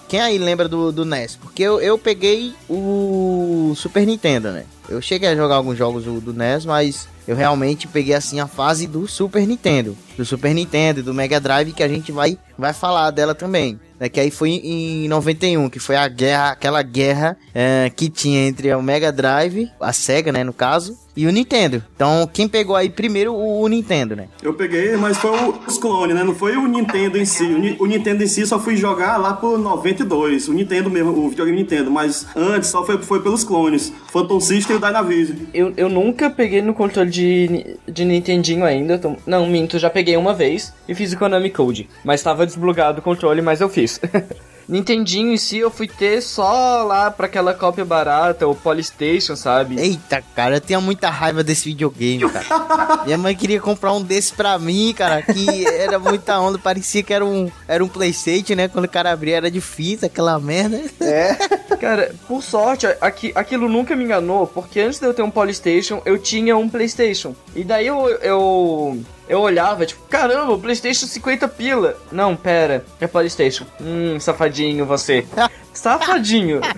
Quem 0.10 0.20
aí 0.20 0.38
lembra 0.38 0.68
do, 0.68 0.92
do 0.92 1.06
NES? 1.06 1.38
Porque 1.38 1.64
eu, 1.64 1.80
eu 1.80 1.98
peguei 1.98 2.54
o 2.70 3.74
Super 3.78 4.06
Nintendo, 4.06 4.52
né? 4.52 4.66
Eu 4.90 5.02
cheguei 5.02 5.30
a 5.30 5.36
jogar 5.38 5.56
alguns 5.56 5.78
jogos 5.78 6.04
do, 6.04 6.20
do 6.20 6.34
NES, 6.34 6.66
mas 6.66 7.08
eu 7.26 7.34
realmente 7.34 7.88
peguei 7.88 8.14
assim 8.14 8.42
a 8.42 8.48
fase 8.48 8.88
do 8.88 9.08
Super 9.08 9.48
Nintendo. 9.48 9.98
Do 10.22 10.26
Super 10.26 10.54
Nintendo 10.54 11.00
e 11.00 11.04
do 11.04 11.16
Mega 11.16 11.40
Drive, 11.40 11.74
que 11.74 11.82
a 11.82 11.88
gente 11.88 12.12
vai, 12.12 12.38
vai 12.56 12.74
falar 12.74 13.10
dela 13.10 13.34
também. 13.34 13.80
Né? 14.00 14.08
Que 14.08 14.20
aí 14.20 14.30
foi 14.30 14.52
em 14.52 15.08
91, 15.08 15.68
que 15.68 15.80
foi 15.80 15.96
a 15.96 16.08
guerra, 16.08 16.52
aquela 16.52 16.84
guerra 16.84 17.36
é, 17.56 17.92
que 17.96 18.08
tinha 18.08 18.48
entre 18.48 18.72
o 18.76 18.84
Mega 18.84 19.12
Drive, 19.12 19.68
a 19.80 19.92
Sega, 19.92 20.32
né, 20.32 20.44
no 20.44 20.54
caso, 20.54 20.96
e 21.18 21.26
o 21.28 21.32
Nintendo. 21.32 21.84
Então, 21.96 22.30
quem 22.32 22.48
pegou 22.48 22.76
aí 22.76 22.90
primeiro 22.90 23.34
o, 23.34 23.62
o 23.62 23.68
Nintendo, 23.68 24.16
né? 24.16 24.28
Eu 24.42 24.54
peguei, 24.54 24.96
mas 24.96 25.18
foi 25.18 25.32
o- 25.32 25.60
os 25.68 25.78
clones, 25.78 26.16
né? 26.16 26.24
Não 26.24 26.34
foi 26.34 26.56
o 26.56 26.68
Nintendo 26.68 27.18
em 27.18 27.26
si. 27.26 27.44
O, 27.44 27.58
Ni- 27.58 27.76
o 27.80 27.86
Nintendo 27.86 28.24
em 28.24 28.28
si 28.28 28.46
só 28.48 28.58
fui 28.60 28.78
jogar 28.78 29.18
lá 29.18 29.34
por 29.34 29.58
92. 29.60 30.48
O 30.48 30.54
Nintendo 30.54 30.90
mesmo, 30.90 31.12
o 31.12 31.30
videogame 31.30 31.58
Nintendo. 31.60 31.92
Mas 31.92 32.26
antes 32.36 32.70
só 32.70 32.86
foi, 32.86 32.98
foi 33.00 33.22
pelos 33.22 33.44
clones. 33.44 33.92
Phantom 34.12 34.40
System 34.40 34.76
e 34.78 34.80
o 34.80 34.82
Dynavision. 34.82 35.38
Eu, 35.54 35.74
eu 35.76 35.90
nunca 35.90 36.30
peguei 36.30 36.62
no 36.62 36.74
controle 36.74 37.10
de, 37.10 37.76
de 37.88 38.06
Nintendinho 38.06 38.64
ainda. 38.64 38.98
tô- 38.98 39.18
não, 39.28 39.46
minto, 39.48 39.78
já 39.78 39.90
peguei 39.90 40.11
uma 40.18 40.34
vez 40.34 40.74
e 40.88 40.96
fiz 40.96 41.14
o 41.14 41.18
Konami 41.18 41.50
Code. 41.50 41.90
Mas 42.04 42.24
tava 42.24 42.46
desblogado 42.46 43.00
o 43.00 43.04
controle, 43.04 43.42
mas 43.42 43.62
eu 43.62 43.70
fiz. 43.70 44.00
Nintendinho 44.72 45.34
em 45.34 45.38
si 45.38 45.58
eu 45.58 45.70
fui 45.70 45.86
ter 45.86 46.22
só 46.22 46.84
lá 46.84 47.12
pra 47.12 47.26
aquela 47.26 47.54
cópia 47.54 47.84
barata, 47.84 48.48
o 48.48 48.56
Polystation, 48.56 49.36
sabe? 49.36 49.78
Eita, 49.78 50.24
cara, 50.34 50.56
eu 50.56 50.62
tinha 50.62 50.80
muita 50.80 51.10
raiva 51.10 51.44
desse 51.44 51.68
videogame, 51.70 52.30
cara. 52.30 53.04
Minha 53.06 53.18
mãe 53.18 53.36
queria 53.36 53.60
comprar 53.60 53.92
um 53.92 54.02
desse 54.02 54.34
pra 54.34 54.58
mim, 54.58 54.94
cara, 54.96 55.22
que 55.22 55.68
era 55.68 56.00
muita 56.00 56.40
onda, 56.40 56.58
parecia 56.58 57.04
que 57.04 57.14
era 57.14 57.26
um, 57.26 57.52
era 57.68 57.84
um 57.84 57.88
Playstation, 57.90 58.56
né? 58.56 58.70
Quando 58.70 58.86
o 58.86 58.90
cara 58.90 59.12
abria 59.12 59.36
era 59.36 59.52
de 59.52 59.60
fita, 59.60 60.06
aquela 60.06 60.40
merda. 60.40 60.80
Cara, 61.82 62.14
por 62.28 62.44
sorte, 62.44 62.86
aqui, 63.02 63.32
aquilo 63.34 63.68
nunca 63.68 63.96
me 63.96 64.04
enganou, 64.04 64.46
porque 64.46 64.80
antes 64.80 65.00
de 65.00 65.06
eu 65.06 65.14
ter 65.14 65.24
um 65.24 65.32
Polystation, 65.32 66.02
eu 66.06 66.18
tinha 66.18 66.56
um 66.56 66.70
Playstation. 66.70 67.36
E 67.56 67.64
daí 67.64 67.88
eu, 67.88 68.08
eu, 68.22 69.02
eu 69.32 69.40
olhava, 69.40 69.86
tipo, 69.86 70.02
caramba, 70.10 70.58
Playstation 70.58 71.06
50 71.08 71.48
pila. 71.48 71.98
Não, 72.12 72.36
pera, 72.36 72.84
é 73.00 73.08
Polystation. 73.08 73.66
Hum, 73.80 74.20
safadinho 74.20 74.86
você. 74.86 75.26
Safadinho. 75.74 76.60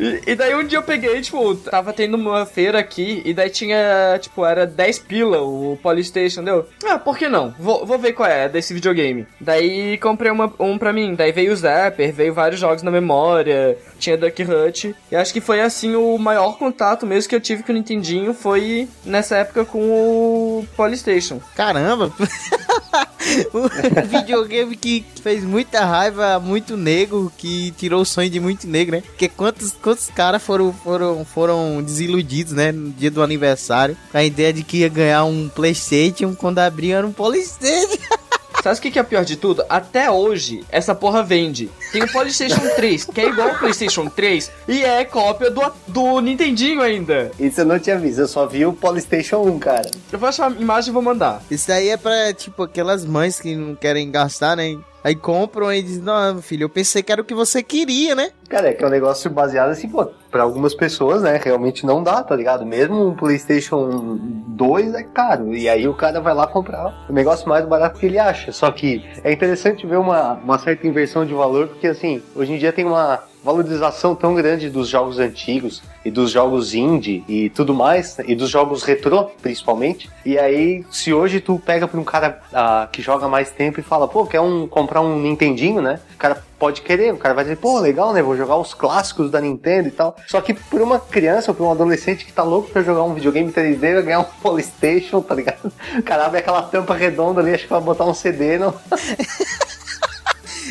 E, 0.00 0.30
e 0.30 0.34
daí 0.34 0.54
um 0.54 0.66
dia 0.66 0.78
eu 0.78 0.82
peguei, 0.82 1.20
tipo, 1.20 1.54
tava 1.56 1.92
tendo 1.92 2.16
uma 2.16 2.46
feira 2.46 2.78
aqui, 2.78 3.20
e 3.24 3.34
daí 3.34 3.50
tinha, 3.50 4.18
tipo, 4.18 4.44
era 4.46 4.66
10 4.66 4.98
pila 5.00 5.42
o 5.42 5.78
Polystation, 5.82 6.42
deu? 6.42 6.66
Ah, 6.84 6.98
por 6.98 7.18
que 7.18 7.28
não? 7.28 7.54
Vou, 7.58 7.84
vou 7.84 7.98
ver 7.98 8.14
qual 8.14 8.28
é 8.28 8.48
desse 8.48 8.72
videogame. 8.72 9.26
Daí 9.38 9.98
comprei 9.98 10.32
uma, 10.32 10.52
um 10.58 10.78
pra 10.78 10.92
mim, 10.92 11.14
daí 11.14 11.32
veio 11.32 11.52
o 11.52 11.56
Zapper, 11.56 12.12
veio 12.12 12.32
vários 12.32 12.58
jogos 12.58 12.82
na 12.82 12.90
memória, 12.90 13.76
tinha 13.98 14.16
Duck 14.16 14.42
Hunt, 14.42 14.94
e 15.10 15.16
acho 15.16 15.32
que 15.32 15.40
foi 15.40 15.60
assim 15.60 15.94
o 15.94 16.16
maior 16.16 16.56
contato 16.56 17.06
mesmo 17.06 17.28
que 17.28 17.36
eu 17.36 17.40
tive 17.40 17.62
com 17.62 17.72
o 17.72 17.74
Nintendinho 17.74 18.32
foi 18.32 18.88
nessa 19.04 19.36
época 19.36 19.64
com 19.66 19.80
o 19.80 20.66
Polystation. 20.76 21.40
Caramba! 21.54 22.10
um 23.54 23.68
videogame 24.06 24.76
que 24.76 25.04
fez 25.22 25.44
muita 25.44 25.84
raiva 25.84 26.40
muito 26.40 26.76
nego, 26.76 27.32
que 27.36 27.72
tirou 27.72 28.02
o 28.02 28.06
sonho 28.06 28.30
de 28.30 28.40
muito 28.40 28.66
negro, 28.66 28.96
né? 28.96 29.02
Porque 29.02 29.28
quantos, 29.28 29.72
quantos 29.90 30.08
caras 30.08 30.40
foram, 30.40 30.72
foram, 30.72 31.24
foram 31.24 31.82
desiludidos, 31.82 32.52
né? 32.52 32.70
No 32.70 32.90
dia 32.90 33.10
do 33.10 33.22
aniversário, 33.22 33.96
com 34.12 34.18
a 34.18 34.24
ideia 34.24 34.52
de 34.52 34.62
que 34.62 34.78
ia 34.78 34.88
ganhar 34.88 35.24
um 35.24 35.48
Playstation 35.48 36.32
quando 36.34 36.60
abriam 36.60 36.98
era 36.98 37.06
um 37.06 37.12
Polystation. 37.12 37.98
Sabe 38.62 38.78
o 38.78 38.82
que 38.82 38.90
que 38.90 38.98
é 38.98 39.02
pior 39.02 39.24
de 39.24 39.36
tudo? 39.36 39.64
Até 39.68 40.10
hoje, 40.10 40.62
essa 40.70 40.94
porra 40.94 41.22
vende. 41.22 41.70
Tem 41.92 42.02
o 42.02 42.12
PlayStation 42.12 42.60
3, 42.76 43.04
que 43.06 43.20
é 43.20 43.28
igual 43.28 43.48
ao 43.50 43.58
PlayStation 43.58 44.06
3, 44.06 44.50
e 44.68 44.84
é 44.84 45.04
cópia 45.04 45.50
do, 45.50 45.62
do 45.88 46.20
Nintendinho 46.20 46.82
ainda. 46.82 47.30
Isso 47.38 47.62
eu 47.62 47.64
não 47.64 47.78
tinha 47.78 47.98
visto, 47.98 48.20
eu 48.20 48.28
só 48.28 48.46
vi 48.46 48.66
o 48.66 48.72
Polystation 48.72 49.42
1, 49.42 49.58
cara. 49.58 49.90
Eu 50.12 50.18
vou 50.18 50.28
achar 50.28 50.50
a 50.50 50.54
imagem 50.54 50.90
e 50.90 50.92
vou 50.92 51.02
mandar. 51.02 51.42
Isso 51.50 51.68
daí 51.68 51.88
é 51.88 51.96
pra, 51.96 52.32
tipo, 52.34 52.62
aquelas 52.62 53.04
mães 53.04 53.40
que 53.40 53.54
não 53.56 53.74
querem 53.74 54.10
gastar, 54.10 54.56
né? 54.56 54.76
Aí 55.02 55.14
compram 55.16 55.72
e 55.72 55.82
dizem, 55.82 56.02
não, 56.02 56.42
filho, 56.42 56.64
eu 56.64 56.68
pensei 56.68 57.02
que 57.02 57.10
era 57.10 57.22
o 57.22 57.24
que 57.24 57.34
você 57.34 57.62
queria, 57.62 58.14
né? 58.14 58.30
Cara, 58.50 58.68
é 58.68 58.72
que 58.74 58.84
é 58.84 58.86
um 58.86 58.90
negócio 58.90 59.30
baseado 59.30 59.70
assim, 59.70 59.88
pô, 59.88 60.06
pra 60.30 60.42
algumas 60.42 60.74
pessoas, 60.74 61.22
né, 61.22 61.40
realmente 61.42 61.84
não 61.84 62.02
dá, 62.02 62.22
tá 62.22 62.36
ligado? 62.36 62.64
Mesmo 62.64 63.08
um 63.08 63.14
PlayStation 63.14 64.18
2 64.48 64.94
é 64.94 65.02
caro, 65.02 65.54
e 65.54 65.68
aí 65.68 65.88
o 65.88 65.94
cara 65.94 66.20
vai 66.20 66.34
lá 66.34 66.46
comprar 66.46 67.06
o 67.08 67.12
negócio 67.12 67.48
mais 67.48 67.64
barato 67.66 67.98
que 67.98 68.06
ele 68.06 68.18
acha. 68.18 68.52
Só 68.52 68.70
que 68.70 69.04
é 69.24 69.32
interessante 69.32 69.86
ver 69.86 69.98
uma, 69.98 70.34
uma 70.34 70.58
certa 70.58 70.86
inversão 70.86 71.24
de 71.24 71.34
valor, 71.34 71.68
porque 71.68 71.86
assim, 71.86 72.22
hoje 72.34 72.52
em 72.52 72.58
dia 72.58 72.72
tem 72.72 72.84
uma 72.84 73.29
valorização 73.42 74.14
tão 74.14 74.34
grande 74.34 74.68
dos 74.68 74.88
jogos 74.88 75.18
antigos 75.18 75.82
e 76.04 76.10
dos 76.10 76.30
jogos 76.30 76.74
indie 76.74 77.24
e 77.28 77.50
tudo 77.50 77.74
mais, 77.74 78.18
e 78.26 78.34
dos 78.34 78.50
jogos 78.50 78.82
retrô, 78.82 79.24
principalmente. 79.42 80.10
E 80.24 80.38
aí, 80.38 80.84
se 80.90 81.12
hoje 81.12 81.40
tu 81.40 81.58
pega 81.58 81.88
pra 81.88 82.00
um 82.00 82.04
cara 82.04 82.40
ah, 82.52 82.88
que 82.90 83.02
joga 83.02 83.28
mais 83.28 83.50
tempo 83.50 83.80
e 83.80 83.82
fala, 83.82 84.06
pô, 84.06 84.26
quer 84.26 84.40
um, 84.40 84.66
comprar 84.66 85.00
um 85.00 85.18
Nintendinho, 85.20 85.80
né? 85.80 86.00
O 86.14 86.18
cara 86.18 86.42
pode 86.58 86.82
querer, 86.82 87.12
o 87.12 87.16
cara 87.16 87.34
vai 87.34 87.44
dizer, 87.44 87.56
pô, 87.56 87.78
legal, 87.78 88.12
né? 88.12 88.22
Vou 88.22 88.36
jogar 88.36 88.56
os 88.56 88.74
clássicos 88.74 89.30
da 89.30 89.40
Nintendo 89.40 89.88
e 89.88 89.90
tal. 89.90 90.14
Só 90.26 90.40
que 90.40 90.52
por 90.52 90.80
uma 90.82 91.00
criança 91.00 91.50
ou 91.50 91.54
por 91.54 91.64
um 91.64 91.70
adolescente 91.70 92.24
que 92.24 92.32
tá 92.32 92.42
louco 92.42 92.70
pra 92.70 92.82
jogar 92.82 93.02
um 93.02 93.14
videogame 93.14 93.50
3D, 93.50 93.94
vai 93.94 94.02
ganhar 94.02 94.20
um 94.20 94.24
Polystation, 94.42 95.22
tá 95.22 95.34
ligado? 95.34 95.72
O 95.98 96.02
cara 96.02 96.26
abre 96.26 96.40
aquela 96.40 96.62
tampa 96.62 96.94
redonda 96.94 97.40
ali, 97.40 97.54
acho 97.54 97.64
que 97.64 97.70
vai 97.70 97.80
botar 97.80 98.04
um 98.04 98.14
CD, 98.14 98.58
não. 98.58 98.74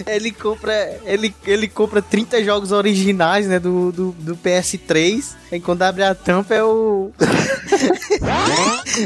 Ele 0.08 0.32
compra, 0.32 1.00
ele, 1.06 1.34
ele 1.46 1.68
compra 1.68 2.02
30 2.02 2.44
jogos 2.44 2.72
originais, 2.72 3.48
né, 3.48 3.60
do, 3.60 3.92
do, 3.92 4.12
do 4.12 4.36
PS3. 4.38 5.36
Aí 5.52 5.60
quando 5.60 5.82
abre 5.84 6.04
a 6.04 6.16
tampa 6.16 6.56
é 6.56 6.64
o... 6.64 7.12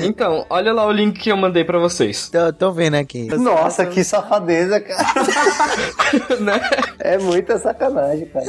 Então, 0.04 0.46
olha 0.50 0.74
lá 0.74 0.88
o 0.88 0.92
link 0.92 1.20
que 1.20 1.32
eu 1.32 1.38
mandei 1.38 1.64
pra 1.64 1.78
vocês. 1.78 2.30
tô, 2.30 2.52
tô 2.54 2.72
vendo 2.72 2.96
aqui. 2.96 3.28
Nossa, 3.36 3.86
que 3.86 4.04
safadeza, 4.04 4.80
cara. 4.80 5.04
né? 6.40 6.60
É 7.00 7.18
muita 7.18 7.58
sacanagem, 7.60 8.26
cara. 8.28 8.46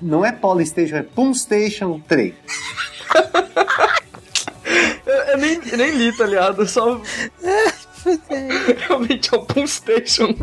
Não 0.00 0.24
é 0.24 0.32
Polystation, 0.32 0.96
é 0.96 1.02
Punstation 1.02 2.00
3. 2.08 2.34
Eu, 5.06 5.14
eu 5.14 5.38
nem, 5.38 5.60
eu 5.70 5.78
nem 5.78 5.90
li, 5.92 6.16
tá 6.16 6.26
ligado? 6.26 6.62
Eu 6.62 6.66
Só. 6.66 7.00
Realmente 8.88 9.34
é 9.34 9.36
o 9.36 9.42
Punstation. 9.42 10.34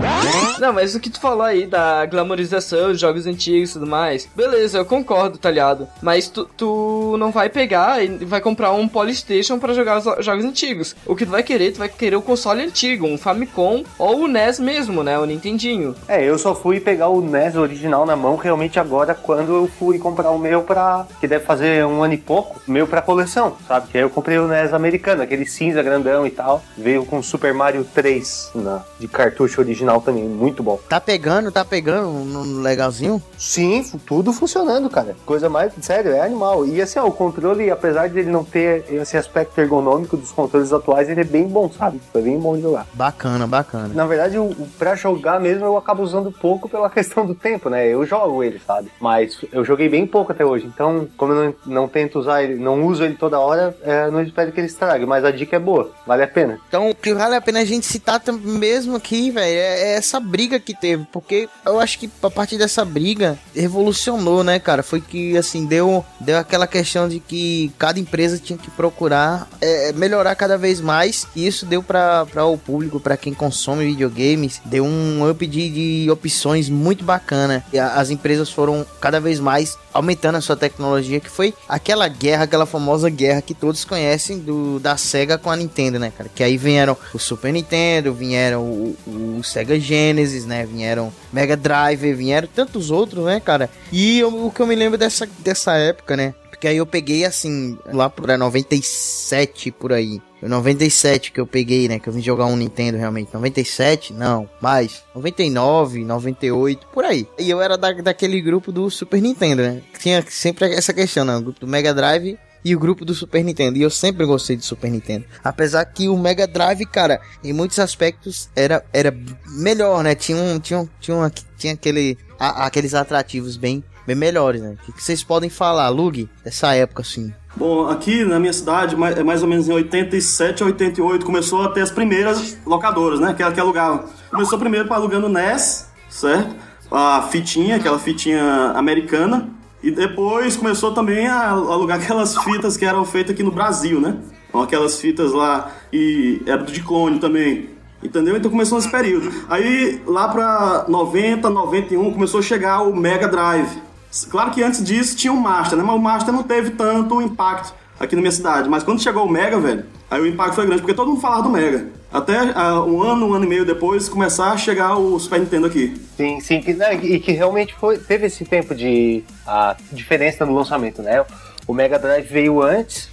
Não, 0.60 0.74
mas 0.74 0.96
o 0.96 1.00
que 1.00 1.10
tu 1.10 1.20
falou 1.20 1.44
aí 1.44 1.66
da 1.66 2.06
glamorização 2.06 2.92
de 2.92 3.00
jogos 3.00 3.26
antigos 3.26 3.72
e 3.72 3.74
tudo 3.74 3.88
mais, 3.88 4.28
beleza, 4.36 4.78
eu 4.78 4.86
concordo, 4.86 5.38
tá 5.38 5.50
ligado? 5.50 5.88
Mas 6.02 6.28
tu, 6.28 6.46
tu 6.58 7.16
não 7.18 7.32
vai 7.32 7.50
pegar 7.50 8.04
e 8.04 8.26
vai 8.26 8.42
comprar 8.42 8.72
um 8.72 8.88
Polystation 8.88 9.60
pra 9.60 9.74
jogar 9.74 10.00
os 10.00 10.26
jogos 10.26 10.46
antigos. 10.46 10.96
O 11.06 11.16
que 11.16 11.26
tu 11.26 11.32
vai 11.32 11.44
querer, 11.44 11.72
tu 11.72 11.80
vai 11.80 11.90
querer 11.90 12.16
o 12.16 12.22
console 12.22 12.64
antigo, 12.64 13.08
um 13.08 13.18
Famicom 13.18 13.84
ou 13.98 14.22
o 14.22 14.28
NES 14.28 14.60
mesmo, 14.60 15.04
né? 15.04 15.18
O 15.18 15.26
Nintendinho. 15.26 15.96
É, 16.08 16.24
eu 16.24 16.38
só 16.38 16.54
fui 16.54 16.80
pegar 16.80 17.08
o 17.10 17.22
NES 17.22 17.56
original 17.56 18.06
na 18.06 18.16
mão 18.16 18.36
realmente 18.36 18.80
agora 18.80 19.14
quando 19.14 19.54
eu 19.54 19.68
fui 19.80 19.98
comprar 20.00 20.32
o 20.32 20.38
meu 20.40 20.62
pra. 20.62 21.08
que 21.20 21.28
deve 21.28 21.46
fazer 21.46 21.86
um 21.86 22.04
ano 22.04 22.14
e 22.14 22.18
pouco, 22.18 22.62
meu 22.68 22.88
pra 22.88 23.02
coleção, 23.02 23.56
sabe? 23.68 23.88
Que 23.90 23.98
aí 23.98 24.04
eu 24.04 24.10
comprei 24.10 24.38
o 24.38 24.48
NES 24.48 24.74
americano, 24.74 25.22
aquele 25.22 25.46
cinza 25.46 25.82
grandão 25.82 26.26
e 26.26 26.32
tal. 26.32 26.64
Veio 26.78 27.06
com 27.06 27.22
Super 27.22 27.53
Mario 27.54 27.86
3 27.94 28.52
na, 28.56 28.84
de 29.00 29.08
cartucho 29.08 29.62
original 29.62 30.02
também, 30.02 30.24
muito 30.24 30.64
bom. 30.64 30.80
Tá 30.90 31.00
pegando, 31.00 31.52
tá 31.52 31.64
pegando 31.64 32.10
no 32.10 32.62
legalzinho? 32.62 33.22
Sim, 33.38 33.84
tudo 34.06 34.34
funcionando, 34.34 34.90
cara. 34.90 35.16
Coisa 35.26 35.50
mais, 35.50 35.74
sério, 35.82 36.12
é 36.12 36.22
animal. 36.22 36.66
E 36.66 36.82
assim, 36.82 37.00
ó, 37.00 37.06
o 37.06 37.12
controle, 37.12 37.70
apesar 37.70 38.08
de 38.08 38.20
ele 38.20 38.32
não 38.32 38.44
ter 38.44 38.86
esse 38.90 39.18
aspecto 39.18 39.60
ergonômico 39.60 40.18
dos 40.18 40.32
controles 40.32 40.74
atuais, 40.74 41.10
ele 41.10 41.22
é 41.22 41.26
bem 41.26 41.48
bom, 41.48 41.70
sabe? 41.72 42.02
Foi 42.12 42.22
bem 42.22 42.40
bom 42.40 42.56
de 42.56 42.62
jogar. 42.62 42.88
Bacana, 42.94 43.48
bacana. 43.48 43.94
Na 43.94 44.06
verdade, 44.06 44.38
pra 44.78 44.96
jogar 44.96 45.40
mesmo 45.40 45.66
eu 45.66 45.78
acabo 45.78 46.04
usando 46.04 46.32
pouco 46.32 46.70
pela 46.70 46.90
questão 46.92 47.26
do 47.26 47.36
tempo, 47.36 47.70
né? 47.70 47.88
Eu 47.88 48.06
jogo 48.06 48.44
ele, 48.44 48.60
sabe? 48.66 48.92
Mas 49.00 49.38
eu 49.52 49.64
joguei 49.64 49.90
bem 49.90 50.06
pouco 50.06 50.32
até 50.32 50.46
hoje. 50.46 50.66
Então, 50.66 51.08
como 51.18 51.34
eu 51.34 51.44
não, 51.44 51.56
não 51.66 51.88
tento 51.88 52.20
usar 52.20 52.44
ele, 52.44 52.56
não 52.56 52.86
uso 52.86 53.04
ele 53.04 53.16
toda 53.16 53.40
hora, 53.40 53.76
é, 53.84 54.10
não 54.10 54.22
espero 54.22 54.52
que 54.52 54.60
ele 54.60 54.68
estrague. 54.68 55.06
Mas 55.06 55.26
a 55.26 55.32
dica 55.32 55.56
é 55.56 55.60
boa, 55.60 55.92
vale 56.06 56.24
a 56.24 56.28
pena. 56.28 56.60
Então, 56.68 56.90
o 56.90 56.96
que 56.96 57.14
vale 57.14 57.33
a 57.38 57.42
pena 57.42 57.60
a 57.62 57.66
gente 57.66 57.86
citar 57.86 58.22
mesmo 58.32 58.96
aqui, 58.96 59.32
velho, 59.32 59.58
é, 59.58 59.82
é 59.92 59.94
essa 59.96 60.20
briga 60.20 60.60
que 60.60 60.74
teve. 60.74 61.06
Porque 61.12 61.50
eu 61.66 61.80
acho 61.80 62.00
que 62.00 62.10
a 62.22 62.30
partir 62.30 62.58
dessa 62.58 62.84
briga 62.86 63.38
revolucionou, 63.56 64.44
né, 64.44 64.60
cara? 64.60 64.84
Foi 64.84 65.02
que, 65.02 65.36
assim, 65.38 65.66
deu, 65.66 66.06
deu 66.20 66.38
aquela 66.38 66.68
questão 66.68 67.10
de 67.10 67.20
que 67.20 67.72
cada 67.78 68.00
empresa 68.00 68.38
tinha 68.38 68.58
que 68.58 68.70
procurar 68.72 69.48
é, 69.60 69.92
melhorar 69.94 70.36
cada 70.36 70.58
vez 70.58 70.80
mais. 70.80 71.26
E 71.36 71.46
isso 71.48 71.66
deu 71.66 71.82
pra 71.82 72.26
o 72.46 72.58
público, 72.58 73.00
pra 73.00 73.18
quem 73.18 73.34
consome 73.34 73.86
videogames, 73.86 74.62
deu 74.66 74.86
um 74.86 75.28
up 75.30 75.46
de, 75.48 76.04
de 76.04 76.12
opções 76.12 76.70
muito 76.70 77.04
bacana. 77.04 77.64
E 77.74 77.80
a- 77.80 77.94
as 77.96 78.10
empresas 78.10 78.50
foram 78.50 78.86
cada 79.02 79.20
vez 79.20 79.40
mais 79.40 79.78
aumentando 79.94 80.38
a 80.38 80.42
sua 80.42 80.56
tecnologia, 80.56 81.20
que 81.20 81.30
foi 81.30 81.54
aquela 81.70 82.08
guerra, 82.08 82.44
aquela 82.46 82.66
famosa 82.66 83.10
guerra 83.10 83.42
que 83.42 83.54
todos 83.54 83.86
conhecem 83.86 84.40
do, 84.40 84.80
da 84.80 84.98
SEGA 84.98 85.38
com 85.38 85.52
a 85.52 85.56
Nintendo, 85.56 86.00
né, 86.00 86.12
cara? 86.16 86.30
Que 86.34 86.44
aí 86.44 86.58
vieram 86.58 86.98
o 87.14 87.20
Super 87.24 87.52
Nintendo, 87.52 88.14
vieram 88.14 88.64
o, 88.64 88.96
o 89.38 89.44
Sega 89.44 89.80
Genesis, 89.80 90.46
né? 90.46 90.66
Vieram 90.66 91.12
Mega 91.32 91.58
Drive, 91.58 92.14
vieram 92.14 92.48
tantos 92.54 92.92
outros, 92.92 93.26
né, 93.26 93.40
cara? 93.40 93.70
E 93.92 94.20
eu- 94.20 94.46
o 94.46 94.52
que 94.52 94.62
eu 94.62 94.68
me 94.68 94.76
lembro 94.76 94.98
dessa, 94.98 95.28
dessa 95.40 95.74
época, 95.76 96.16
né? 96.18 96.34
Porque 96.50 96.68
aí 96.68 96.78
eu 96.78 96.86
peguei 96.86 97.26
assim, 97.26 97.78
lá 97.92 98.10
pra 98.10 98.38
97 98.38 99.72
por 99.72 99.92
aí. 99.92 100.22
Foi 100.40 100.48
97 100.50 101.32
que 101.32 101.40
eu 101.40 101.48
peguei, 101.48 101.88
né? 101.88 102.00
Que 102.00 102.08
eu 102.08 102.14
vim 102.14 102.22
jogar 102.22 102.46
um 102.46 102.56
Nintendo 102.56 102.98
realmente. 102.98 103.34
97? 103.34 104.14
Não, 104.14 104.50
mais. 104.62 105.04
99, 105.16 106.04
98, 106.06 106.88
por 106.94 107.04
aí. 107.06 107.28
E 107.40 107.50
eu 107.50 107.62
era 107.62 107.78
da, 107.78 107.92
daquele 107.92 108.40
grupo 108.42 108.72
do 108.72 108.90
Super 108.90 109.22
Nintendo, 109.22 109.62
né? 109.62 109.82
Tinha 110.00 110.24
sempre 110.30 110.74
essa 110.74 110.94
questão, 110.94 111.24
né? 111.26 111.36
O 111.36 111.42
grupo 111.42 111.60
do 111.62 111.68
Mega 111.68 111.94
Drive 111.94 112.38
e 112.64 112.76
o 112.76 112.80
grupo 112.80 113.04
do 113.06 113.14
Super 113.14 113.44
Nintendo. 113.44 113.78
E 113.78 113.82
eu 113.82 113.90
sempre 113.90 114.26
gostei 114.26 114.56
do 114.56 114.64
Super 114.64 114.90
Nintendo. 114.90 115.26
Apesar 115.44 115.84
que 115.86 116.08
o 116.08 116.18
Mega 116.18 116.48
Drive, 116.48 116.86
cara, 116.86 117.20
em 117.44 117.52
muitos 117.54 117.80
aspectos 117.80 118.50
era, 118.56 118.84
era 118.94 119.14
melhor, 119.50 120.04
né? 120.04 120.16
Tinha 120.16 120.38
um, 120.38 120.60
tinha 120.60 120.80
um, 120.80 120.88
tinha, 121.00 121.18
um, 121.18 121.30
tinha 121.58 121.74
aquele, 121.74 122.18
a- 122.40 122.66
aqueles 122.66 122.94
atrativos 122.94 123.58
bem, 123.58 123.84
bem 124.08 124.16
melhores, 124.16 124.62
né? 124.62 124.76
O 124.88 124.94
que, 124.94 125.04
vocês 125.04 125.24
podem 125.24 125.50
falar, 125.50 125.90
Lug, 125.90 126.30
dessa 126.44 126.74
época 126.74 127.02
assim? 127.02 127.34
Bom, 127.56 127.88
aqui 127.88 128.24
na 128.26 128.40
minha 128.40 128.54
cidade, 128.54 128.96
mais, 128.96 129.16
é 129.18 129.22
mais 129.24 129.44
ou 129.44 129.48
menos 129.48 129.68
em 129.70 129.72
87 129.74 130.64
a 130.64 130.66
88, 130.66 131.24
começou 131.26 131.62
a 131.64 131.70
ter 131.70 131.82
as 131.82 131.92
primeiras 131.92 132.58
locadoras, 132.66 133.20
né? 133.20 133.34
Que, 133.34 133.52
que 133.52 133.60
alugavam. 133.60 134.06
Começou 134.32 134.58
primeiro 134.58 134.92
alugando 134.92 135.30
NES, 135.30 135.88
certo? 136.10 136.56
A 136.92 137.28
fitinha, 137.32 137.76
aquela 137.76 138.00
fitinha 138.00 138.72
americana. 138.76 139.50
E 139.84 139.92
depois 139.92 140.56
começou 140.56 140.94
também 140.94 141.28
a 141.28 141.50
alugar 141.50 142.02
aquelas 142.02 142.38
fitas 142.38 142.78
que 142.78 142.86
eram 142.86 143.04
feitas 143.04 143.34
aqui 143.34 143.44
no 143.44 143.52
Brasil, 143.52 144.00
né? 144.00 144.16
Então, 144.48 144.62
aquelas 144.62 145.00
fitas 145.00 145.34
lá, 145.34 145.72
e 145.92 146.42
era 146.46 146.64
de 146.64 146.82
clone 146.82 147.20
também. 147.20 147.70
Entendeu? 148.02 148.36
Então 148.36 148.52
começou 148.52 148.78
nesse 148.78 148.92
período. 148.92 149.32
Aí 149.50 150.02
lá 150.06 150.28
pra 150.28 150.86
90, 150.90 151.50
91 151.50 152.12
começou 152.12 152.40
a 152.40 152.44
chegar 152.44 152.82
o 152.82 152.96
Mega 152.96 153.28
Drive. 153.28 153.82
Claro 154.30 154.52
que 154.52 154.62
antes 154.62 154.84
disso 154.84 155.16
tinha 155.16 155.32
o 155.32 155.40
Master, 155.40 155.78
né? 155.78 155.84
Mas 155.84 155.96
o 155.96 156.00
Master 156.00 156.34
não 156.34 156.44
teve 156.44 156.72
tanto 156.72 157.22
impacto 157.22 157.74
aqui 158.00 158.16
na 158.16 158.22
minha 158.22 158.32
cidade. 158.32 158.70
Mas 158.70 158.84
quando 158.84 159.02
chegou 159.02 159.26
o 159.26 159.32
Mega, 159.32 159.58
velho, 159.60 159.86
aí 160.14 160.22
o 160.22 160.28
impacto 160.28 160.56
foi 160.56 160.66
grande, 160.66 160.82
porque 160.82 160.94
todo 160.94 161.08
mundo 161.08 161.22
falava 161.22 161.44
do 161.44 161.50
Mega. 161.50 161.88
Até 162.12 162.38
ah, 162.54 162.84
um 162.84 163.02
ano, 163.02 163.28
um 163.30 163.34
ano 163.34 163.46
e 163.46 163.48
meio 163.48 163.66
depois, 163.66 164.08
começar 164.08 164.52
a 164.52 164.58
chegar 164.58 164.96
o 164.98 165.20
Super 165.20 165.40
Nintendo 165.40 165.66
aqui. 165.66 166.00
Sim, 166.16 166.40
sim, 166.40 166.62
que, 166.62 166.74
né, 166.74 166.94
e 166.94 167.20
que 167.20 167.32
realmente 167.32 167.74
foi, 167.74 167.98
teve 167.98 168.28
esse 168.28 168.46
tempo 168.46 168.76
de 168.76 169.24
a 169.48 169.76
diferença 169.92 170.46
no 170.46 170.54
lançamento, 170.54 171.02
né? 171.02 171.26
O 171.66 171.74
Mega 171.74 171.98
Drive 171.98 172.28
veio 172.28 172.62
antes, 172.62 173.10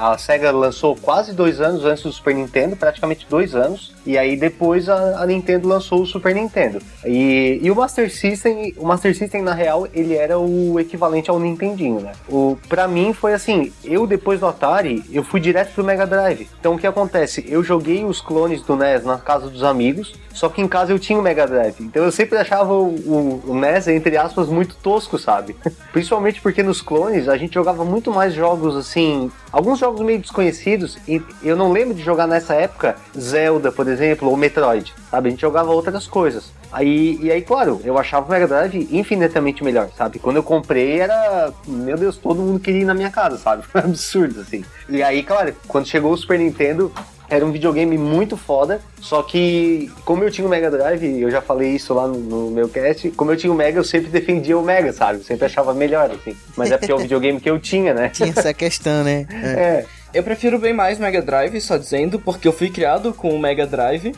a 0.00 0.16
SEGA 0.18 0.50
lançou 0.50 0.96
quase 0.96 1.32
dois 1.32 1.60
anos 1.60 1.84
antes 1.84 2.02
do 2.02 2.12
Super 2.12 2.34
Nintendo, 2.34 2.76
praticamente 2.76 3.26
dois 3.28 3.54
anos, 3.54 3.94
e 4.06 4.16
aí 4.16 4.36
depois 4.36 4.88
a, 4.88 5.22
a 5.22 5.26
Nintendo 5.26 5.68
lançou 5.68 6.02
o 6.02 6.06
Super 6.06 6.34
Nintendo. 6.34 6.80
E, 7.04 7.58
e 7.62 7.70
o 7.70 7.76
Master 7.76 8.10
System, 8.10 8.74
o 8.76 8.86
Master 8.86 9.16
System 9.16 9.42
na 9.42 9.54
real, 9.54 9.86
ele 9.92 10.14
era 10.14 10.38
o 10.38 10.78
equivalente 10.78 11.30
ao 11.30 11.38
Nintendinho, 11.38 12.00
né? 12.00 12.12
O, 12.28 12.56
pra 12.68 12.86
mim 12.86 13.12
foi 13.12 13.34
assim, 13.34 13.72
eu 13.84 14.06
depois 14.06 14.40
do 14.40 14.46
Atari, 14.46 15.04
eu 15.10 15.22
fui 15.22 15.40
direto 15.40 15.74
pro 15.74 15.84
Mega 15.84 16.06
Drive. 16.06 16.48
Então 16.58 16.74
o 16.74 16.78
que 16.78 16.86
acontece? 16.86 17.44
Eu 17.48 17.62
joguei 17.62 18.04
os 18.04 18.20
clones 18.20 18.62
do 18.62 18.76
NES 18.76 19.04
na 19.04 19.18
casa 19.18 19.48
dos 19.48 19.62
amigos, 19.62 20.14
só 20.32 20.48
que 20.48 20.60
em 20.62 20.68
casa 20.68 20.92
eu 20.92 20.98
tinha 20.98 21.18
o 21.18 21.22
Mega 21.22 21.46
Drive. 21.46 21.80
Então 21.80 22.04
eu 22.04 22.12
sempre 22.12 22.38
achava 22.38 22.72
o, 22.72 22.94
o, 22.94 23.42
o 23.48 23.54
NES, 23.54 23.88
entre 23.88 24.16
aspas, 24.16 24.48
muito 24.48 24.76
tosco, 24.76 25.18
sabe? 25.18 25.56
Principalmente 25.92 26.40
porque 26.40 26.62
nos 26.62 26.80
clones 26.80 27.28
a 27.28 27.36
gente 27.36 27.54
jogava 27.54 27.84
muito 27.84 28.12
mais 28.12 28.32
jogos 28.32 28.76
assim, 28.76 29.30
alguns 29.52 29.78
jogos 29.78 30.00
meio 30.00 30.18
desconhecidos, 30.18 30.98
e 31.06 31.22
eu 31.42 31.56
não 31.56 31.72
lembro 31.72 31.94
de 31.94 32.02
jogar 32.02 32.26
nessa 32.26 32.54
época 32.54 32.96
Zelda, 33.18 33.72
por 33.72 33.88
exemplo, 33.88 34.28
ou 34.28 34.36
Metroid, 34.36 34.92
sabe? 35.10 35.28
A 35.28 35.30
gente 35.30 35.40
jogava 35.40 35.70
outras 35.70 36.06
coisas. 36.06 36.52
Aí, 36.70 37.18
e 37.22 37.32
aí, 37.32 37.40
claro, 37.40 37.80
eu 37.82 37.96
achava 37.96 38.26
o 38.26 38.30
Mega 38.30 38.46
Drive 38.46 38.88
infinitamente 38.90 39.64
melhor, 39.64 39.88
sabe? 39.96 40.18
Quando 40.18 40.36
eu 40.36 40.42
comprei 40.42 41.00
era, 41.00 41.52
meu 41.66 41.96
Deus, 41.96 42.16
todo 42.16 42.42
mundo 42.42 42.60
queria 42.60 42.82
ir 42.82 42.84
na 42.84 42.94
minha 42.94 43.10
casa, 43.10 43.38
sabe? 43.38 43.62
Foi 43.66 43.80
um 43.80 43.84
absurdo, 43.84 44.40
assim. 44.40 44.64
E 44.88 45.02
aí, 45.02 45.22
claro, 45.22 45.54
quando 45.66 45.86
chegou 45.86 46.12
o 46.12 46.16
Super 46.16 46.38
Nintendo, 46.38 46.92
era 47.30 47.44
um 47.44 47.52
videogame 47.52 47.98
muito 47.98 48.36
foda, 48.36 48.80
só 49.00 49.22
que 49.22 49.90
como 50.04 50.24
eu 50.24 50.30
tinha 50.30 50.46
o 50.46 50.50
Mega 50.50 50.70
Drive, 50.70 51.20
eu 51.20 51.30
já 51.30 51.42
falei 51.42 51.70
isso 51.70 51.92
lá 51.92 52.06
no, 52.06 52.18
no 52.18 52.50
meu 52.50 52.68
cast, 52.68 53.10
como 53.10 53.30
eu 53.32 53.36
tinha 53.36 53.52
o 53.52 53.56
Mega, 53.56 53.78
eu 53.78 53.84
sempre 53.84 54.08
defendia 54.08 54.56
o 54.56 54.62
Mega, 54.62 54.92
sabe? 54.92 55.18
Eu 55.18 55.24
sempre 55.24 55.44
achava 55.44 55.74
melhor, 55.74 56.10
assim. 56.10 56.36
Mas 56.56 56.70
é 56.70 56.78
porque 56.78 56.92
é 56.92 56.94
o 56.94 56.98
videogame 56.98 57.40
que 57.40 57.50
eu 57.50 57.58
tinha, 57.58 57.92
né? 57.92 58.08
Tinha 58.08 58.30
essa 58.30 58.54
questão, 58.54 59.04
né? 59.04 59.26
É. 59.30 59.46
É. 59.46 59.86
Eu 60.14 60.22
prefiro 60.22 60.58
bem 60.58 60.72
mais 60.72 60.98
Mega 60.98 61.20
Drive, 61.20 61.60
só 61.60 61.76
dizendo, 61.76 62.18
porque 62.18 62.48
eu 62.48 62.52
fui 62.52 62.70
criado 62.70 63.12
com 63.12 63.28
o 63.30 63.38
Mega 63.38 63.66
Drive. 63.66 64.14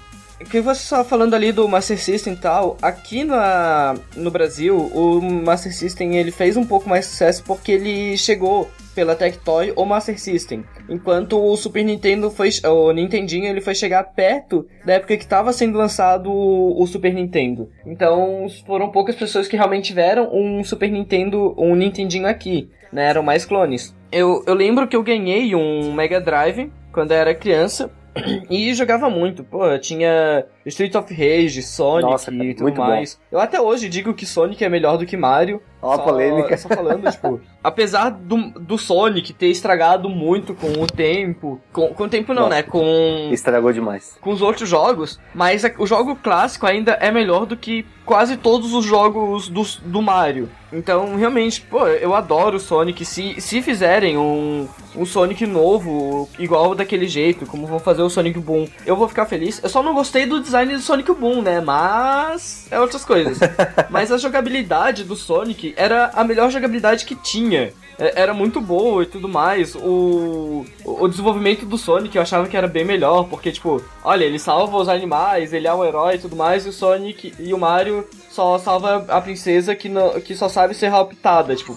Que 0.48 0.60
você 0.60 0.80
estava 0.80 1.04
falando 1.04 1.34
ali 1.34 1.52
do 1.52 1.68
Master 1.68 2.00
System 2.00 2.32
e 2.32 2.36
tal, 2.36 2.78
aqui 2.80 3.24
na, 3.24 3.94
no 4.16 4.30
Brasil, 4.30 4.74
o 4.74 5.20
Master 5.20 5.74
System 5.74 6.16
ele 6.16 6.30
fez 6.30 6.56
um 6.56 6.64
pouco 6.64 6.88
mais 6.88 7.04
sucesso 7.04 7.42
porque 7.44 7.72
ele 7.72 8.16
chegou 8.16 8.70
pela 8.94 9.14
Tectoy 9.14 9.72
ou 9.76 9.86
Master 9.86 10.18
System. 10.20 10.64
Enquanto 10.88 11.42
o 11.42 11.56
Super 11.56 11.84
Nintendo 11.84 12.30
foi. 12.30 12.50
O 12.64 12.92
Nintendinho 12.92 13.46
ele 13.46 13.60
foi 13.60 13.74
chegar 13.74 14.04
perto 14.04 14.66
da 14.84 14.94
época 14.94 15.16
que 15.16 15.24
estava 15.24 15.52
sendo 15.52 15.78
lançado 15.78 16.30
o, 16.30 16.82
o 16.82 16.86
Super 16.86 17.12
Nintendo. 17.14 17.70
Então 17.86 18.46
foram 18.66 18.90
poucas 18.90 19.16
pessoas 19.16 19.48
que 19.48 19.56
realmente 19.56 19.86
tiveram 19.86 20.30
um 20.32 20.62
Super 20.64 20.90
Nintendo, 20.90 21.54
um 21.56 21.74
Nintendinho 21.74 22.26
aqui. 22.26 22.70
Né, 22.92 23.08
eram 23.08 23.22
mais 23.22 23.44
clones. 23.44 23.94
Eu, 24.10 24.42
eu 24.48 24.52
lembro 24.52 24.88
que 24.88 24.96
eu 24.96 25.02
ganhei 25.04 25.54
um 25.54 25.92
Mega 25.92 26.20
Drive 26.20 26.72
quando 26.92 27.12
eu 27.12 27.18
era 27.18 27.34
criança. 27.34 27.90
E 28.50 28.74
jogava 28.74 29.08
muito, 29.08 29.44
pô, 29.44 29.78
tinha 29.78 30.44
Street 30.66 30.94
of 30.96 31.14
Rage, 31.14 31.62
Sonic 31.62 32.10
Nossa, 32.10 32.32
cara, 32.32 32.44
e 32.44 32.54
tudo 32.54 32.62
muito 32.64 32.76
bom. 32.76 32.86
mais. 32.86 33.20
Eu 33.30 33.38
até 33.38 33.60
hoje 33.60 33.88
digo 33.88 34.12
que 34.12 34.26
Sonic 34.26 34.64
é 34.64 34.68
melhor 34.68 34.98
do 34.98 35.06
que 35.06 35.16
Mario. 35.16 35.62
Ó 35.82 35.96
Só- 35.96 36.02
polêmica. 36.02 36.56
Só 36.56 36.68
falando, 36.68 37.10
tipo, 37.10 37.40
apesar 37.64 38.10
do, 38.10 38.50
do 38.58 38.76
Sonic 38.78 39.32
ter 39.32 39.46
estragado 39.48 40.08
muito 40.08 40.54
com 40.54 40.68
o 40.82 40.86
tempo, 40.86 41.60
com, 41.72 41.88
com 41.94 42.04
o 42.04 42.08
tempo 42.08 42.32
não, 42.34 42.42
Nossa. 42.44 42.54
né, 42.56 42.62
com, 42.62 43.28
Estragou 43.32 43.72
demais. 43.72 44.16
com 44.20 44.30
os 44.30 44.42
outros 44.42 44.68
jogos, 44.68 45.18
mas 45.34 45.62
o 45.78 45.86
jogo 45.86 46.16
clássico 46.16 46.66
ainda 46.66 46.92
é 47.00 47.10
melhor 47.10 47.46
do 47.46 47.56
que 47.56 47.84
quase 48.04 48.36
todos 48.36 48.74
os 48.74 48.84
jogos 48.84 49.48
do, 49.48 49.62
do 49.84 50.02
Mario. 50.02 50.48
Então, 50.72 51.16
realmente, 51.16 51.60
pô, 51.62 51.86
eu 51.88 52.14
adoro 52.14 52.56
o 52.56 52.60
Sonic. 52.60 53.04
Se, 53.04 53.40
se 53.40 53.60
fizerem 53.60 54.16
um, 54.16 54.68
um 54.96 55.04
Sonic 55.04 55.44
novo, 55.46 56.28
igual 56.38 56.74
daquele 56.76 57.08
jeito, 57.08 57.44
como 57.44 57.66
vão 57.66 57.80
fazer 57.80 58.02
o 58.02 58.10
Sonic 58.10 58.38
Boom, 58.38 58.68
eu 58.86 58.94
vou 58.96 59.08
ficar 59.08 59.26
feliz. 59.26 59.60
Eu 59.62 59.68
só 59.68 59.82
não 59.82 59.94
gostei 59.94 60.26
do 60.26 60.40
design 60.40 60.72
do 60.72 60.80
Sonic 60.80 61.12
Boom, 61.12 61.42
né? 61.42 61.60
Mas 61.60 62.68
é 62.70 62.80
outras 62.80 63.04
coisas. 63.04 63.38
Mas 63.90 64.12
a 64.12 64.18
jogabilidade 64.18 65.02
do 65.04 65.16
Sonic 65.16 65.69
era 65.76 66.10
a 66.14 66.24
melhor 66.24 66.50
jogabilidade 66.50 67.04
que 67.04 67.14
tinha. 67.14 67.72
É- 67.98 68.22
Era 68.22 68.32
muito 68.32 68.60
boa 68.60 69.02
e 69.02 69.06
tudo 69.06 69.28
mais. 69.28 69.74
O, 69.74 70.64
o 70.84 71.06
desenvolvimento 71.08 71.66
do 71.66 71.76
Sonic 71.76 72.16
eu 72.16 72.22
achava 72.22 72.48
que 72.48 72.56
era 72.56 72.66
bem 72.66 72.84
melhor, 72.84 73.24
porque, 73.28 73.52
tipo, 73.52 73.82
olha, 74.02 74.24
ele 74.24 74.38
salva 74.38 74.76
os 74.76 74.88
animais, 74.88 75.52
ele 75.52 75.66
é 75.66 75.74
um 75.74 75.84
herói 75.84 76.14
e 76.14 76.18
tudo 76.18 76.34
mais, 76.36 76.64
e 76.64 76.68
o 76.70 76.72
Sonic 76.72 77.34
e 77.38 77.52
o 77.52 77.58
Mario 77.58 78.06
só 78.30 78.58
salva 78.58 79.04
a 79.08 79.20
princesa 79.20 79.74
que, 79.74 79.88
não, 79.88 80.18
que 80.20 80.34
só 80.34 80.48
sabe 80.48 80.74
ser 80.74 80.88
raptada, 80.88 81.54
tipo. 81.54 81.76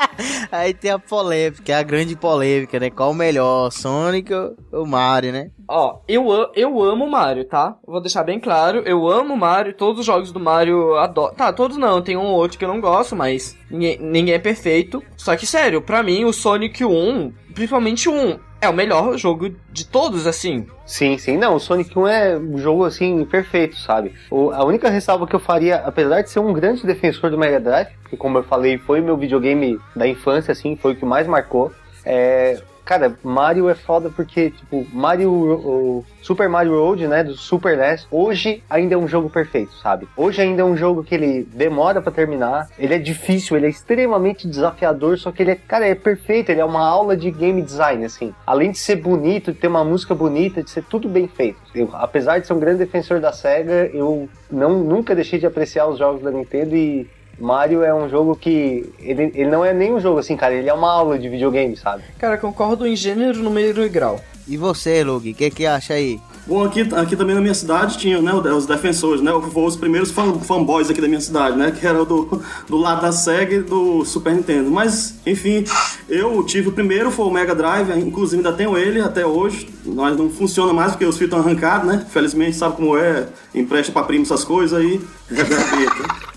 Aí 0.50 0.72
tem 0.74 0.90
a 0.90 0.98
polêmica, 0.98 1.78
a 1.78 1.82
grande 1.82 2.16
polêmica, 2.16 2.78
né? 2.78 2.90
Qual 2.90 3.10
o 3.10 3.14
melhor, 3.14 3.70
Sonic 3.70 4.32
ou 4.72 4.86
Mario, 4.86 5.32
né? 5.32 5.50
Ó, 5.68 6.00
eu, 6.06 6.26
eu 6.54 6.82
amo 6.82 7.04
o 7.04 7.10
Mario, 7.10 7.44
tá? 7.44 7.76
Vou 7.86 8.00
deixar 8.00 8.22
bem 8.22 8.38
claro, 8.38 8.82
eu 8.86 9.08
amo 9.08 9.34
o 9.34 9.36
Mario, 9.36 9.74
todos 9.74 10.00
os 10.00 10.06
jogos 10.06 10.30
do 10.30 10.38
Mario 10.38 10.94
adoro. 10.96 11.34
Tá, 11.34 11.52
todos 11.52 11.76
não, 11.76 12.00
tem 12.00 12.16
um 12.16 12.26
ou 12.26 12.36
outro 12.36 12.58
que 12.58 12.64
eu 12.64 12.68
não 12.68 12.80
gosto, 12.80 13.16
mas 13.16 13.56
ninguém, 13.70 13.98
ninguém 13.98 14.34
é 14.34 14.38
perfeito. 14.38 15.02
Só 15.16 15.36
que, 15.36 15.46
sério, 15.46 15.82
pra 15.82 16.02
mim, 16.02 16.24
o 16.24 16.32
Sonic 16.32 16.84
1, 16.84 17.32
principalmente 17.54 18.08
o 18.08 18.12
1, 18.12 18.38
é 18.60 18.68
o 18.68 18.72
melhor 18.72 19.16
jogo 19.18 19.50
de 19.70 19.86
todos, 19.86 20.26
assim. 20.26 20.66
Sim, 20.86 21.18
sim. 21.18 21.36
Não, 21.36 21.54
o 21.54 21.60
Sonic 21.60 21.96
1 21.98 22.06
é 22.08 22.36
um 22.38 22.58
jogo, 22.58 22.84
assim, 22.84 23.24
perfeito, 23.24 23.76
sabe? 23.76 24.12
O- 24.30 24.50
a 24.50 24.64
única 24.64 24.88
ressalva 24.88 25.26
que 25.26 25.34
eu 25.36 25.40
faria, 25.40 25.76
apesar 25.76 26.22
de 26.22 26.30
ser 26.30 26.38
um 26.40 26.52
grande 26.52 26.86
defensor 26.86 27.30
do 27.30 27.38
Mega 27.38 27.60
Drive, 27.60 27.88
que 28.08 28.16
como 28.16 28.38
eu 28.38 28.42
falei, 28.42 28.78
foi 28.78 29.00
meu 29.00 29.16
videogame 29.16 29.78
da 29.94 30.06
infância, 30.06 30.52
assim, 30.52 30.76
foi 30.76 30.92
o 30.92 30.96
que 30.96 31.04
mais 31.04 31.26
marcou, 31.26 31.72
é... 32.04 32.60
Cara, 32.86 33.18
Mario 33.24 33.68
é 33.68 33.74
foda 33.74 34.08
porque, 34.08 34.50
tipo, 34.50 34.86
Mario, 34.92 35.32
o 35.32 36.04
Super 36.22 36.48
Mario 36.48 36.78
Road, 36.78 37.08
né, 37.08 37.24
do 37.24 37.34
Super 37.34 37.76
NES, 37.76 38.06
hoje 38.12 38.62
ainda 38.70 38.94
é 38.94 38.96
um 38.96 39.08
jogo 39.08 39.28
perfeito, 39.28 39.74
sabe? 39.82 40.06
Hoje 40.16 40.40
ainda 40.40 40.62
é 40.62 40.64
um 40.64 40.76
jogo 40.76 41.02
que 41.02 41.12
ele 41.12 41.42
demora 41.52 42.00
pra 42.00 42.12
terminar, 42.12 42.68
ele 42.78 42.94
é 42.94 42.98
difícil, 42.98 43.56
ele 43.56 43.66
é 43.66 43.70
extremamente 43.70 44.46
desafiador, 44.46 45.18
só 45.18 45.32
que 45.32 45.42
ele 45.42 45.50
é, 45.50 45.56
cara, 45.56 45.84
é 45.84 45.96
perfeito, 45.96 46.50
ele 46.50 46.60
é 46.60 46.64
uma 46.64 46.86
aula 46.86 47.16
de 47.16 47.28
game 47.28 47.60
design, 47.60 48.04
assim. 48.04 48.32
Além 48.46 48.70
de 48.70 48.78
ser 48.78 48.94
bonito, 48.94 49.52
de 49.52 49.58
ter 49.58 49.66
uma 49.66 49.82
música 49.82 50.14
bonita, 50.14 50.62
de 50.62 50.70
ser 50.70 50.84
tudo 50.84 51.08
bem 51.08 51.26
feito. 51.26 51.58
Eu, 51.74 51.90
apesar 51.92 52.38
de 52.38 52.46
ser 52.46 52.52
um 52.52 52.60
grande 52.60 52.78
defensor 52.78 53.18
da 53.18 53.32
SEGA, 53.32 53.90
eu 53.92 54.28
não, 54.48 54.78
nunca 54.78 55.12
deixei 55.12 55.40
de 55.40 55.46
apreciar 55.46 55.88
os 55.88 55.98
jogos 55.98 56.22
da 56.22 56.30
Nintendo 56.30 56.76
e 56.76 57.10
Mario 57.38 57.82
é 57.82 57.94
um 57.94 58.08
jogo 58.08 58.34
que. 58.34 58.92
Ele, 58.98 59.32
ele 59.34 59.50
não 59.50 59.64
é 59.64 59.72
nem 59.72 59.94
um 59.94 60.00
jogo 60.00 60.18
assim, 60.18 60.36
cara, 60.36 60.54
ele 60.54 60.68
é 60.68 60.74
uma 60.74 60.90
aula 60.90 61.18
de 61.18 61.28
videogame, 61.28 61.76
sabe? 61.76 62.02
Cara, 62.18 62.38
concordo 62.38 62.86
em 62.86 62.96
gênero, 62.96 63.38
número 63.38 63.84
e 63.84 63.88
grau. 63.88 64.20
E 64.48 64.56
você, 64.56 65.02
Lug, 65.02 65.30
o 65.30 65.34
que 65.34 65.50
que 65.50 65.66
acha 65.66 65.94
aí? 65.94 66.20
Bom, 66.46 66.62
aqui, 66.62 66.82
aqui 66.94 67.16
também 67.16 67.34
na 67.34 67.40
minha 67.40 67.52
cidade 67.52 67.98
tinha, 67.98 68.22
né, 68.22 68.32
os 68.32 68.66
defensores, 68.66 69.20
né, 69.20 69.32
os 69.32 69.74
primeiros 69.74 70.12
fan, 70.12 70.38
fanboys 70.38 70.88
aqui 70.88 71.00
da 71.00 71.08
minha 71.08 71.20
cidade, 71.20 71.56
né, 71.56 71.72
que 71.72 71.84
era 71.84 72.04
do, 72.04 72.40
do 72.68 72.76
lado 72.76 73.02
da 73.02 73.10
SEGA 73.10 73.56
e 73.56 73.62
do 73.62 74.04
Super 74.04 74.32
Nintendo. 74.32 74.70
Mas, 74.70 75.16
enfim, 75.26 75.64
eu 76.08 76.44
tive 76.44 76.68
o 76.68 76.72
primeiro, 76.72 77.10
foi 77.10 77.26
o 77.26 77.30
Mega 77.32 77.52
Drive, 77.52 77.90
inclusive 77.98 78.36
ainda 78.36 78.52
tenho 78.52 78.78
ele 78.78 79.00
até 79.00 79.26
hoje, 79.26 79.68
mas 79.84 80.16
não 80.16 80.30
funciona 80.30 80.72
mais 80.72 80.92
porque 80.92 81.04
os 81.04 81.18
fios 81.18 81.26
estão 81.26 81.40
arrancados, 81.40 81.88
né, 81.88 82.06
felizmente 82.08 82.56
sabe 82.56 82.76
como 82.76 82.96
é, 82.96 83.26
empresta 83.52 83.90
pra 83.90 84.04
primo 84.04 84.22
essas 84.22 84.44
coisas 84.44 84.78
aí. 84.78 85.00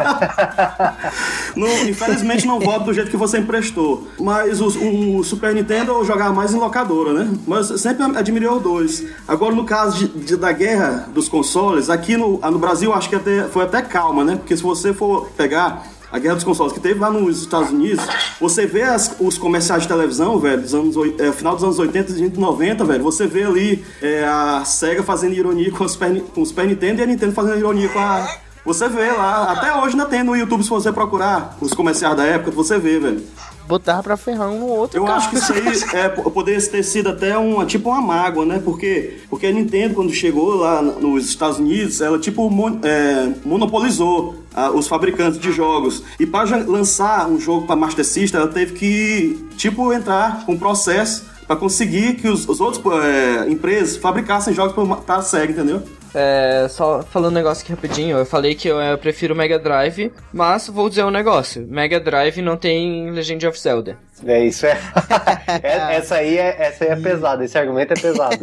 Não, 1.56 1.68
infelizmente 1.88 2.46
não 2.46 2.60
volta 2.60 2.84
do 2.86 2.94
jeito 2.94 3.10
que 3.10 3.16
você 3.16 3.38
emprestou. 3.38 4.06
Mas 4.18 4.60
o, 4.60 5.18
o 5.18 5.24
Super 5.24 5.54
Nintendo 5.54 5.92
eu 5.92 6.04
jogava 6.04 6.32
mais 6.32 6.52
em 6.54 6.58
locadora, 6.58 7.12
né? 7.12 7.28
Mas 7.46 7.66
sempre 7.80 8.04
admirei 8.16 8.48
os 8.48 8.62
dois. 8.62 9.04
Agora, 9.26 9.54
no 9.54 9.64
caso 9.64 9.98
de, 9.98 10.08
de- 10.24 10.36
da 10.36 10.52
guerra 10.52 11.08
dos 11.12 11.28
consoles, 11.28 11.90
aqui 11.90 12.16
no, 12.16 12.38
no 12.38 12.58
Brasil 12.58 12.92
acho 12.92 13.08
que 13.08 13.16
até, 13.16 13.44
foi 13.44 13.64
até 13.64 13.82
calma, 13.82 14.24
né? 14.24 14.36
Porque 14.36 14.56
se 14.56 14.62
você 14.62 14.92
for 14.92 15.28
pegar 15.36 15.84
a 16.12 16.18
guerra 16.18 16.34
dos 16.36 16.44
consoles 16.44 16.72
que 16.72 16.80
teve 16.80 16.98
lá 16.98 17.08
nos 17.10 17.40
Estados 17.40 17.70
Unidos, 17.70 18.04
você 18.40 18.66
vê 18.66 18.82
as- 18.82 19.14
os 19.20 19.36
comerciais 19.38 19.82
de 19.82 19.88
televisão, 19.88 20.38
velho, 20.38 20.62
dos 20.62 20.74
anos, 20.74 20.96
é, 21.18 21.32
final 21.32 21.54
dos 21.54 21.64
anos 21.64 21.78
80 21.78 22.12
e 22.12 22.28
90, 22.28 22.84
velho, 22.84 23.02
você 23.02 23.26
vê 23.26 23.42
ali 23.44 23.84
é, 24.02 24.24
a 24.24 24.64
SEGA 24.64 25.02
fazendo 25.02 25.34
ironia 25.34 25.70
com 25.70 25.84
o 25.84 25.88
Super, 25.88 26.10
Ni- 26.10 26.20
com 26.20 26.42
o 26.42 26.46
Super 26.46 26.66
Nintendo 26.66 27.00
e 27.00 27.04
a 27.04 27.06
Nintendo 27.06 27.32
fazendo 27.32 27.58
ironia 27.58 27.88
com 27.88 27.98
a. 27.98 28.28
Você 28.72 28.88
vê 28.88 29.10
lá, 29.10 29.50
até 29.52 29.74
hoje 29.74 29.94
ainda 29.94 30.06
tem 30.06 30.22
no 30.22 30.36
YouTube 30.36 30.62
se 30.62 30.70
você 30.70 30.92
procurar 30.92 31.56
os 31.60 31.72
comerciais 31.74 32.16
da 32.16 32.24
época, 32.24 32.50
você 32.52 32.78
vê, 32.78 32.98
velho. 33.00 33.22
Botava 33.66 34.02
pra 34.02 34.16
ferrar 34.16 34.48
um 34.48 34.58
no 34.60 34.66
outro, 34.66 34.98
Eu 34.98 35.04
cara. 35.04 35.16
acho 35.18 35.30
que 35.30 35.36
isso 35.36 35.52
aí 35.52 36.00
é, 36.00 36.08
po- 36.08 36.28
poderia 36.30 36.60
ter 36.60 36.82
sido 36.82 37.08
até 37.08 37.36
uma, 37.38 37.64
tipo 37.64 37.88
uma 37.88 38.00
mágoa, 38.00 38.44
né? 38.44 38.60
Porque, 38.64 39.18
porque 39.28 39.46
a 39.46 39.52
Nintendo, 39.52 39.94
quando 39.94 40.12
chegou 40.12 40.54
lá 40.56 40.82
nos 40.82 41.26
Estados 41.28 41.58
Unidos, 41.58 42.00
ela 42.00 42.18
tipo 42.18 42.48
mon- 42.50 42.78
é, 42.82 43.28
monopolizou 43.44 44.36
ah, 44.54 44.70
os 44.70 44.88
fabricantes 44.88 45.38
de 45.38 45.52
jogos. 45.52 46.02
E 46.18 46.26
para 46.26 46.56
lançar 46.66 47.28
um 47.28 47.38
jogo 47.38 47.66
para 47.66 47.76
Master 47.76 48.04
System, 48.04 48.40
ela 48.40 48.50
teve 48.50 48.72
que, 48.74 49.46
tipo, 49.56 49.92
entrar 49.92 50.44
com 50.44 50.52
um 50.52 50.58
processo 50.58 51.24
para 51.46 51.54
conseguir 51.56 52.14
que 52.14 52.28
os, 52.28 52.48
os 52.48 52.60
outros 52.60 52.82
é, 53.04 53.48
empresas 53.48 53.96
fabricassem 53.96 54.52
jogos 54.54 54.74
para 55.04 55.16
a 55.16 55.22
SEGA, 55.22 55.52
entendeu? 55.52 55.82
É, 56.14 56.66
só 56.68 57.02
falando 57.02 57.32
um 57.32 57.34
negócio 57.34 57.62
aqui 57.62 57.72
rapidinho, 57.72 58.18
eu 58.18 58.26
falei 58.26 58.54
que 58.54 58.68
eu, 58.68 58.80
eu 58.80 58.98
prefiro 58.98 59.34
o 59.34 59.36
Mega 59.36 59.58
Drive, 59.58 60.12
mas 60.32 60.68
vou 60.68 60.88
dizer 60.88 61.04
um 61.04 61.10
negócio: 61.10 61.66
Mega 61.68 62.00
Drive 62.00 62.42
não 62.42 62.56
tem 62.56 63.10
Legend 63.10 63.46
of 63.46 63.58
Zelda. 63.58 63.96
É 64.24 64.44
isso 64.44 64.66
é. 64.66 64.78
É- 65.62 65.96
essa 65.96 66.16
aí 66.16 66.38
é 66.38 66.56
essa 66.58 66.84
aí 66.84 66.90
é 66.90 66.96
pesada, 66.96 67.44
esse 67.44 67.56
argumento 67.56 67.92
é 67.92 68.00
pesado. 68.00 68.36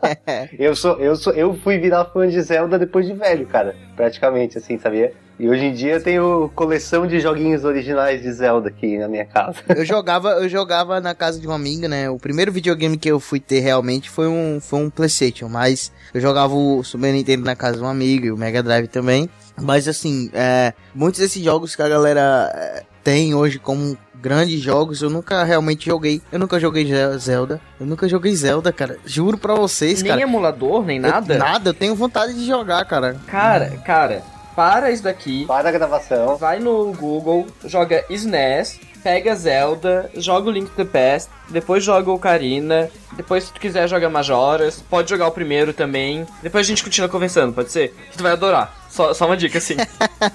eu 0.58 0.74
sou 0.74 0.98
eu 0.98 1.16
sou 1.16 1.32
eu 1.32 1.54
fui 1.54 1.78
virar 1.78 2.04
fã 2.06 2.26
de 2.28 2.40
Zelda 2.42 2.78
depois 2.78 3.06
de 3.06 3.12
velho, 3.12 3.46
cara, 3.46 3.74
praticamente 3.96 4.58
assim, 4.58 4.78
sabia? 4.78 5.12
E 5.42 5.48
hoje 5.48 5.64
em 5.64 5.72
dia 5.72 5.94
eu 5.94 6.02
tenho 6.02 6.50
coleção 6.54 7.06
de 7.06 7.18
joguinhos 7.18 7.64
originais 7.64 8.20
de 8.20 8.30
Zelda 8.30 8.68
aqui 8.68 8.98
na 8.98 9.08
minha 9.08 9.24
casa. 9.24 9.56
Eu 9.74 9.86
jogava, 9.86 10.32
eu 10.32 10.48
jogava 10.50 11.00
na 11.00 11.14
casa 11.14 11.40
de 11.40 11.46
uma 11.46 11.56
amiga, 11.56 11.88
né? 11.88 12.10
O 12.10 12.18
primeiro 12.18 12.52
videogame 12.52 12.98
que 12.98 13.10
eu 13.10 13.18
fui 13.18 13.40
ter 13.40 13.60
realmente 13.60 14.10
foi 14.10 14.28
um, 14.28 14.60
foi 14.60 14.80
um 14.80 14.90
PlayStation, 14.90 15.48
mas 15.48 15.90
eu 16.12 16.20
jogava 16.20 16.54
o 16.54 16.84
Super 16.84 17.10
Nintendo 17.14 17.42
na 17.46 17.56
casa 17.56 17.78
de 17.78 17.82
uma 17.82 17.90
amiga 17.90 18.26
e 18.26 18.30
o 18.30 18.36
Mega 18.36 18.62
Drive 18.62 18.88
também. 18.88 19.30
Mas 19.58 19.88
assim, 19.88 20.30
é, 20.34 20.74
muitos 20.94 21.20
desses 21.20 21.42
jogos 21.42 21.74
que 21.74 21.80
a 21.82 21.88
galera 21.88 22.52
é, 22.54 22.82
tem 23.02 23.34
hoje 23.34 23.58
como 23.58 23.96
grandes 24.20 24.60
jogos, 24.60 25.00
eu 25.00 25.08
nunca 25.08 25.42
realmente 25.42 25.86
joguei. 25.86 26.20
Eu 26.30 26.38
nunca 26.38 26.60
joguei 26.60 26.84
Ze- 26.84 27.18
Zelda. 27.18 27.58
Eu 27.80 27.86
nunca 27.86 28.06
joguei 28.06 28.34
Zelda, 28.36 28.70
cara. 28.74 28.98
Juro 29.06 29.38
pra 29.38 29.54
vocês, 29.54 30.02
Nem 30.02 30.10
cara. 30.10 30.20
emulador, 30.20 30.84
nem 30.84 30.98
Eu- 30.98 31.02
nada. 31.10 31.38
nada, 31.38 31.70
eu 31.70 31.74
tenho 31.74 31.94
vontade 31.94 32.34
de 32.34 32.46
jogar, 32.46 32.84
cara. 32.84 33.16
Cara, 33.26 33.70
cara, 33.86 34.22
para 34.60 34.90
isso 34.90 35.02
daqui. 35.02 35.46
Para 35.46 35.70
a 35.70 35.72
gravação. 35.72 36.36
Vai 36.36 36.58
no 36.58 36.92
Google, 36.92 37.46
joga 37.64 38.04
SNES, 38.10 38.78
pega 39.02 39.34
Zelda, 39.34 40.10
joga 40.14 40.50
o 40.50 40.52
Link 40.52 40.68
to 40.70 40.76
the 40.76 40.84
Past, 40.84 41.30
depois 41.48 41.82
joga 41.82 42.10
o 42.10 42.14
Ocarina, 42.16 42.90
depois 43.16 43.44
se 43.44 43.52
tu 43.54 43.58
quiser 43.58 43.88
joga 43.88 44.10
Majoras, 44.10 44.82
pode 44.90 45.08
jogar 45.08 45.28
o 45.28 45.32
primeiro 45.32 45.72
também. 45.72 46.26
Depois 46.42 46.66
a 46.66 46.68
gente 46.68 46.84
continua 46.84 47.08
conversando, 47.08 47.54
pode 47.54 47.72
ser? 47.72 47.94
Que 48.10 48.18
tu 48.18 48.22
vai 48.22 48.32
adorar. 48.32 48.76
Só, 48.90 49.14
só 49.14 49.24
uma 49.24 49.36
dica 49.36 49.56
assim. 49.56 49.76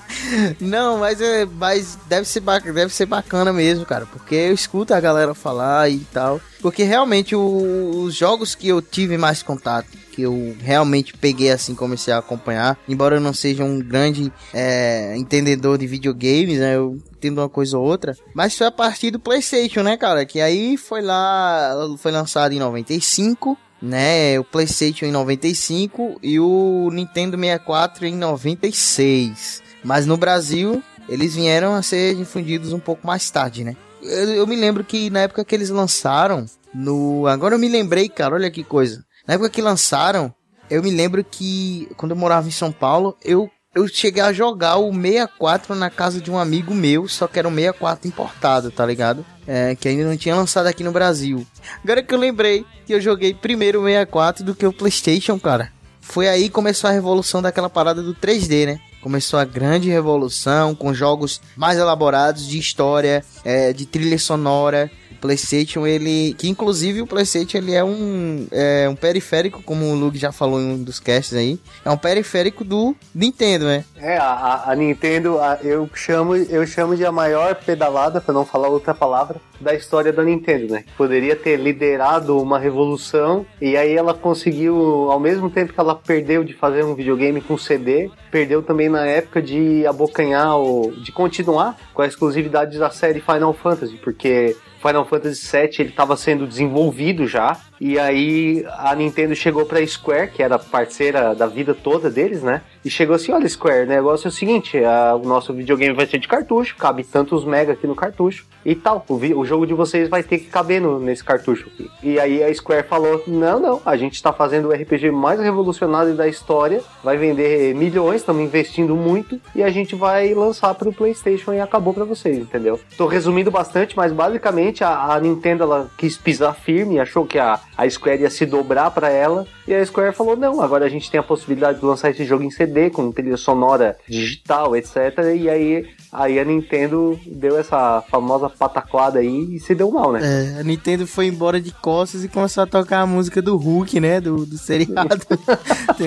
Não, 0.60 0.98
mas 1.00 1.22
é, 1.22 1.46
mas 1.46 1.98
deve 2.08 2.26
ser 2.28 2.40
bacana, 2.40 2.74
deve 2.74 2.94
ser 2.94 3.06
bacana 3.06 3.54
mesmo, 3.54 3.86
cara, 3.86 4.06
porque 4.08 4.34
eu 4.34 4.54
escuto 4.54 4.94
a 4.94 5.00
galera 5.00 5.34
falar 5.36 5.90
e 5.90 6.00
tal. 6.12 6.42
Porque 6.62 6.84
realmente 6.84 7.36
o- 7.36 8.02
os 8.06 8.16
jogos 8.16 8.56
que 8.56 8.68
eu 8.70 8.82
tive 8.82 9.18
mais 9.18 9.44
contato, 9.44 9.88
que 10.16 10.22
eu 10.22 10.56
realmente 10.62 11.14
peguei 11.14 11.52
assim, 11.52 11.76
comecei 11.76 12.14
a 12.14 12.20
acompanhar, 12.20 12.78
embora 12.88 13.18
eu 13.18 13.22
não 13.22 13.34
seja 13.34 13.64
um 13.64 13.80
grande 13.80 14.32
é, 14.54 15.16
entendedor 15.18 15.78
de 15.78 15.86
videogames, 15.86 16.60
né? 16.60 16.78
Eu 16.78 16.98
entendo 17.18 17.40
uma 17.40 17.50
coisa 17.50 17.78
ou 17.78 17.86
outra, 17.86 18.16
mas 18.34 18.58
foi 18.58 18.68
a 18.68 18.72
partir 18.72 19.12
do 19.12 19.20
PlayStation, 19.20 19.84
né, 19.84 19.98
cara? 19.98 20.26
Que 20.26 20.40
aí 20.40 20.78
foi 20.78 21.02
lá, 21.02 21.76
foi 21.98 22.12
lançado 22.12 22.54
em 22.54 22.60
95 22.60 23.58
né? 23.82 24.40
O 24.40 24.44
PlayStation 24.44 25.06
em 25.06 25.12
95 25.12 26.18
e 26.24 26.40
o 26.40 26.90
Nintendo 26.92 27.38
64 27.38 28.06
em 28.06 28.16
96. 28.16 29.62
Mas 29.84 30.08
no 30.08 30.18
Brasil, 30.18 30.82
eles 31.08 31.36
vieram 31.36 31.76
a 31.76 31.84
ser 31.84 32.16
difundidos 32.16 32.74
um 32.74 32.80
pouco 32.80 33.06
mais 33.06 33.30
tarde, 33.30 33.64
né? 33.64 33.76
Eu, 34.02 34.30
eu 34.34 34.48
me 34.48 34.56
lembro 34.56 34.84
que 34.84 35.10
na 35.10 35.22
época 35.22 35.46
que 35.46 35.54
eles 35.54 35.70
lançaram, 35.70 36.46
no. 36.74 37.28
Agora 37.28 37.56
eu 37.56 37.60
me 37.60 37.70
lembrei, 37.70 38.10
cara, 38.10 38.36
olha 38.36 38.50
que 38.50 38.64
coisa. 38.64 39.04
Na 39.28 39.34
época 39.34 39.50
que 39.50 39.62
lançaram, 39.62 40.34
eu 40.70 40.84
me 40.84 40.92
lembro 40.92 41.24
que 41.24 41.88
quando 41.98 42.12
eu 42.12 42.18
morava 42.18 42.48
em 42.48 42.52
São 42.52 42.72
Paulo, 42.72 43.18
eu 43.24 43.50
eu 43.76 43.90
cheguei 43.90 44.24
a 44.24 44.32
jogar 44.32 44.78
o 44.78 44.94
64 44.94 45.76
na 45.76 45.90
casa 45.90 46.22
de 46.22 46.32
um 46.32 46.40
amigo 46.40 46.74
meu, 46.74 47.10
só 47.10 47.28
que 47.28 47.38
era 47.38 47.48
um 47.48 47.54
64 47.54 48.08
importado, 48.08 48.72
tá 48.72 48.86
ligado? 48.86 49.26
É, 49.46 49.76
que 49.76 49.90
ainda 49.90 50.06
não 50.06 50.16
tinha 50.16 50.34
lançado 50.34 50.68
aqui 50.68 50.82
no 50.82 50.94
Brasil. 50.94 51.46
Agora 51.84 52.02
que 52.02 52.14
eu 52.14 52.18
lembrei 52.18 52.66
que 52.86 52.94
eu 52.94 53.02
joguei 53.02 53.34
primeiro 53.34 53.82
o 53.82 53.86
64 53.86 54.46
do 54.46 54.56
que 54.56 54.66
o 54.66 54.72
PlayStation, 54.72 55.38
cara. 55.38 55.74
Foi 56.00 56.30
aí 56.30 56.44
que 56.44 56.52
começou 56.52 56.90
a 56.90 56.94
revolução 56.94 57.42
daquela 57.42 57.70
parada 57.70 58.02
do 58.02 58.16
3D, 58.16 58.66
né? 58.66 58.80
Começou 59.02 59.38
a 59.38 59.46
grande 59.46 59.90
revolução 59.90 60.74
com 60.74 60.94
jogos 60.94 61.42
mais 61.58 61.78
elaborados 61.78 62.48
de 62.48 62.58
história, 62.58 63.26
é, 63.44 63.74
de 63.74 63.86
trilha 63.86 64.18
sonora. 64.18 64.90
PlayStation, 65.26 65.86
ele. 65.88 66.34
Que 66.38 66.48
inclusive 66.48 67.02
o 67.02 67.08
PlayStation 67.08 67.58
ele 67.58 67.74
é 67.74 67.84
um, 67.84 68.48
é 68.52 68.88
um 68.90 68.96
periférico, 68.96 69.62
como 69.64 69.86
o 69.86 69.96
Luke 69.96 70.18
já 70.18 70.32
falou 70.32 70.62
em 70.62 70.74
um 70.74 70.84
dos 70.84 71.00
casts 71.00 71.34
aí. 71.36 71.60
É 71.84 71.90
um 71.90 71.98
periférico 71.98 72.64
do 72.64 72.96
Nintendo, 73.14 73.66
né? 73.66 73.84
É, 73.98 74.18
a, 74.18 74.24
a- 74.26 74.72
a 74.72 74.76
Nintendo, 74.76 75.40
a- 75.40 75.60
eu, 75.64 75.90
chamo, 75.94 76.36
eu 76.36 76.66
chamo 76.68 76.96
de 76.96 77.06
a 77.06 77.12
maior 77.12 77.56
pedalada, 77.56 78.22
pra 78.22 78.34
não 78.34 78.46
falar 78.46 78.68
outra 78.70 78.94
palavra, 78.94 79.38
da 79.60 79.74
história 79.74 80.12
da 80.12 80.24
Nintendo, 80.24 80.74
né? 80.74 80.84
Poderia 80.98 81.36
ter 81.36 81.58
liderado 81.58 82.38
uma 82.40 82.60
revolução 82.60 83.46
e 83.62 83.76
aí 83.78 83.94
ela 83.94 84.14
conseguiu, 84.14 84.76
ao 85.10 85.20
mesmo 85.20 85.50
tempo 85.50 85.74
que 85.74 85.80
ela 85.80 85.96
perdeu 85.96 86.44
de 86.44 86.54
fazer 86.54 86.84
um 86.84 86.94
videogame 86.94 87.42
com 87.42 87.58
CD, 87.58 88.10
perdeu 88.30 88.62
também 88.62 88.90
na 88.90 89.06
época 89.06 89.42
de 89.42 89.86
abocanhar, 89.88 90.58
o, 90.60 90.92
de 91.04 91.12
continuar 91.12 91.78
com 91.94 92.02
a 92.02 92.08
exclusividade 92.08 92.78
da 92.78 92.90
série 92.90 93.22
Final 93.22 93.54
Fantasy, 93.54 93.96
porque 94.04 94.56
Final 94.86 95.06
Fantasy 95.06 95.52
VII 95.52 95.70
ele 95.80 95.90
estava 95.90 96.16
sendo 96.16 96.46
desenvolvido 96.46 97.26
já 97.26 97.58
e 97.80 98.00
aí 98.00 98.66
a 98.78 98.96
Nintendo 98.96 99.36
chegou 99.36 99.66
para 99.66 99.86
Square, 99.86 100.32
que 100.32 100.42
era 100.44 100.58
parceira 100.58 101.34
da 101.36 101.46
vida 101.48 101.74
toda 101.74 102.10
deles, 102.10 102.42
né? 102.44 102.62
E 102.84 102.90
chegou 102.90 103.16
assim, 103.16 103.32
olha 103.32 103.48
Square, 103.50 103.86
o 103.86 103.88
negócio 103.88 104.28
é 104.28 104.30
o 104.30 104.32
seguinte, 104.32 104.78
a- 104.84 105.16
o 105.16 105.28
nosso 105.28 105.54
videogame 105.54 105.94
vai 105.96 106.06
ser 106.06 106.20
de 106.20 106.28
cartucho, 106.28 106.76
cabe 106.78 107.04
tantos 107.04 107.44
mega 107.44 107.74
aqui 107.74 107.88
no 107.88 107.96
cartucho 107.96 108.46
e 108.64 108.76
tal. 108.76 109.04
O, 109.10 109.18
vi- 109.18 109.34
o 109.34 109.44
jogo 109.46 109.66
de 109.66 109.74
vocês 109.74 110.08
vai 110.08 110.22
ter 110.24 110.38
que 110.40 110.46
caber 110.46 110.80
no- 110.82 111.00
nesse 111.00 111.24
cartucho 111.24 111.68
aqui. 111.74 111.90
E 112.04 112.20
aí 112.20 112.44
a 112.44 112.54
Square 112.54 112.88
falou, 112.88 113.24
não, 113.28 113.60
não, 113.60 113.82
a 113.86 113.98
gente 113.98 114.14
está 114.14 114.32
fazendo 114.32 114.70
o 114.70 114.72
RPG 114.72 115.12
mais 115.12 115.40
revolucionário 115.40 116.14
da 116.16 116.28
história, 116.28 116.82
vai 117.04 117.18
vender 117.18 117.74
milhões, 117.76 118.22
estamos 118.22 118.42
investindo 118.44 118.96
muito 118.96 119.40
e 119.56 119.64
a 119.64 119.70
gente 119.70 119.96
vai 119.96 120.34
lançar 120.34 120.74
para 120.76 120.88
o 120.90 120.94
PlayStation 120.94 121.54
e 121.54 121.60
acabou 121.60 121.94
para 121.94 122.06
vocês, 122.06 122.38
entendeu? 122.38 122.80
Tô 122.98 123.08
resumindo 123.08 123.50
bastante, 123.52 123.98
mas 123.98 124.12
basicamente 124.12 124.84
a, 124.84 125.14
a 125.14 125.20
Nintendo 125.20 125.64
ela 125.64 125.90
quis 125.98 126.18
pisar 126.18 126.54
firme, 126.54 127.00
achou 127.00 127.26
que 127.26 127.40
a, 127.40 127.60
a 127.78 127.90
Square 127.90 128.22
ia 128.22 128.30
se 128.30 128.46
dobrar 128.46 128.92
para 128.92 129.10
ela 129.10 129.46
e 129.68 129.74
a 129.74 129.86
Square 129.86 130.16
falou 130.16 130.36
não, 130.36 130.62
agora 130.62 130.86
a 130.86 130.90
gente 130.90 131.10
tem 131.10 131.20
a 131.20 131.24
possibilidade 131.24 131.80
de 131.80 131.86
lançar 131.86 132.10
esse 132.10 132.26
jogo 132.26 132.44
em 132.44 132.52
CD 132.52 132.90
com 132.90 133.12
trilha 133.12 133.38
sonora 133.38 133.98
digital, 134.08 134.76
etc. 134.76 134.96
E 135.36 135.50
aí 135.50 135.88
aí 136.12 136.40
a 136.40 136.46
Nintendo 136.46 137.20
deu 137.26 137.58
essa 137.58 138.02
famosa 138.10 138.50
pataquada 138.50 139.20
aí 139.20 139.56
e 139.56 139.60
se 139.60 139.76
deu 139.76 139.92
mal, 139.92 140.14
né? 140.14 140.22
É, 140.24 140.60
a 140.60 140.64
Nintendo 140.64 141.06
foi 141.06 141.28
embora 141.28 141.60
de 141.60 141.72
costas 141.72 142.24
e 142.24 142.30
começou 142.30 142.64
a 142.64 142.68
tocar 142.68 143.02
a 143.02 143.06
música 143.06 143.42
do 143.42 143.58
Hulk, 143.58 144.00
né? 144.00 144.22
Do, 144.22 144.46
do 144.46 144.58
seriado. 144.58 145.26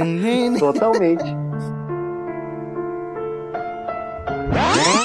Totalmente. 0.59 0.59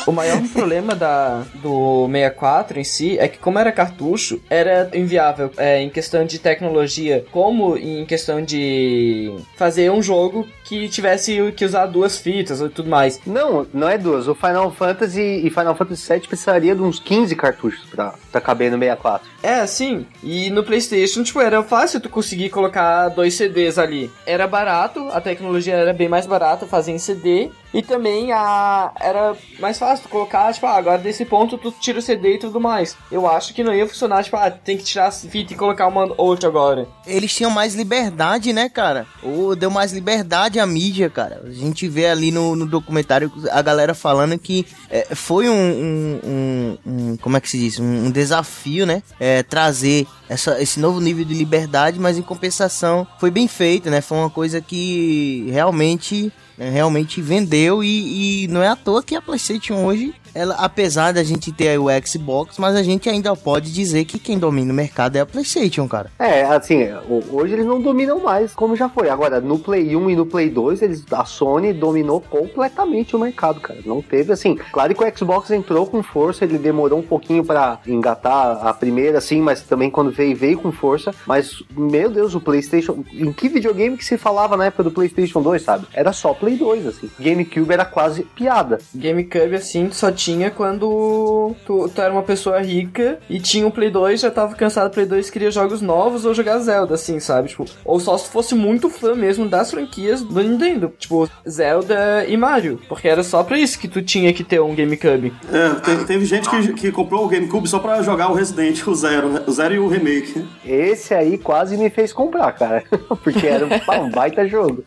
O 0.05 0.11
maior 0.11 0.41
problema 0.51 0.93
da, 0.93 1.43
do 1.55 2.07
64 2.11 2.79
em 2.79 2.83
si 2.83 3.17
é 3.17 3.27
que, 3.27 3.37
como 3.37 3.57
era 3.57 3.71
cartucho, 3.71 4.41
era 4.49 4.89
inviável 4.93 5.49
é, 5.57 5.81
em 5.81 5.89
questão 5.89 6.25
de 6.25 6.39
tecnologia, 6.39 7.25
como 7.31 7.77
em 7.77 8.05
questão 8.05 8.41
de 8.41 9.33
fazer 9.55 9.89
um 9.91 10.01
jogo 10.01 10.45
que 10.65 10.89
tivesse 10.89 11.53
que 11.55 11.63
usar 11.63 11.85
duas 11.85 12.17
fitas 12.17 12.59
e 12.59 12.69
tudo 12.69 12.89
mais. 12.89 13.19
Não, 13.25 13.65
não 13.73 13.87
é 13.87 13.97
duas. 13.97 14.27
O 14.27 14.35
Final 14.35 14.71
Fantasy 14.71 15.41
e 15.45 15.49
Final 15.49 15.75
Fantasy 15.75 16.13
VII 16.13 16.27
precisaria 16.27 16.75
de 16.75 16.81
uns 16.81 16.99
15 16.99 17.35
cartuchos 17.35 17.85
pra, 17.85 18.13
pra 18.31 18.41
caber 18.41 18.71
no 18.71 18.77
64. 18.77 19.29
É, 19.41 19.65
sim. 19.65 20.05
E 20.21 20.49
no 20.49 20.63
PlayStation, 20.63 21.23
tipo, 21.23 21.39
era 21.39 21.63
fácil 21.63 22.01
tu 22.01 22.09
conseguir 22.09 22.49
colocar 22.49 23.09
dois 23.09 23.35
CDs 23.35 23.77
ali. 23.77 24.11
Era 24.25 24.47
barato, 24.47 25.07
a 25.11 25.21
tecnologia 25.21 25.75
era 25.75 25.93
bem 25.93 26.09
mais 26.09 26.25
barata 26.25 26.65
fazer 26.65 26.91
em 26.91 26.99
CD. 26.99 27.49
E 27.73 27.81
também 27.81 28.31
a 28.31 28.91
era 28.99 29.35
mais 29.59 29.79
fácil 29.79 30.07
colocar, 30.07 30.53
tipo, 30.53 30.65
ah, 30.67 30.75
agora 30.77 30.97
desse 30.99 31.25
ponto 31.25 31.57
tu 31.57 31.73
tira 31.79 31.97
o 31.99 32.01
CD 32.01 32.35
e 32.35 32.37
tudo 32.39 32.59
mais. 32.59 32.95
Eu 33.11 33.27
acho 33.27 33.53
que 33.53 33.63
não 33.63 33.73
ia 33.73 33.87
funcionar, 33.87 34.23
tipo, 34.23 34.35
ah, 34.37 34.51
tem 34.51 34.77
que 34.77 34.83
tirar 34.83 35.07
a 35.07 35.11
fita 35.11 35.53
e 35.53 35.55
colocar 35.55 35.87
uma 35.87 36.13
outra 36.17 36.47
agora. 36.47 36.87
Eles 37.07 37.33
tinham 37.33 37.49
mais 37.49 37.73
liberdade, 37.73 38.53
né, 38.53 38.69
cara? 38.69 39.07
Ou 39.23 39.55
deu 39.55 39.71
mais 39.71 39.91
liberdade 39.91 40.59
à 40.59 40.65
mídia, 40.67 41.09
cara. 41.09 41.41
A 41.45 41.49
gente 41.51 41.87
vê 41.87 42.05
ali 42.07 42.31
no, 42.31 42.55
no 42.55 42.65
documentário 42.67 43.31
a 43.51 43.61
galera 43.61 43.93
falando 43.95 44.37
que 44.37 44.65
é, 44.89 45.15
foi 45.15 45.49
um, 45.49 45.53
um- 45.53 46.19
um- 46.23 46.77
um- 46.85 47.17
Como 47.17 47.35
é 47.37 47.41
que 47.41 47.49
se 47.49 47.57
diz? 47.57 47.79
Um, 47.79 48.05
um 48.05 48.11
desafio, 48.11 48.85
né? 48.85 49.01
É, 49.19 49.41
trazer 49.41 50.05
essa- 50.29 50.61
esse 50.61 50.79
novo 50.79 50.99
nível 50.99 51.25
de 51.25 51.33
liberdade, 51.33 51.99
mas 51.99 52.17
em 52.17 52.21
compensação 52.21 53.07
foi 53.19 53.31
bem 53.31 53.47
feito, 53.47 53.89
né? 53.89 53.99
Foi 54.01 54.17
uma 54.17 54.29
coisa 54.29 54.61
que 54.61 55.49
realmente. 55.51 56.31
Realmente 56.69 57.21
vendeu 57.21 57.83
e, 57.83 58.43
e 58.43 58.47
não 58.47 58.61
é 58.61 58.67
à 58.67 58.75
toa 58.75 59.03
que 59.03 59.15
a 59.15 59.21
PlayStation 59.21 59.85
hoje, 59.85 60.13
ela, 60.33 60.55
apesar 60.55 61.13
da 61.13 61.23
gente 61.23 61.51
ter 61.51 61.69
aí 61.69 61.77
o 61.77 61.87
Xbox, 62.05 62.57
mas 62.57 62.75
a 62.75 62.83
gente 62.83 63.09
ainda 63.09 63.35
pode 63.35 63.71
dizer 63.71 64.05
que 64.05 64.17
quem 64.17 64.37
domina 64.37 64.71
o 64.71 64.75
mercado 64.75 65.15
é 65.15 65.19
a 65.19 65.25
PlayStation, 65.25 65.87
cara. 65.87 66.11
É, 66.17 66.43
assim, 66.43 66.87
hoje 67.31 67.53
eles 67.53 67.65
não 67.65 67.81
dominam 67.81 68.19
mais 68.19 68.53
como 68.53 68.75
já 68.75 68.89
foi. 68.89 69.09
Agora, 69.09 69.39
no 69.39 69.59
Play 69.59 69.95
1 69.95 70.09
e 70.09 70.15
no 70.15 70.25
Play 70.25 70.49
2, 70.49 70.81
eles, 70.81 71.03
a 71.11 71.25
Sony 71.25 71.73
dominou 71.73 72.19
completamente 72.21 73.15
o 73.15 73.19
mercado, 73.19 73.59
cara. 73.59 73.79
Não 73.85 74.01
teve, 74.01 74.33
assim, 74.33 74.55
claro 74.71 74.93
que 74.95 75.03
o 75.03 75.17
Xbox 75.17 75.51
entrou 75.51 75.85
com 75.85 76.01
força, 76.01 76.45
ele 76.45 76.57
demorou 76.57 76.99
um 76.99 77.03
pouquinho 77.03 77.43
pra 77.43 77.79
engatar 77.85 78.65
a 78.65 78.73
primeira, 78.73 79.17
assim, 79.19 79.41
mas 79.41 79.61
também 79.61 79.89
quando 79.89 80.11
veio, 80.11 80.35
veio 80.35 80.59
com 80.59 80.71
força. 80.71 81.13
Mas, 81.25 81.61
meu 81.75 82.09
Deus, 82.09 82.33
o 82.33 82.41
PlayStation. 82.41 83.03
Em 83.13 83.31
que 83.31 83.47
videogame 83.49 83.97
que 83.97 84.05
se 84.05 84.17
falava 84.17 84.57
na 84.57 84.65
época 84.65 84.83
do 84.83 84.91
PlayStation 84.91 85.41
2, 85.41 85.61
sabe? 85.61 85.87
Era 85.93 86.11
só 86.11 86.33
Play 86.33 86.55
2, 86.55 86.87
assim. 86.87 87.09
GameCube 87.19 87.71
era 87.71 87.85
quase 87.85 88.23
piada. 88.23 88.79
GameCube, 88.95 89.55
assim, 89.55 89.91
só 89.91 90.11
tinha 90.11 90.22
quando 90.55 91.55
tu, 91.65 91.89
tu 91.93 92.01
era 92.01 92.11
uma 92.11 92.23
pessoa 92.23 92.59
rica 92.61 93.19
e 93.29 93.39
tinha 93.39 93.65
um 93.67 93.71
Play 93.71 93.89
2, 93.89 94.21
já 94.21 94.31
tava 94.31 94.55
cansado 94.55 94.89
do 94.89 94.93
Play 94.93 95.05
2, 95.05 95.29
queria 95.29 95.51
jogos 95.51 95.81
novos 95.81 96.25
ou 96.25 96.33
jogar 96.33 96.59
Zelda, 96.59 96.95
assim, 96.95 97.19
sabe? 97.19 97.49
Tipo, 97.49 97.65
ou 97.83 97.99
só 97.99 98.17
se 98.17 98.25
tu 98.25 98.31
fosse 98.31 98.55
muito 98.55 98.89
fã 98.89 99.15
mesmo 99.15 99.47
das 99.47 99.71
franquias 99.71 100.21
do 100.21 100.41
Nintendo. 100.41 100.93
Tipo, 100.97 101.29
Zelda 101.47 102.25
e 102.27 102.37
Mario. 102.37 102.79
Porque 102.87 103.07
era 103.07 103.23
só 103.23 103.43
pra 103.43 103.57
isso 103.59 103.77
que 103.79 103.87
tu 103.87 104.01
tinha 104.01 104.31
que 104.33 104.43
ter 104.43 104.61
um 104.61 104.73
GameCube. 104.75 105.33
É, 105.51 105.69
te- 105.79 106.05
teve 106.05 106.25
gente 106.25 106.49
que, 106.49 106.73
que 106.73 106.91
comprou 106.91 107.25
o 107.25 107.27
GameCube 107.27 107.67
só 107.67 107.79
pra 107.79 108.01
jogar 108.01 108.29
o 108.31 108.33
Resident, 108.33 108.85
o 108.87 108.95
Zero, 108.95 109.41
o 109.47 109.51
Zero 109.51 109.73
e 109.73 109.79
o 109.79 109.87
Remake. 109.87 110.45
Esse 110.65 111.13
aí 111.13 111.37
quase 111.37 111.75
me 111.77 111.89
fez 111.89 112.13
comprar, 112.13 112.51
cara. 112.53 112.83
Porque 113.23 113.45
era 113.47 113.65
um, 113.65 114.05
um 114.05 114.09
baita 114.09 114.47
jogo. 114.47 114.83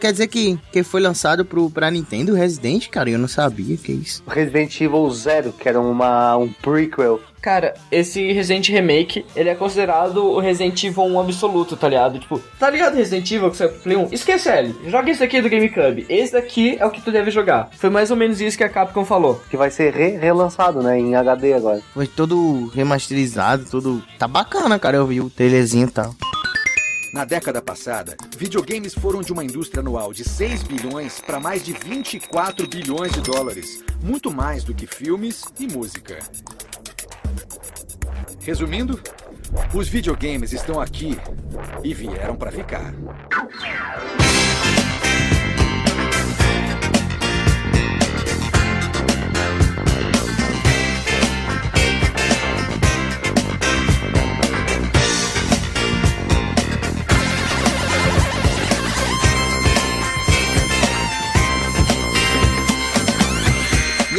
Quer 0.00 0.12
dizer 0.12 0.26
que, 0.28 0.58
que 0.70 0.82
foi 0.82 1.00
lançado 1.00 1.44
pro, 1.44 1.70
pra 1.70 1.90
Nintendo 1.90 2.34
Resident, 2.34 2.88
cara? 2.88 3.10
Eu 3.10 3.18
não 3.18 3.28
sabia 3.28 3.76
que 3.76 3.92
é 3.92 3.94
isso. 3.94 4.22
Resident 4.26 4.51
Evil 4.80 5.10
Zero, 5.10 5.52
que 5.52 5.68
era 5.68 5.80
uma, 5.80 6.36
um 6.36 6.48
prequel. 6.48 7.20
Cara, 7.40 7.74
esse 7.90 8.32
Resident 8.32 8.68
Remake, 8.68 9.26
ele 9.34 9.48
é 9.48 9.54
considerado 9.56 10.24
o 10.24 10.38
Resident 10.38 10.84
Evil 10.84 11.02
1 11.02 11.20
absoluto, 11.20 11.76
tá 11.76 11.88
ligado? 11.88 12.18
Tipo, 12.20 12.38
tá 12.56 12.70
ligado 12.70 12.94
Resident 12.94 13.28
Evil 13.32 13.50
que 13.50 13.56
você 13.56 13.66
Play 13.68 13.96
1? 13.96 14.08
Esquece 14.12 14.48
ele, 14.48 14.76
joga 14.86 15.10
esse 15.10 15.24
aqui 15.24 15.42
do 15.42 15.50
GameCube. 15.50 16.06
Esse 16.08 16.34
daqui 16.34 16.76
é 16.78 16.86
o 16.86 16.90
que 16.90 17.00
tu 17.00 17.10
deve 17.10 17.32
jogar. 17.32 17.68
Foi 17.76 17.90
mais 17.90 18.12
ou 18.12 18.16
menos 18.16 18.40
isso 18.40 18.56
que 18.56 18.62
a 18.62 18.68
Capcom 18.68 19.04
falou. 19.04 19.42
Que 19.50 19.56
vai 19.56 19.70
ser 19.72 19.92
re- 19.92 20.16
relançado, 20.18 20.82
né? 20.84 20.96
Em 21.00 21.16
HD 21.16 21.54
agora. 21.54 21.80
Foi 21.92 22.06
todo 22.06 22.68
remasterizado, 22.72 23.64
todo. 23.68 24.00
Tá 24.18 24.28
bacana, 24.28 24.78
cara. 24.78 24.98
Eu 24.98 25.06
vi 25.06 25.20
o 25.20 25.28
trailerzinho 25.28 25.88
e 25.88 25.90
tal. 25.90 26.14
Na 27.12 27.26
década 27.26 27.60
passada, 27.60 28.16
videogames 28.38 28.94
foram 28.94 29.20
de 29.20 29.34
uma 29.34 29.44
indústria 29.44 29.80
anual 29.80 30.14
de 30.14 30.24
6 30.24 30.62
bilhões 30.62 31.20
para 31.20 31.38
mais 31.38 31.62
de 31.62 31.74
24 31.74 32.66
bilhões 32.66 33.12
de 33.12 33.20
dólares, 33.20 33.84
muito 34.02 34.30
mais 34.30 34.64
do 34.64 34.74
que 34.74 34.86
filmes 34.86 35.44
e 35.60 35.66
música. 35.66 36.18
Resumindo, 38.40 38.98
os 39.74 39.88
videogames 39.88 40.54
estão 40.54 40.80
aqui 40.80 41.18
e 41.84 41.92
vieram 41.92 42.34
para 42.34 42.50
ficar. 42.50 42.94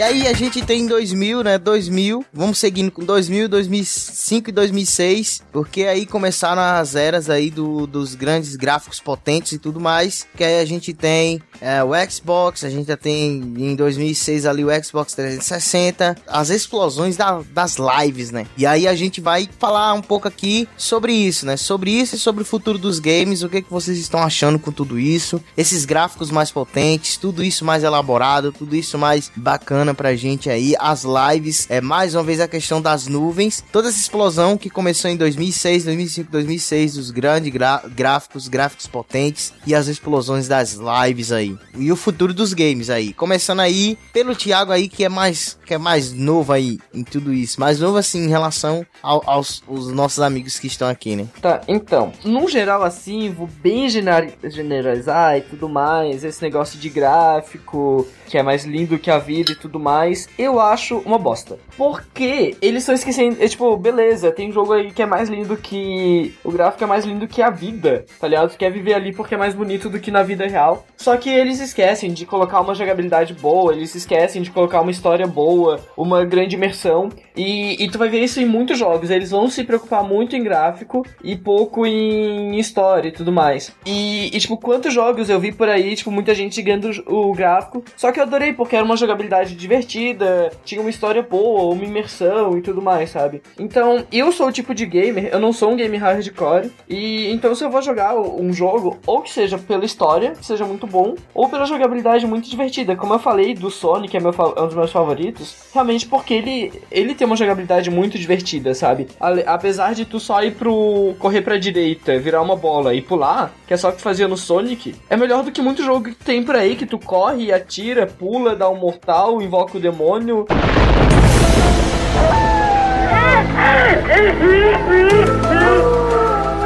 Aí 0.03 0.27
a 0.27 0.33
gente 0.33 0.61
tem 0.61 0.85
2000, 0.85 1.43
né? 1.43 1.57
2000. 1.57 2.25
Vamos 2.33 2.57
seguindo 2.59 2.91
com 2.91 3.03
2000, 3.03 3.47
2005 3.49 4.49
e 4.49 4.53
2006. 4.53 5.41
Porque 5.51 5.83
aí 5.83 6.05
começaram 6.05 6.61
as 6.61 6.95
eras 6.95 7.29
aí 7.29 7.49
do, 7.49 7.87
dos 7.87 8.15
grandes 8.15 8.55
gráficos 8.55 8.99
potentes 8.99 9.53
e 9.53 9.57
tudo 9.57 9.79
mais. 9.79 10.25
Que 10.35 10.43
aí 10.43 10.59
a 10.59 10.65
gente 10.65 10.93
tem 10.93 11.41
é, 11.61 11.83
o 11.83 11.91
Xbox. 12.09 12.63
A 12.63 12.69
gente 12.69 12.87
já 12.87 12.97
tem 12.97 13.37
em 13.57 13.75
2006 13.75 14.45
ali 14.45 14.63
o 14.63 14.83
Xbox 14.83 15.13
360. 15.13 16.15
As 16.27 16.49
explosões 16.49 17.15
da- 17.17 17.41
das 17.53 17.77
lives, 17.77 18.31
né? 18.31 18.45
E 18.57 18.65
aí 18.65 18.87
a 18.87 18.95
gente 18.95 19.21
vai 19.21 19.49
falar 19.59 19.93
um 19.93 20.01
pouco 20.01 20.27
aqui 20.27 20.67
sobre 20.77 21.13
isso, 21.13 21.45
né? 21.45 21.57
Sobre 21.57 21.91
isso 21.91 22.15
e 22.15 22.19
sobre 22.19 22.41
o 22.43 22.45
futuro 22.45 22.77
dos 22.77 22.99
games. 22.99 23.43
O 23.43 23.49
que, 23.49 23.61
que 23.61 23.71
vocês 23.71 23.97
estão 23.97 24.21
achando 24.21 24.59
com 24.59 24.71
tudo 24.71 24.99
isso? 24.99 25.41
Esses 25.57 25.85
gráficos 25.85 26.29
mais 26.31 26.51
potentes. 26.51 27.17
Tudo 27.17 27.43
isso 27.43 27.63
mais 27.63 27.83
elaborado. 27.83 28.51
Tudo 28.51 28.75
isso 28.75 28.97
mais 28.97 29.31
bacana 29.35 29.92
bacana 29.93 29.95
pra 29.95 30.15
gente 30.15 30.49
aí, 30.49 30.75
as 30.79 31.03
lives, 31.05 31.67
é 31.69 31.79
mais 31.79 32.15
uma 32.15 32.23
vez 32.23 32.39
a 32.39 32.47
questão 32.47 32.81
das 32.81 33.07
nuvens, 33.07 33.63
toda 33.71 33.87
essa 33.89 33.97
explosão 33.99 34.57
que 34.57 34.69
começou 34.69 35.09
em 35.09 35.15
2006, 35.15 35.85
2005, 35.85 36.31
2006, 36.31 36.93
dos 36.95 37.11
grandes 37.11 37.51
gra- 37.53 37.83
gráficos, 37.95 38.47
gráficos 38.47 38.87
potentes 38.87 39.53
e 39.65 39.73
as 39.73 39.87
explosões 39.87 40.47
das 40.47 40.73
lives 41.05 41.31
aí. 41.31 41.55
E 41.77 41.91
o 41.91 41.95
futuro 41.95 42.33
dos 42.33 42.53
games 42.53 42.89
aí, 42.89 43.13
começando 43.13 43.59
aí 43.61 43.97
pelo 44.11 44.35
Thiago 44.35 44.71
aí 44.71 44.87
que 44.89 45.03
é 45.05 45.09
mais 45.09 45.57
que 45.65 45.73
é 45.73 45.77
mais 45.77 46.11
novo 46.11 46.51
aí 46.51 46.77
em 46.93 47.03
tudo 47.03 47.33
isso, 47.33 47.57
mais 47.59 47.79
novo 47.79 47.97
assim 47.97 48.25
em 48.25 48.27
relação 48.29 48.85
ao- 49.01 49.23
aos 49.25 49.63
os 49.67 49.87
nossos 49.91 50.19
amigos 50.19 50.59
que 50.59 50.67
estão 50.67 50.89
aqui, 50.89 51.15
né? 51.15 51.25
Tá, 51.41 51.61
então, 51.69 52.11
num 52.25 52.47
geral 52.49 52.83
assim, 52.83 53.29
vou 53.31 53.47
bem 53.61 53.87
gener- 53.87 54.33
generalizar 54.43 55.37
e 55.37 55.41
tudo 55.41 55.69
mais, 55.69 56.23
esse 56.23 56.41
negócio 56.41 56.77
de 56.77 56.89
gráfico, 56.89 58.05
que 58.27 58.37
é 58.37 58.43
mais 58.43 58.65
lindo 58.65 58.97
que 58.99 59.09
a 59.09 59.17
vida 59.19 59.51
e 59.51 59.55
tudo 59.55 59.72
mais, 59.79 60.27
eu 60.37 60.59
acho 60.59 60.97
uma 60.99 61.17
bosta. 61.17 61.57
Porque 61.77 62.55
eles 62.61 62.83
estão 62.83 62.95
esquecendo, 62.95 63.37
é 63.43 63.47
tipo, 63.47 63.75
beleza, 63.77 64.31
tem 64.31 64.51
jogo 64.51 64.73
aí 64.73 64.91
que 64.91 65.01
é 65.01 65.05
mais 65.05 65.29
lindo 65.29 65.57
que. 65.57 66.33
O 66.43 66.51
gráfico 66.51 66.83
é 66.83 66.87
mais 66.87 67.05
lindo 67.05 67.27
que 67.27 67.41
a 67.41 67.49
vida, 67.49 68.05
tá 68.19 68.27
ligado? 68.27 68.51
Tu 68.51 68.57
quer 68.57 68.71
viver 68.71 68.93
ali 68.93 69.13
porque 69.13 69.35
é 69.35 69.37
mais 69.37 69.53
bonito 69.53 69.89
do 69.89 69.99
que 69.99 70.11
na 70.11 70.23
vida 70.23 70.45
real. 70.45 70.85
Só 70.97 71.17
que 71.17 71.29
eles 71.29 71.59
esquecem 71.59 72.13
de 72.13 72.25
colocar 72.25 72.61
uma 72.61 72.75
jogabilidade 72.75 73.33
boa, 73.33 73.73
eles 73.73 73.93
esquecem 73.95 74.41
de 74.41 74.51
colocar 74.51 74.81
uma 74.81 74.91
história 74.91 75.27
boa, 75.27 75.79
uma 75.97 76.23
grande 76.23 76.55
imersão. 76.55 77.09
E, 77.35 77.83
e 77.83 77.89
tu 77.89 77.97
vai 77.97 78.09
ver 78.09 78.23
isso 78.23 78.39
em 78.39 78.45
muitos 78.45 78.77
jogos. 78.77 79.09
Eles 79.09 79.31
vão 79.31 79.49
se 79.49 79.63
preocupar 79.63 80.03
muito 80.03 80.35
em 80.35 80.43
gráfico 80.43 81.05
e 81.23 81.35
pouco 81.35 81.85
em 81.85 82.57
história 82.59 83.09
e 83.09 83.11
tudo 83.11 83.31
mais. 83.31 83.73
E, 83.85 84.27
e, 84.35 84.39
tipo, 84.39 84.57
quantos 84.57 84.93
jogos 84.93 85.29
eu 85.29 85.39
vi 85.39 85.51
por 85.51 85.67
aí, 85.67 85.95
tipo, 85.95 86.11
muita 86.11 86.33
gente 86.33 86.61
ganhando 86.61 86.91
o 87.07 87.33
gráfico. 87.33 87.83
Só 87.97 88.11
que 88.11 88.19
eu 88.19 88.23
adorei, 88.23 88.53
porque 88.53 88.75
era 88.75 88.85
uma 88.85 88.97
jogabilidade 88.97 89.55
divertida, 89.63 90.51
tinha 90.63 90.79
uma 90.79 90.89
história 90.89 91.21
boa, 91.21 91.73
uma 91.73 91.83
imersão 91.83 92.57
e 92.57 92.61
tudo 92.61 92.81
mais, 92.81 93.09
sabe? 93.09 93.41
Então, 93.57 94.05
eu 94.11 94.31
sou 94.31 94.47
o 94.47 94.51
tipo 94.51 94.73
de 94.73 94.85
gamer, 94.85 95.29
eu 95.31 95.39
não 95.39 95.51
sou 95.51 95.71
um 95.71 95.75
gamer 95.75 95.99
hardcore. 95.99 96.71
E 96.87 97.31
então, 97.31 97.55
se 97.55 97.63
eu 97.63 97.69
vou 97.69 97.81
jogar 97.81 98.15
um 98.15 98.53
jogo, 98.53 98.99
ou 99.05 99.21
que 99.21 99.31
seja 99.31 99.57
pela 99.57 99.85
história, 99.85 100.31
que 100.31 100.45
seja 100.45 100.65
muito 100.65 100.85
bom, 100.85 101.15
ou 101.33 101.49
pela 101.49 101.65
jogabilidade 101.65 102.27
muito 102.27 102.49
divertida. 102.49 102.95
Como 102.95 103.13
eu 103.13 103.19
falei 103.19 103.53
do 103.53 103.69
Sonic, 103.69 104.11
que 104.11 104.17
é, 104.17 104.19
meu, 104.19 104.31
é 104.31 104.61
um 104.61 104.67
dos 104.67 104.75
meus 104.75 104.91
favoritos, 104.91 105.55
realmente 105.73 106.05
porque 106.05 106.35
ele, 106.35 106.71
ele 106.91 107.15
tem 107.15 107.25
uma 107.25 107.35
jogabilidade 107.35 107.89
muito 107.89 108.19
divertida, 108.19 108.75
sabe? 108.75 109.07
Apesar 109.47 109.95
de 109.95 110.05
tu 110.05 110.19
só 110.19 110.43
ir 110.43 110.51
pro. 110.51 111.15
correr 111.17 111.41
pra 111.41 111.57
direita, 111.57 112.19
virar 112.19 112.41
uma 112.41 112.55
bola 112.55 112.93
e 112.93 113.01
pular, 113.01 113.51
que 113.65 113.73
é 113.73 113.77
só 113.77 113.89
o 113.89 113.93
que 113.93 114.01
fazia 114.01 114.27
no 114.27 114.37
Sonic, 114.37 114.95
é 115.09 115.17
melhor 115.17 115.43
do 115.43 115.51
que 115.51 115.61
muito 115.61 115.83
jogo 115.83 116.09
que 116.09 116.15
tem 116.15 116.43
por 116.43 116.55
aí, 116.55 116.75
que 116.75 116.85
tu 116.85 116.99
corre, 116.99 117.51
atira, 117.51 118.05
pula, 118.05 118.55
dá 118.55 118.69
um 118.69 118.77
mortal, 118.77 119.41
invoca 119.53 119.77
o 119.77 119.79
demônio. 119.79 120.45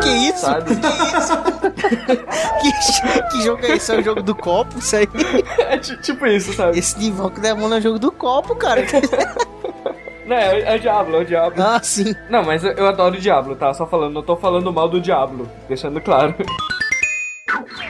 Que 0.02 0.10
isso? 0.30 0.40
Sabe? 0.46 0.76
que, 2.62 3.22
que 3.32 3.44
jogo 3.44 3.66
é 3.66 3.76
esse? 3.76 3.94
É 3.94 4.00
o 4.00 4.04
jogo 4.04 4.22
do 4.22 4.36
copo? 4.36 4.78
Isso 4.80 4.96
aí? 4.96 5.08
é 5.60 5.78
ti- 5.78 5.98
tipo 6.02 6.26
isso, 6.28 6.54
sabe? 6.54 6.78
Esse 6.78 6.98
de 6.98 7.08
Invoca 7.08 7.40
o 7.40 7.42
Demônio 7.42 7.76
é 7.76 7.80
o 7.80 7.82
jogo 7.82 8.00
do 8.00 8.12
copo, 8.12 8.56
cara. 8.56 8.82
Não, 10.26 10.36
é, 10.36 10.74
é 10.74 10.76
o 10.76 10.80
Diablo, 10.80 11.16
é 11.16 11.20
o 11.22 11.26
Diablo. 11.26 11.64
ah, 11.64 11.80
sim. 11.82 12.14
Não, 12.30 12.44
mas 12.44 12.62
eu, 12.62 12.72
eu 12.74 12.86
adoro 12.88 13.16
o 13.16 13.20
Diablo, 13.20 13.56
tá? 13.56 13.74
Só 13.74 13.86
falando, 13.88 14.14
não 14.14 14.22
tô 14.22 14.36
falando 14.36 14.74
mal 14.74 14.90
do 14.90 15.00
Diablo, 15.00 15.50
deixando 15.70 16.02
claro. 16.02 16.36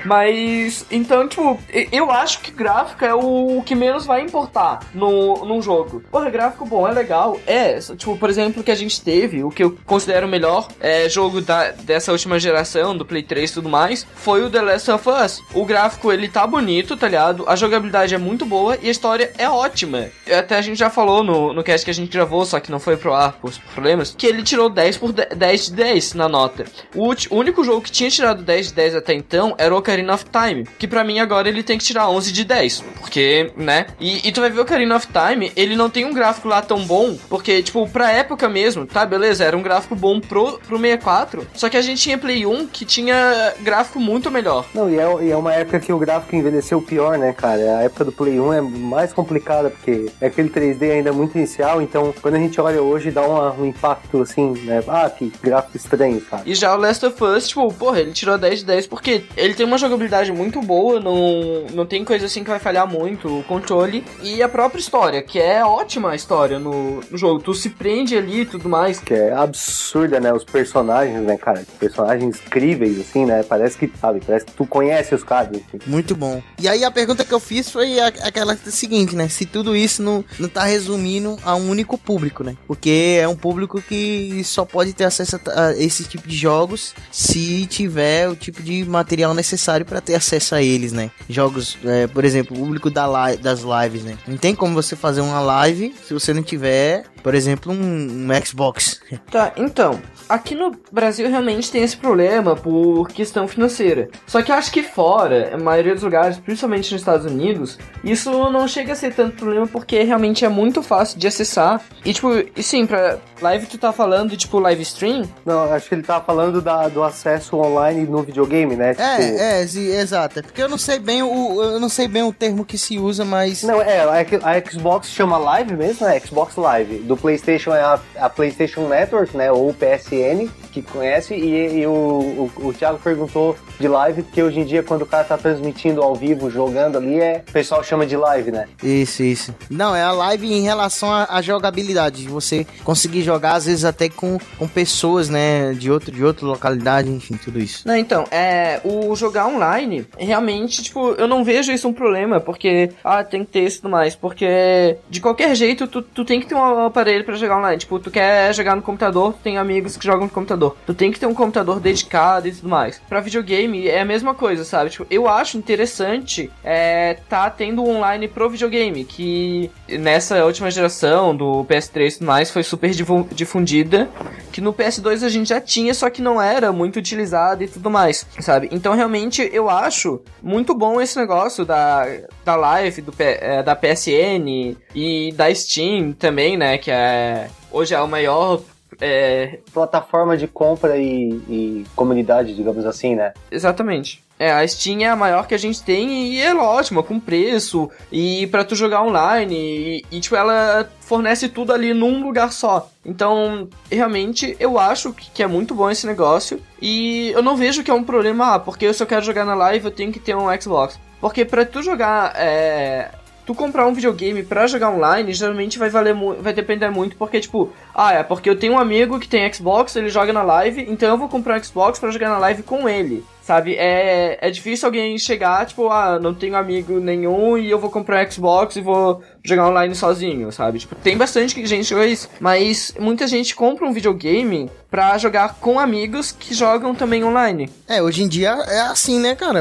Mas, 0.05 0.85
então, 0.91 1.27
tipo, 1.27 1.59
eu 1.91 2.11
acho 2.11 2.41
que 2.41 2.51
gráfico 2.51 3.03
é 3.03 3.13
o 3.13 3.61
que 3.65 3.75
menos 3.75 4.05
vai 4.05 4.21
importar 4.21 4.79
no, 4.93 5.45
num 5.45 5.61
jogo. 5.61 6.03
Porra, 6.11 6.29
gráfico 6.29 6.65
bom 6.65 6.87
é 6.87 6.91
legal. 6.91 7.39
É, 7.45 7.79
tipo, 7.79 8.17
por 8.17 8.29
exemplo, 8.29 8.63
que 8.63 8.71
a 8.71 8.75
gente 8.75 9.01
teve, 9.01 9.43
o 9.43 9.49
que 9.49 9.63
eu 9.63 9.77
considero 9.85 10.27
o 10.27 10.29
melhor 10.29 10.67
é, 10.79 11.09
jogo 11.09 11.41
da, 11.41 11.71
dessa 11.71 12.11
última 12.11 12.39
geração, 12.39 12.97
do 12.97 13.05
Play 13.05 13.23
3 13.23 13.49
e 13.49 13.53
tudo 13.53 13.69
mais, 13.69 14.05
foi 14.15 14.43
o 14.43 14.49
The 14.49 14.61
Last 14.61 14.91
of 14.91 15.09
Us. 15.09 15.43
O 15.53 15.65
gráfico, 15.65 16.11
ele 16.11 16.27
tá 16.27 16.45
bonito, 16.45 16.95
tá 16.97 17.07
ligado? 17.07 17.45
A 17.47 17.55
jogabilidade 17.55 18.13
é 18.13 18.17
muito 18.17 18.45
boa 18.45 18.77
e 18.81 18.87
a 18.87 18.91
história 18.91 19.31
é 19.37 19.49
ótima. 19.49 20.09
Até 20.31 20.57
a 20.57 20.61
gente 20.61 20.77
já 20.77 20.89
falou 20.89 21.23
no, 21.23 21.53
no 21.53 21.63
cast 21.63 21.85
que 21.85 21.91
a 21.91 21.93
gente 21.93 22.11
gravou, 22.11 22.45
só 22.45 22.59
que 22.59 22.71
não 22.71 22.79
foi 22.79 22.97
pro 22.97 23.13
ar 23.13 23.33
por 23.33 23.51
problemas, 23.73 24.13
que 24.17 24.27
ele 24.27 24.43
tirou 24.43 24.69
10 24.69 24.97
por 24.97 25.11
10, 25.11 25.29
10 25.29 25.65
de 25.65 25.73
10 25.73 26.13
na 26.13 26.27
nota. 26.27 26.65
O 26.95 27.13
único 27.31 27.63
jogo 27.63 27.81
que 27.81 27.91
tinha 27.91 28.09
tirado 28.09 28.43
10 28.43 28.67
de 28.67 28.73
10 28.73 28.95
até 28.95 29.13
então 29.13 29.55
era 29.57 29.73
o 29.73 29.77
Ocarina 29.77 30.13
of 30.13 30.25
Time, 30.25 30.65
que 30.77 30.87
pra 30.87 31.03
mim 31.03 31.19
agora 31.19 31.47
ele 31.49 31.63
tem 31.63 31.77
que 31.77 31.83
tirar 31.85 32.09
11 32.09 32.31
de 32.31 32.43
10, 32.43 32.83
porque, 32.99 33.51
né? 33.55 33.87
E, 33.99 34.27
e 34.27 34.31
tu 34.31 34.41
vai 34.41 34.49
ver 34.49 34.59
o 34.59 34.63
Ocarina 34.63 34.95
of 34.95 35.07
Time, 35.07 35.51
ele 35.55 35.75
não 35.75 35.89
tem 35.89 36.05
um 36.05 36.13
gráfico 36.13 36.47
lá 36.47 36.61
tão 36.61 36.85
bom, 36.85 37.17
porque, 37.29 37.61
tipo, 37.63 37.87
pra 37.89 38.11
época 38.11 38.47
mesmo, 38.49 38.85
tá, 38.85 39.05
beleza, 39.05 39.43
era 39.43 39.57
um 39.57 39.61
gráfico 39.61 39.95
bom 39.95 40.19
pro, 40.19 40.59
pro 40.59 40.77
64, 40.79 41.47
só 41.53 41.69
que 41.69 41.77
a 41.77 41.81
gente 41.81 42.01
tinha 42.01 42.17
Play 42.17 42.45
1 42.45 42.67
que 42.67 42.85
tinha 42.85 43.53
gráfico 43.61 43.99
muito 43.99 44.29
melhor. 44.31 44.65
Não, 44.73 44.89
e 44.89 44.97
é, 44.99 45.23
e 45.23 45.31
é 45.31 45.35
uma 45.37 45.53
época 45.53 45.79
que 45.79 45.91
o 45.93 45.97
gráfico 45.99 46.35
envelheceu 46.35 46.81
pior, 46.81 47.17
né, 47.17 47.33
cara? 47.33 47.77
A 47.79 47.83
época 47.83 48.05
do 48.05 48.11
Play 48.11 48.39
1 48.39 48.53
é 48.53 48.61
mais 48.61 49.13
complicada, 49.13 49.69
porque 49.69 50.09
é 50.21 50.27
aquele 50.27 50.49
3D 50.49 50.91
ainda 50.91 51.11
muito 51.13 51.37
inicial, 51.37 51.81
então 51.81 52.13
quando 52.21 52.35
a 52.35 52.39
gente 52.39 52.59
olha 52.59 52.81
hoje 52.81 53.11
dá 53.11 53.21
uma- 53.21 53.51
um 53.53 53.65
impacto 53.65 54.21
assim, 54.21 54.51
né? 54.63 54.83
Ah, 54.87 55.09
que 55.09 55.31
gráfico 55.41 55.77
estranho, 55.77 56.19
cara. 56.21 56.43
E 56.45 56.53
já 56.55 56.73
o 56.75 56.77
Last 56.79 57.05
of 57.05 57.23
Us, 57.23 57.47
tipo, 57.47 57.71
porra, 57.73 57.99
ele 57.99 58.11
tirou 58.11 58.37
10 58.37 58.59
de 58.59 58.65
10 58.65 58.87
porque 58.87 59.23
ele 59.35 59.46
tem 59.53 59.65
uma 59.65 59.77
jogabilidade 59.77 60.31
muito 60.31 60.61
boa, 60.61 60.99
não, 60.99 61.63
não 61.73 61.85
tem 61.85 62.03
coisa 62.03 62.25
assim 62.25 62.43
que 62.43 62.49
vai 62.49 62.59
falhar 62.59 62.87
muito, 62.87 63.39
o 63.39 63.43
controle. 63.43 64.03
E 64.23 64.41
a 64.41 64.49
própria 64.49 64.79
história, 64.79 65.21
que 65.21 65.39
é 65.39 65.63
ótima 65.63 66.11
a 66.11 66.15
história 66.15 66.59
no, 66.59 67.01
no 67.09 67.17
jogo. 67.17 67.41
Tu 67.41 67.53
se 67.53 67.69
prende 67.69 68.17
ali 68.17 68.41
e 68.41 68.45
tudo 68.45 68.67
mais. 68.69 68.99
Que 68.99 69.13
é 69.13 69.33
absurda, 69.33 70.19
né? 70.19 70.33
Os 70.33 70.43
personagens, 70.43 71.21
né, 71.21 71.37
cara? 71.37 71.65
Personagens 71.79 72.39
incríveis, 72.45 72.99
assim, 72.99 73.25
né? 73.25 73.43
Parece 73.43 73.77
que, 73.77 73.91
sabe, 73.99 74.21
parece 74.25 74.45
que 74.45 74.53
tu 74.53 74.65
conhece 74.65 75.13
os 75.15 75.23
caras. 75.23 75.49
assim. 75.57 75.79
Muito 75.85 76.15
bom. 76.15 76.41
E 76.59 76.67
aí 76.67 76.83
a 76.83 76.91
pergunta 76.91 77.23
que 77.25 77.33
eu 77.33 77.39
fiz 77.39 77.69
foi 77.69 77.99
a- 77.99 78.07
aquela 78.23 78.55
seguinte, 78.55 79.15
né? 79.15 79.27
Se 79.29 79.45
tudo 79.45 79.75
isso 79.75 80.01
não, 80.01 80.23
não 80.39 80.49
tá 80.49 80.63
resumindo 80.63 81.37
a 81.43 81.55
um 81.55 81.69
único 81.69 81.97
público, 81.97 82.43
né? 82.43 82.55
Porque 82.67 83.17
é 83.21 83.27
um 83.27 83.35
público 83.35 83.81
que 83.81 84.41
só 84.43 84.65
pode 84.65 84.93
ter 84.93 85.03
acesso 85.05 85.39
a, 85.47 85.65
a 85.67 85.77
esse 85.77 86.03
tipo 86.03 86.27
de 86.27 86.35
jogos 86.35 86.93
se 87.11 87.65
tiver 87.67 88.29
o 88.29 88.35
tipo 88.35 88.61
de 88.61 88.83
material 88.85 89.33
necessário 89.37 89.85
pra 89.85 90.01
ter 90.01 90.15
acesso 90.15 90.53
a 90.55 90.61
eles, 90.61 90.91
né? 90.91 91.09
Jogos, 91.29 91.77
é, 91.85 92.07
por 92.07 92.25
exemplo, 92.25 92.57
o 92.57 92.59
público 92.59 92.89
da 92.89 93.07
li- 93.29 93.37
das 93.37 93.61
lives, 93.61 94.03
né? 94.03 94.17
Não 94.27 94.35
tem 94.37 94.53
como 94.53 94.73
você 94.73 94.95
fazer 94.95 95.21
uma 95.21 95.39
live 95.39 95.95
se 96.05 96.13
você 96.13 96.33
não 96.33 96.43
tiver, 96.43 97.05
por 97.23 97.35
exemplo, 97.35 97.71
um, 97.71 98.27
um 98.31 98.45
Xbox. 98.45 99.01
Tá, 99.31 99.51
então, 99.57 99.99
aqui 100.29 100.55
no 100.55 100.71
Brasil 100.91 101.29
realmente 101.29 101.71
tem 101.71 101.83
esse 101.83 101.97
problema 101.97 102.55
por 102.55 103.07
questão 103.09 103.47
financeira. 103.47 104.09
Só 104.25 104.41
que 104.41 104.51
eu 104.51 104.55
acho 104.55 104.71
que 104.71 104.83
fora, 104.83 105.53
a 105.53 105.57
maioria 105.57 105.93
dos 105.93 106.03
lugares, 106.03 106.37
principalmente 106.37 106.91
nos 106.91 107.01
Estados 107.01 107.25
Unidos, 107.25 107.77
isso 108.03 108.31
não 108.49 108.67
chega 108.67 108.93
a 108.93 108.95
ser 108.95 109.13
tanto 109.13 109.35
problema 109.35 109.67
porque 109.67 110.01
realmente 110.03 110.45
é 110.45 110.49
muito 110.49 110.81
fácil 110.81 111.19
de 111.19 111.27
acessar. 111.27 111.81
E 112.05 112.13
tipo, 112.13 112.29
e 112.55 112.63
sim, 112.63 112.85
pra 112.85 113.17
live 113.41 113.65
tu 113.65 113.77
tá 113.77 113.91
falando, 113.91 114.35
tipo, 114.35 114.59
live 114.59 114.81
stream, 114.83 115.23
Não, 115.45 115.71
acho 115.73 115.87
que 115.89 115.95
ele 115.95 116.03
tava 116.03 116.23
falando 116.23 116.61
da, 116.61 116.87
do 116.87 117.03
acesso 117.03 117.57
online 117.57 118.05
no 118.05 118.23
videogame, 118.23 118.75
né? 118.75 118.91
Tipo, 118.91 119.03
É, 119.03 119.59
é, 119.59 119.61
exato. 119.61 120.39
É 120.39 120.41
porque 120.41 120.61
eu 120.61 120.69
não 120.69 120.77
sei 120.77 120.99
bem 120.99 121.21
o, 121.21 121.61
eu 121.61 121.79
não 121.79 121.89
sei 121.89 122.07
bem 122.07 122.23
o 122.23 122.33
termo 122.33 122.65
que 122.65 122.77
se 122.77 122.97
usa, 122.97 123.25
mas 123.25 123.63
Não, 123.63 123.81
é, 123.81 123.99
a, 123.99 124.13
a 124.51 124.71
Xbox 124.71 125.09
chama 125.09 125.37
Live 125.37 125.75
mesmo, 125.75 126.05
né? 126.05 126.19
Xbox 126.19 126.55
Live. 126.55 126.99
Do 127.07 127.15
PlayStation 127.15 127.73
é 127.73 127.81
a, 127.81 127.99
a 128.17 128.29
PlayStation 128.29 128.87
Network, 128.87 129.35
né? 129.35 129.51
Ou 129.51 129.73
PSN, 129.73 130.49
que 130.71 130.81
conhece. 130.81 131.33
E, 131.33 131.79
e 131.79 131.87
o, 131.87 131.91
o, 131.91 132.67
o 132.67 132.73
Thiago 132.73 132.99
perguntou 132.99 133.55
de 133.79 133.87
live, 133.87 134.23
porque 134.23 134.43
hoje 134.43 134.59
em 134.59 134.65
dia, 134.65 134.83
quando 134.83 135.03
o 135.03 135.05
cara 135.05 135.23
tá 135.23 135.37
transmitindo 135.37 136.01
ao 136.01 136.15
vivo, 136.15 136.49
jogando 136.49 136.97
ali, 136.97 137.19
é, 137.19 137.43
o 137.47 137.51
pessoal 137.51 137.83
chama 137.83 138.05
de 138.05 138.17
live, 138.17 138.51
né? 138.51 138.67
Isso, 138.83 139.23
isso. 139.23 139.55
Não, 139.69 139.95
é 139.95 140.03
a 140.03 140.11
live 140.11 140.51
em 140.51 140.63
relação 140.63 141.09
à, 141.11 141.41
jogabilidade. 141.41 142.23
de 142.23 142.27
Você 142.27 142.67
conseguir 142.83 143.21
jogar, 143.21 143.55
às 143.55 143.65
vezes, 143.65 143.85
até 143.85 144.09
com, 144.09 144.37
com 144.57 144.67
pessoas, 144.67 145.29
né? 145.29 145.73
De, 145.73 145.89
outro, 145.89 146.11
de 146.11 146.23
outra 146.23 146.45
localidade, 146.45 147.09
enfim, 147.09 147.37
tudo 147.37 147.59
isso. 147.59 147.87
Não, 147.87 147.95
então, 147.95 148.25
é. 148.29 148.81
O 148.83 149.15
jogar 149.15 149.47
online, 149.47 150.05
realmente, 150.17 150.83
tipo, 150.83 151.11
eu 151.11 151.27
não 151.27 151.43
vejo 151.43 151.71
isso 151.71 151.87
um 151.87 151.93
problema, 151.93 152.39
porque, 152.39 152.91
ah, 153.03 153.23
tem 153.23 153.45
que 153.45 153.51
ter 153.51 153.61
isso 153.61 153.77
e 153.77 153.81
tudo 153.81 153.91
mais, 153.91 154.15
porque 154.15 154.97
de 155.09 155.21
qualquer 155.21 155.55
jeito, 155.55 155.87
tu, 155.87 156.01
tu 156.01 156.25
tem 156.25 156.39
que 156.39 156.47
ter 156.47 156.55
uma 156.55 156.89
aparelho 156.97 157.23
pra 157.23 157.35
jogar 157.35 157.57
online. 157.57 157.77
Tipo, 157.77 157.99
tu 157.99 158.09
quer 158.09 158.53
jogar 158.53 158.75
no 158.75 158.81
computador, 158.81 159.33
tu 159.33 159.39
tem 159.43 159.57
amigos 159.57 159.95
que 159.95 160.05
jogam 160.05 160.25
no 160.25 160.29
computador. 160.29 160.75
Tu 160.85 160.93
tem 160.93 161.11
que 161.11 161.19
ter 161.19 161.27
um 161.27 161.33
computador 161.33 161.79
dedicado 161.79 162.47
e 162.47 162.51
tudo 162.51 162.67
mais. 162.67 162.99
Pra 163.07 163.19
videogame 163.19 163.87
é 163.87 164.01
a 164.01 164.05
mesma 164.05 164.33
coisa, 164.33 164.63
sabe? 164.63 164.89
Tipo, 164.89 165.05
eu 165.09 165.27
acho 165.27 165.57
interessante 165.57 166.51
é, 166.63 167.17
tá 167.29 167.49
tendo 167.49 167.83
online 167.83 168.27
pro 168.27 168.49
videogame, 168.49 169.03
que 169.05 169.69
nessa 169.87 170.43
última 170.43 170.71
geração 170.71 171.35
do 171.35 171.63
PS3 171.65 172.07
e 172.07 172.13
tudo 172.13 172.25
mais 172.25 172.49
foi 172.49 172.63
super 172.63 172.91
difundida, 173.31 174.09
que 174.51 174.59
no 174.59 174.73
PS2 174.73 175.23
a 175.23 175.29
gente 175.29 175.49
já 175.49 175.61
tinha, 175.61 175.93
só 175.93 176.09
que 176.09 176.21
não 176.21 176.41
era 176.41 176.71
muito 176.71 176.97
utilizado 176.97 177.63
e 177.63 177.67
tudo 177.67 177.89
mais, 177.89 178.25
sabe? 178.39 178.69
Então 178.71 178.95
realmente 178.95 179.47
eu 179.53 179.69
acho 179.69 180.21
muito 180.41 180.73
bom 180.73 180.99
esse 180.99 181.17
negócio 181.17 181.63
da, 181.65 182.05
da 182.43 182.55
Live, 182.55 183.01
do, 183.01 183.13
é, 183.19 183.61
da 183.61 183.75
PSN 183.75 184.75
e 184.95 185.31
da 185.33 185.53
Steam 185.53 186.13
também, 186.13 186.57
né? 186.57 186.77
Que 186.87 186.91
é 186.91 187.49
hoje 187.69 187.93
é 187.93 187.99
o 187.99 188.07
maior. 188.07 188.61
É, 189.01 189.59
Plataforma 189.73 190.37
de 190.37 190.47
compra 190.47 190.97
e, 190.97 191.31
e 191.49 191.85
comunidade, 191.93 192.55
digamos 192.55 192.85
assim, 192.85 193.13
né? 193.13 193.33
Exatamente. 193.51 194.23
É, 194.39 194.53
a 194.53 194.65
Steam 194.65 195.01
é 195.01 195.09
a 195.09 195.15
maior 195.15 195.45
que 195.47 195.53
a 195.53 195.57
gente 195.57 195.83
tem 195.83 196.29
e 196.31 196.41
é 196.41 196.55
ótima, 196.55 197.03
com 197.03 197.19
preço, 197.19 197.91
e 198.09 198.47
pra 198.47 198.63
tu 198.63 198.73
jogar 198.73 199.03
online, 199.03 199.53
e, 199.53 200.05
e, 200.09 200.19
tipo, 200.21 200.37
ela 200.37 200.89
fornece 201.01 201.49
tudo 201.49 201.73
ali 201.73 201.93
num 201.93 202.23
lugar 202.23 202.53
só. 202.53 202.89
Então, 203.05 203.67
realmente, 203.91 204.55
eu 204.57 204.79
acho 204.79 205.11
que 205.11 205.29
que 205.29 205.43
é 205.43 205.47
muito 205.47 205.75
bom 205.75 205.91
esse 205.91 206.07
negócio, 206.07 206.61
e 206.81 207.31
eu 207.31 207.41
não 207.41 207.57
vejo 207.57 207.83
que 207.83 207.91
é 207.91 207.93
um 207.93 208.03
problema, 208.03 208.53
ah, 208.53 208.59
porque 208.59 208.93
se 208.93 209.03
eu 209.03 209.07
quero 209.07 209.25
jogar 209.25 209.43
na 209.43 209.55
live, 209.55 209.83
eu 209.83 209.91
tenho 209.91 210.13
que 210.13 210.21
ter 210.21 210.37
um 210.37 210.47
Xbox. 210.61 210.97
Porque 211.19 211.43
pra 211.43 211.65
tu 211.65 211.81
jogar, 211.81 212.33
é... 212.37 213.11
Tu 213.47 213.55
comprar 213.55 213.87
um 213.87 213.93
videogame 213.93 214.43
pra 214.43 214.67
jogar 214.67 214.89
online, 214.89 215.31
geralmente 215.31 215.79
vai 215.79 215.89
valer 215.89 216.13
vai 216.41 216.51
depender 216.51 216.89
muito, 216.89 217.15
porque 217.15 217.39
tipo, 217.39 217.71
ah, 217.95 218.11
é 218.11 218.21
porque 218.21 218.49
eu 218.49 218.59
tenho 218.59 218.73
um 218.73 218.77
amigo 218.77 219.17
que 219.21 219.27
tem 219.27 219.51
Xbox, 219.51 219.95
ele 219.95 220.09
joga 220.09 220.33
na 220.33 220.43
live, 220.43 220.85
então 220.89 221.07
eu 221.07 221.17
vou 221.17 221.29
comprar 221.29 221.57
um 221.57 221.63
Xbox 221.63 221.97
pra 221.97 222.11
jogar 222.11 222.27
na 222.27 222.39
live 222.39 222.61
com 222.61 222.89
ele. 222.89 223.23
Sabe? 223.41 223.75
É, 223.77 224.37
é 224.41 224.51
difícil 224.51 224.85
alguém 224.85 225.17
chegar, 225.17 225.65
tipo, 225.65 225.87
ah, 225.89 226.19
não 226.19 226.33
tenho 226.33 226.57
amigo 226.57 226.99
nenhum 226.99 227.57
e 227.57 227.71
eu 227.71 227.79
vou 227.79 227.89
comprar 227.89 228.27
um 228.27 228.29
Xbox 228.29 228.75
e 228.75 228.81
vou 228.81 229.23
jogar 229.47 229.69
online 229.69 229.95
sozinho, 229.95 230.51
sabe? 230.51 230.79
Tipo, 230.79 230.95
tem 230.95 231.17
bastante 231.17 231.65
gente 231.65 231.93
que 231.95 232.05
isso, 232.05 232.29
mas 232.39 232.93
muita 232.99 233.25
gente 233.27 233.55
compra 233.55 233.87
um 233.87 233.93
videogame 233.93 234.69
pra 234.91 235.17
jogar 235.17 235.55
com 235.55 235.79
amigos 235.79 236.31
que 236.31 236.53
jogam 236.53 236.93
também 236.93 237.23
online. 237.23 237.69
É, 237.87 238.01
hoje 238.01 238.23
em 238.23 238.27
dia 238.27 238.49
é 238.49 238.81
assim, 238.81 239.19
né, 239.19 239.35
cara? 239.35 239.59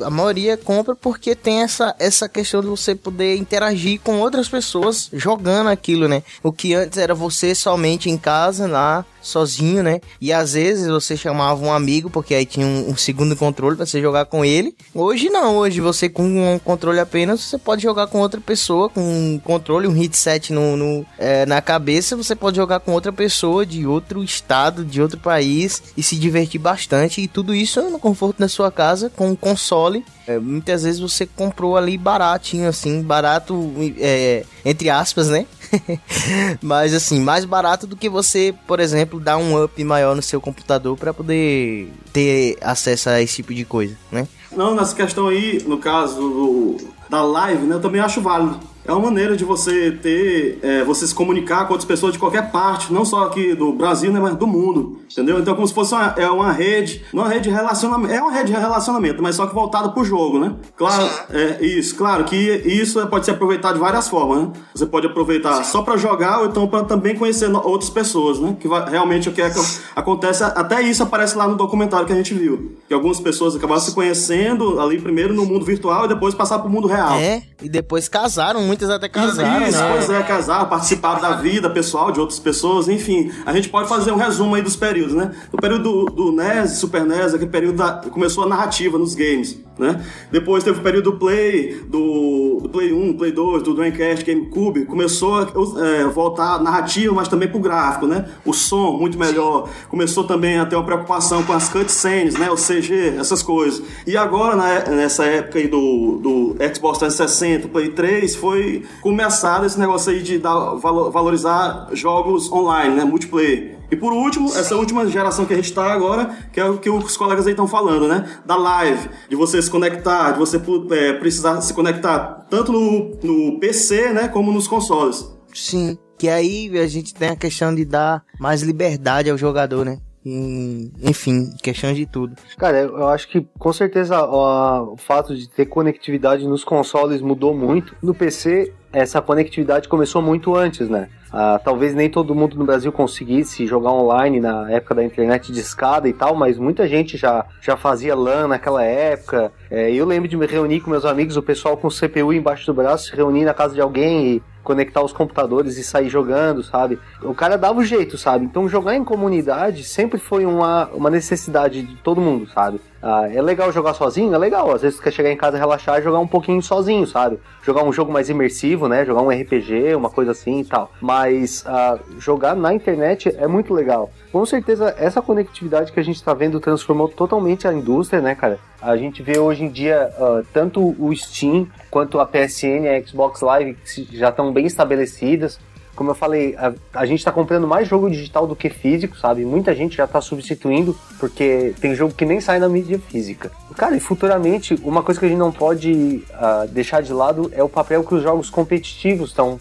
A, 0.00 0.04
a 0.06 0.10
maioria 0.10 0.56
compra 0.56 0.94
porque 0.94 1.34
tem 1.34 1.62
essa, 1.62 1.94
essa 1.98 2.28
questão 2.28 2.60
de 2.60 2.66
você 2.66 2.94
poder 2.94 3.36
interagir 3.36 4.00
com 4.00 4.20
outras 4.20 4.48
pessoas 4.48 5.08
jogando 5.12 5.68
aquilo, 5.68 6.08
né? 6.08 6.22
O 6.42 6.52
que 6.52 6.74
antes 6.74 6.98
era 6.98 7.14
você 7.14 7.54
somente 7.54 8.10
em 8.10 8.16
casa, 8.16 8.66
lá, 8.66 9.04
sozinho, 9.20 9.82
né? 9.82 10.00
E 10.20 10.32
às 10.32 10.52
vezes 10.52 10.86
você 10.86 11.16
chamava 11.16 11.64
um 11.64 11.72
amigo, 11.72 12.10
porque 12.10 12.34
aí 12.34 12.46
tinha 12.46 12.66
um, 12.66 12.90
um 12.90 12.96
segundo 12.96 13.34
controle 13.34 13.76
pra 13.76 13.86
você 13.86 14.00
jogar 14.00 14.26
com 14.26 14.44
ele. 14.44 14.76
Hoje 14.94 15.30
não, 15.30 15.56
hoje 15.56 15.80
você 15.80 16.08
com 16.08 16.22
um 16.22 16.58
controle 16.58 17.00
apenas, 17.00 17.40
você 17.40 17.58
pode 17.58 17.82
jogar 17.82 18.06
com 18.06 18.20
outra 18.20 18.40
pessoa, 18.40 18.88
com 18.88 19.03
um 19.04 19.38
controle, 19.38 19.86
um 19.86 19.92
headset 19.92 20.52
no, 20.52 20.76
no, 20.76 21.06
é, 21.18 21.44
na 21.46 21.60
cabeça, 21.60 22.16
você 22.16 22.34
pode 22.34 22.56
jogar 22.56 22.80
com 22.80 22.92
outra 22.92 23.12
pessoa 23.12 23.64
de 23.64 23.86
outro 23.86 24.22
estado, 24.22 24.84
de 24.84 25.00
outro 25.00 25.18
país 25.18 25.82
e 25.96 26.02
se 26.02 26.16
divertir 26.16 26.60
bastante. 26.60 27.20
E 27.20 27.28
tudo 27.28 27.54
isso 27.54 27.80
no 27.90 27.98
conforto 27.98 28.38
da 28.38 28.48
sua 28.48 28.70
casa, 28.70 29.10
com 29.10 29.28
um 29.30 29.36
console. 29.36 30.04
É, 30.26 30.38
muitas 30.38 30.82
vezes 30.82 31.00
você 31.00 31.26
comprou 31.26 31.76
ali 31.76 31.98
baratinho, 31.98 32.66
assim, 32.68 33.02
barato, 33.02 33.72
é, 33.98 34.44
entre 34.64 34.88
aspas, 34.88 35.28
né? 35.28 35.46
Mas 36.62 36.94
assim, 36.94 37.20
mais 37.20 37.44
barato 37.44 37.86
do 37.86 37.96
que 37.96 38.08
você, 38.08 38.54
por 38.66 38.80
exemplo, 38.80 39.20
dar 39.20 39.36
um 39.36 39.62
up 39.62 39.82
maior 39.84 40.14
no 40.16 40.22
seu 40.22 40.40
computador 40.40 40.96
para 40.96 41.12
poder 41.12 41.92
ter 42.12 42.56
acesso 42.60 43.08
a 43.10 43.20
esse 43.20 43.36
tipo 43.36 43.54
de 43.54 43.64
coisa, 43.64 43.96
né? 44.10 44.26
Não, 44.56 44.74
nessa 44.74 44.94
questão 44.94 45.28
aí, 45.28 45.62
no 45.66 45.78
caso 45.78 46.16
do- 46.16 46.76
da 47.10 47.22
live, 47.22 47.66
né, 47.66 47.74
eu 47.74 47.80
também 47.80 48.00
acho 48.00 48.20
válido. 48.20 48.60
É 48.86 48.92
uma 48.92 49.00
maneira 49.00 49.36
de 49.36 49.44
você 49.44 49.90
ter, 49.92 50.58
é, 50.62 50.84
você 50.84 51.06
se 51.06 51.14
comunicar 51.14 51.66
com 51.66 51.72
outras 51.72 51.86
pessoas 51.86 52.12
de 52.12 52.18
qualquer 52.18 52.50
parte, 52.52 52.92
não 52.92 53.04
só 53.04 53.24
aqui 53.24 53.54
do 53.54 53.72
Brasil, 53.72 54.12
né, 54.12 54.20
mas 54.20 54.36
do 54.36 54.46
mundo, 54.46 54.98
entendeu? 55.10 55.38
Então, 55.38 55.54
como 55.54 55.66
se 55.66 55.72
fosse 55.72 55.94
uma, 55.94 56.14
é 56.18 56.28
uma 56.28 56.52
rede, 56.52 57.02
não 57.12 57.22
é 57.22 57.26
uma 57.26 57.32
rede 57.32 57.48
de 57.48 57.54
relacionamento, 57.54 58.12
é 58.12 58.20
uma 58.20 58.32
rede 58.32 58.52
de 58.52 58.58
relacionamento, 58.58 59.22
mas 59.22 59.36
só 59.36 59.46
que 59.46 59.54
voltada 59.54 59.88
pro 59.88 60.04
jogo, 60.04 60.38
né? 60.38 60.54
Claro, 60.76 61.08
é 61.30 61.64
isso, 61.64 61.94
claro 61.96 62.24
que 62.24 62.36
isso 62.36 63.04
pode 63.06 63.24
ser 63.24 63.32
aproveitado 63.32 63.74
de 63.74 63.80
várias 63.80 64.06
formas, 64.08 64.42
né? 64.42 64.52
Você 64.74 64.84
pode 64.86 65.06
aproveitar 65.06 65.64
só 65.64 65.80
pra 65.82 65.96
jogar 65.96 66.40
ou 66.40 66.46
então 66.46 66.66
pra 66.68 66.84
também 66.84 67.14
conhecer 67.16 67.50
outras 67.54 67.88
pessoas, 67.90 68.38
né? 68.38 68.56
Que 68.60 68.68
vai- 68.68 68.88
realmente 68.90 69.28
o 69.28 69.32
que 69.32 69.40
é 69.40 69.48
que 69.50 69.58
acontece, 69.96 70.44
até 70.44 70.82
isso 70.82 71.02
aparece 71.02 71.36
lá 71.36 71.48
no 71.48 71.56
documentário 71.56 72.06
que 72.06 72.12
a 72.12 72.16
gente 72.16 72.34
viu, 72.34 72.76
que 72.86 72.92
algumas 72.92 73.18
pessoas 73.18 73.56
acabaram 73.56 73.80
se 73.80 73.92
conhecendo 73.94 74.78
ali 74.80 75.00
primeiro 75.00 75.32
no 75.32 75.46
mundo 75.46 75.64
virtual 75.64 76.04
e 76.04 76.08
depois 76.08 76.34
passaram 76.34 76.62
pro 76.62 76.70
mundo 76.70 76.86
real. 76.86 77.14
É, 77.18 77.42
e 77.62 77.68
depois 77.68 78.08
casaram, 78.08 78.73
muitas 78.74 78.90
até 78.90 79.08
casaram, 79.08 79.68
Isso, 79.68 79.78
né? 79.78 79.92
pois 79.92 80.10
é, 80.10 80.22
casar, 80.22 80.68
participar 80.68 81.20
da 81.20 81.32
vida 81.36 81.70
pessoal 81.70 82.10
de 82.10 82.20
outras 82.20 82.38
pessoas, 82.38 82.88
enfim. 82.88 83.30
A 83.46 83.52
gente 83.52 83.68
pode 83.68 83.88
fazer 83.88 84.10
um 84.10 84.16
resumo 84.16 84.54
aí 84.54 84.62
dos 84.62 84.76
períodos, 84.76 85.14
né? 85.14 85.30
O 85.52 85.56
período 85.56 85.82
do, 85.82 86.04
do 86.06 86.32
NES, 86.32 86.72
Super 86.78 87.04
NES, 87.04 87.34
aquele 87.34 87.50
período 87.50 87.76
da, 87.76 87.92
começou 88.10 88.44
a 88.44 88.48
narrativa 88.48 88.98
nos 88.98 89.14
games, 89.14 89.58
né? 89.78 90.04
Depois 90.30 90.64
teve 90.64 90.80
o 90.80 90.82
período 90.82 91.12
do 91.12 91.18
Play, 91.18 91.82
do, 91.86 92.60
do 92.62 92.68
Play 92.68 92.92
1, 92.92 93.16
Play 93.16 93.32
2, 93.32 93.62
do 93.62 93.74
Dreamcast, 93.74 94.24
GameCube, 94.24 94.86
começou 94.86 95.38
a 95.38 95.46
é, 95.86 96.04
voltar 96.06 96.54
a 96.54 96.58
narrativa, 96.58 97.14
mas 97.14 97.28
também 97.28 97.48
pro 97.48 97.60
gráfico, 97.60 98.06
né? 98.06 98.24
O 98.44 98.52
som 98.52 98.92
muito 98.98 99.18
melhor. 99.18 99.68
Começou 99.88 100.24
também 100.24 100.58
a 100.58 100.66
ter 100.66 100.74
uma 100.74 100.84
preocupação 100.84 101.42
com 101.44 101.52
as 101.52 101.68
cutscenes, 101.68 102.34
né? 102.34 102.50
O 102.50 102.56
CG, 102.56 103.14
essas 103.18 103.42
coisas. 103.42 103.82
E 104.06 104.16
agora, 104.16 104.56
né, 104.56 104.84
nessa 104.88 105.24
época 105.24 105.58
aí 105.58 105.68
do, 105.68 106.18
do 106.20 106.56
Xbox 106.74 106.98
360, 106.98 107.68
Play 107.68 107.90
3, 107.90 108.34
foi 108.36 108.63
começado 109.00 109.66
esse 109.66 109.78
negócio 109.78 110.12
aí 110.12 110.22
de 110.22 110.38
dar, 110.38 110.74
valo- 110.74 111.10
valorizar 111.10 111.88
jogos 111.92 112.50
online, 112.50 112.94
né? 112.94 113.04
Multiplayer. 113.04 113.78
E 113.90 113.96
por 113.96 114.12
último, 114.12 114.48
essa 114.48 114.74
última 114.76 115.06
geração 115.06 115.44
que 115.44 115.52
a 115.52 115.56
gente 115.56 115.72
tá 115.72 115.92
agora, 115.92 116.36
que 116.52 116.58
é 116.58 116.64
o 116.64 116.78
que 116.78 116.90
os 116.90 117.16
colegas 117.16 117.46
aí 117.46 117.52
estão 117.52 117.68
falando, 117.68 118.08
né? 118.08 118.40
Da 118.44 118.56
live, 118.56 119.08
de 119.28 119.36
você 119.36 119.60
se 119.60 119.70
conectar, 119.70 120.32
de 120.32 120.38
você 120.38 120.60
é, 120.90 121.12
precisar 121.14 121.60
se 121.60 121.72
conectar 121.74 122.46
tanto 122.50 122.72
no, 122.72 123.16
no 123.22 123.58
PC, 123.60 124.12
né, 124.12 124.28
como 124.28 124.50
nos 124.52 124.66
consoles. 124.66 125.28
Sim, 125.52 125.96
que 126.18 126.28
aí 126.28 126.70
a 126.78 126.86
gente 126.86 127.14
tem 127.14 127.28
a 127.30 127.36
questão 127.36 127.74
de 127.74 127.84
dar 127.84 128.22
mais 128.40 128.62
liberdade 128.62 129.30
ao 129.30 129.38
jogador, 129.38 129.84
né? 129.84 129.98
Enfim, 130.24 131.50
questão 131.62 131.92
de 131.92 132.06
tudo. 132.06 132.34
Cara, 132.56 132.78
eu 132.78 133.08
acho 133.08 133.28
que 133.28 133.46
com 133.58 133.72
certeza 133.72 134.24
ó, 134.24 134.92
o 134.92 134.96
fato 134.96 135.36
de 135.36 135.48
ter 135.48 135.66
conectividade 135.66 136.46
nos 136.46 136.64
consoles 136.64 137.20
mudou 137.20 137.54
muito. 137.54 137.94
No 138.02 138.14
PC, 138.14 138.72
essa 138.92 139.20
conectividade 139.20 139.88
começou 139.88 140.22
muito 140.22 140.54
antes, 140.54 140.88
né? 140.88 141.08
Ah, 141.36 141.60
talvez 141.62 141.94
nem 141.96 142.08
todo 142.08 142.32
mundo 142.32 142.56
no 142.56 142.64
Brasil 142.64 142.92
conseguisse 142.92 143.66
jogar 143.66 143.90
online 143.90 144.38
na 144.38 144.70
época 144.70 144.94
da 144.94 145.02
internet 145.02 145.50
de 145.50 145.58
escada 145.58 146.08
e 146.08 146.12
tal, 146.12 146.36
mas 146.36 146.56
muita 146.58 146.86
gente 146.86 147.16
já, 147.16 147.44
já 147.60 147.76
fazia 147.76 148.14
LAN 148.14 148.46
naquela 148.46 148.84
época. 148.84 149.50
É, 149.68 149.90
eu 149.90 150.06
lembro 150.06 150.28
de 150.28 150.36
me 150.36 150.46
reunir 150.46 150.80
com 150.80 150.90
meus 150.90 151.04
amigos, 151.04 151.36
o 151.36 151.42
pessoal 151.42 151.76
com 151.76 151.88
CPU 151.88 152.32
embaixo 152.32 152.64
do 152.66 152.72
braço, 152.72 153.06
se 153.06 153.16
reunir 153.16 153.44
na 153.44 153.52
casa 153.52 153.74
de 153.74 153.80
alguém 153.80 154.36
e 154.36 154.42
conectar 154.64 155.02
os 155.02 155.12
computadores 155.12 155.76
e 155.76 155.84
sair 155.84 156.08
jogando, 156.08 156.62
sabe? 156.62 156.98
O 157.22 157.34
cara 157.34 157.56
dava 157.56 157.78
o 157.78 157.84
jeito, 157.84 158.18
sabe? 158.18 158.44
Então 158.44 158.68
jogar 158.68 158.96
em 158.96 159.04
comunidade 159.04 159.84
sempre 159.84 160.18
foi 160.18 160.44
uma, 160.46 160.86
uma 160.86 161.10
necessidade 161.10 161.82
de 161.82 161.96
todo 161.96 162.20
mundo, 162.20 162.48
sabe? 162.48 162.80
Ah, 163.00 163.28
é 163.30 163.42
legal 163.42 163.70
jogar 163.70 163.92
sozinho? 163.92 164.34
É 164.34 164.38
legal. 164.38 164.72
Às 164.72 164.80
vezes 164.80 164.96
você 164.96 165.04
quer 165.04 165.12
chegar 165.12 165.30
em 165.30 165.36
casa, 165.36 165.58
relaxar 165.58 166.00
e 166.00 166.02
jogar 166.02 166.18
um 166.18 166.26
pouquinho 166.26 166.62
sozinho, 166.62 167.06
sabe? 167.06 167.38
Jogar 167.62 167.84
um 167.84 167.92
jogo 167.92 168.10
mais 168.10 168.30
imersivo, 168.30 168.88
né? 168.88 169.04
Jogar 169.04 169.20
um 169.20 169.28
RPG, 169.28 169.94
uma 169.94 170.08
coisa 170.08 170.30
assim 170.30 170.60
e 170.60 170.64
tal. 170.64 170.90
Mas 171.02 171.62
ah, 171.66 171.98
jogar 172.18 172.56
na 172.56 172.72
internet 172.72 173.28
é 173.36 173.46
muito 173.46 173.74
legal. 173.74 174.10
Com 174.34 174.44
certeza, 174.44 174.92
essa 174.98 175.22
conectividade 175.22 175.92
que 175.92 176.00
a 176.00 176.02
gente 176.02 176.16
está 176.16 176.34
vendo 176.34 176.58
transformou 176.58 177.06
totalmente 177.06 177.68
a 177.68 177.72
indústria, 177.72 178.20
né, 178.20 178.34
cara? 178.34 178.58
A 178.82 178.96
gente 178.96 179.22
vê 179.22 179.38
hoje 179.38 179.62
em 179.62 179.68
dia 179.68 180.12
ah, 180.18 180.42
tanto 180.52 180.80
o 180.98 181.14
Steam 181.14 181.68
quanto 181.88 182.18
a 182.18 182.26
PSN 182.26 182.82
e 182.82 182.88
a 182.88 183.06
Xbox 183.06 183.42
Live 183.42 183.74
que 183.74 184.08
já 184.10 184.30
estão 184.30 184.52
bem 184.52 184.66
estabelecidas. 184.66 185.60
Como 185.94 186.10
eu 186.10 186.14
falei, 186.16 186.56
a, 186.56 186.72
a 186.92 187.06
gente 187.06 187.24
tá 187.24 187.30
comprando 187.30 187.68
mais 187.68 187.86
jogo 187.86 188.10
digital 188.10 188.46
do 188.46 188.56
que 188.56 188.68
físico, 188.68 189.16
sabe? 189.16 189.44
Muita 189.44 189.74
gente 189.74 189.96
já 189.96 190.06
tá 190.06 190.20
substituindo, 190.20 190.98
porque 191.20 191.72
tem 191.80 191.94
jogo 191.94 192.12
que 192.12 192.24
nem 192.24 192.40
sai 192.40 192.58
na 192.58 192.68
mídia 192.68 192.98
física. 192.98 193.52
Cara, 193.76 193.96
e 193.96 194.00
futuramente, 194.00 194.76
uma 194.82 195.02
coisa 195.02 195.20
que 195.20 195.26
a 195.26 195.28
gente 195.28 195.38
não 195.38 195.52
pode 195.52 196.24
ah, 196.32 196.66
deixar 196.68 197.02
de 197.02 197.12
lado 197.12 197.50
é 197.54 197.62
o 197.62 197.68
papel 197.68 198.02
que 198.02 198.14
os 198.14 198.22
jogos 198.22 198.50
competitivos 198.50 199.30
estão 199.30 199.58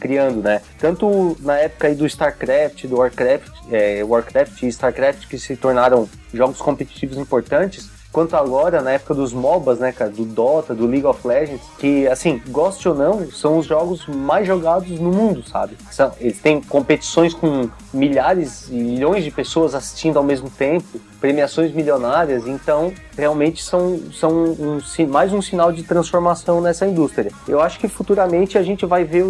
criando, 0.00 0.42
né? 0.42 0.60
Tanto 0.78 1.36
na 1.40 1.56
época 1.58 1.86
aí 1.86 1.94
do 1.94 2.06
StarCraft, 2.06 2.86
do 2.86 2.96
Warcraft, 2.96 3.59
é, 3.70 4.02
Warcraft 4.04 4.62
e 4.62 4.68
StarCraft, 4.68 5.26
que 5.26 5.38
se 5.38 5.56
tornaram 5.56 6.08
jogos 6.32 6.58
competitivos 6.58 7.16
importantes, 7.16 7.88
quanto 8.12 8.34
agora, 8.36 8.82
na 8.82 8.92
época 8.92 9.14
dos 9.14 9.32
MOBAs, 9.32 9.78
né, 9.78 9.92
cara, 9.92 10.10
do 10.10 10.24
Dota, 10.24 10.74
do 10.74 10.86
League 10.86 11.06
of 11.06 11.26
Legends, 11.26 11.62
que, 11.78 12.06
assim, 12.08 12.42
goste 12.48 12.88
ou 12.88 12.94
não, 12.94 13.30
são 13.30 13.58
os 13.58 13.66
jogos 13.66 14.06
mais 14.06 14.46
jogados 14.46 14.88
no 14.98 15.12
mundo, 15.12 15.42
sabe? 15.46 15.76
São, 15.90 16.12
eles 16.18 16.40
têm 16.40 16.60
competições 16.60 17.32
com 17.32 17.68
milhares 17.92 18.68
e 18.68 18.74
milhões 18.74 19.24
de 19.24 19.30
pessoas 19.30 19.74
assistindo 19.74 20.18
ao 20.18 20.24
mesmo 20.24 20.50
tempo, 20.50 21.00
premiações 21.20 21.72
milionárias, 21.72 22.46
então 22.46 22.92
realmente 23.16 23.62
são, 23.62 24.00
são 24.12 24.30
um, 24.32 24.78
mais 25.08 25.32
um 25.32 25.42
sinal 25.42 25.70
de 25.70 25.82
transformação 25.82 26.60
nessa 26.60 26.86
indústria. 26.86 27.30
Eu 27.46 27.60
acho 27.60 27.78
que 27.78 27.86
futuramente 27.88 28.56
a 28.56 28.62
gente 28.62 28.86
vai 28.86 29.04
ver, 29.04 29.24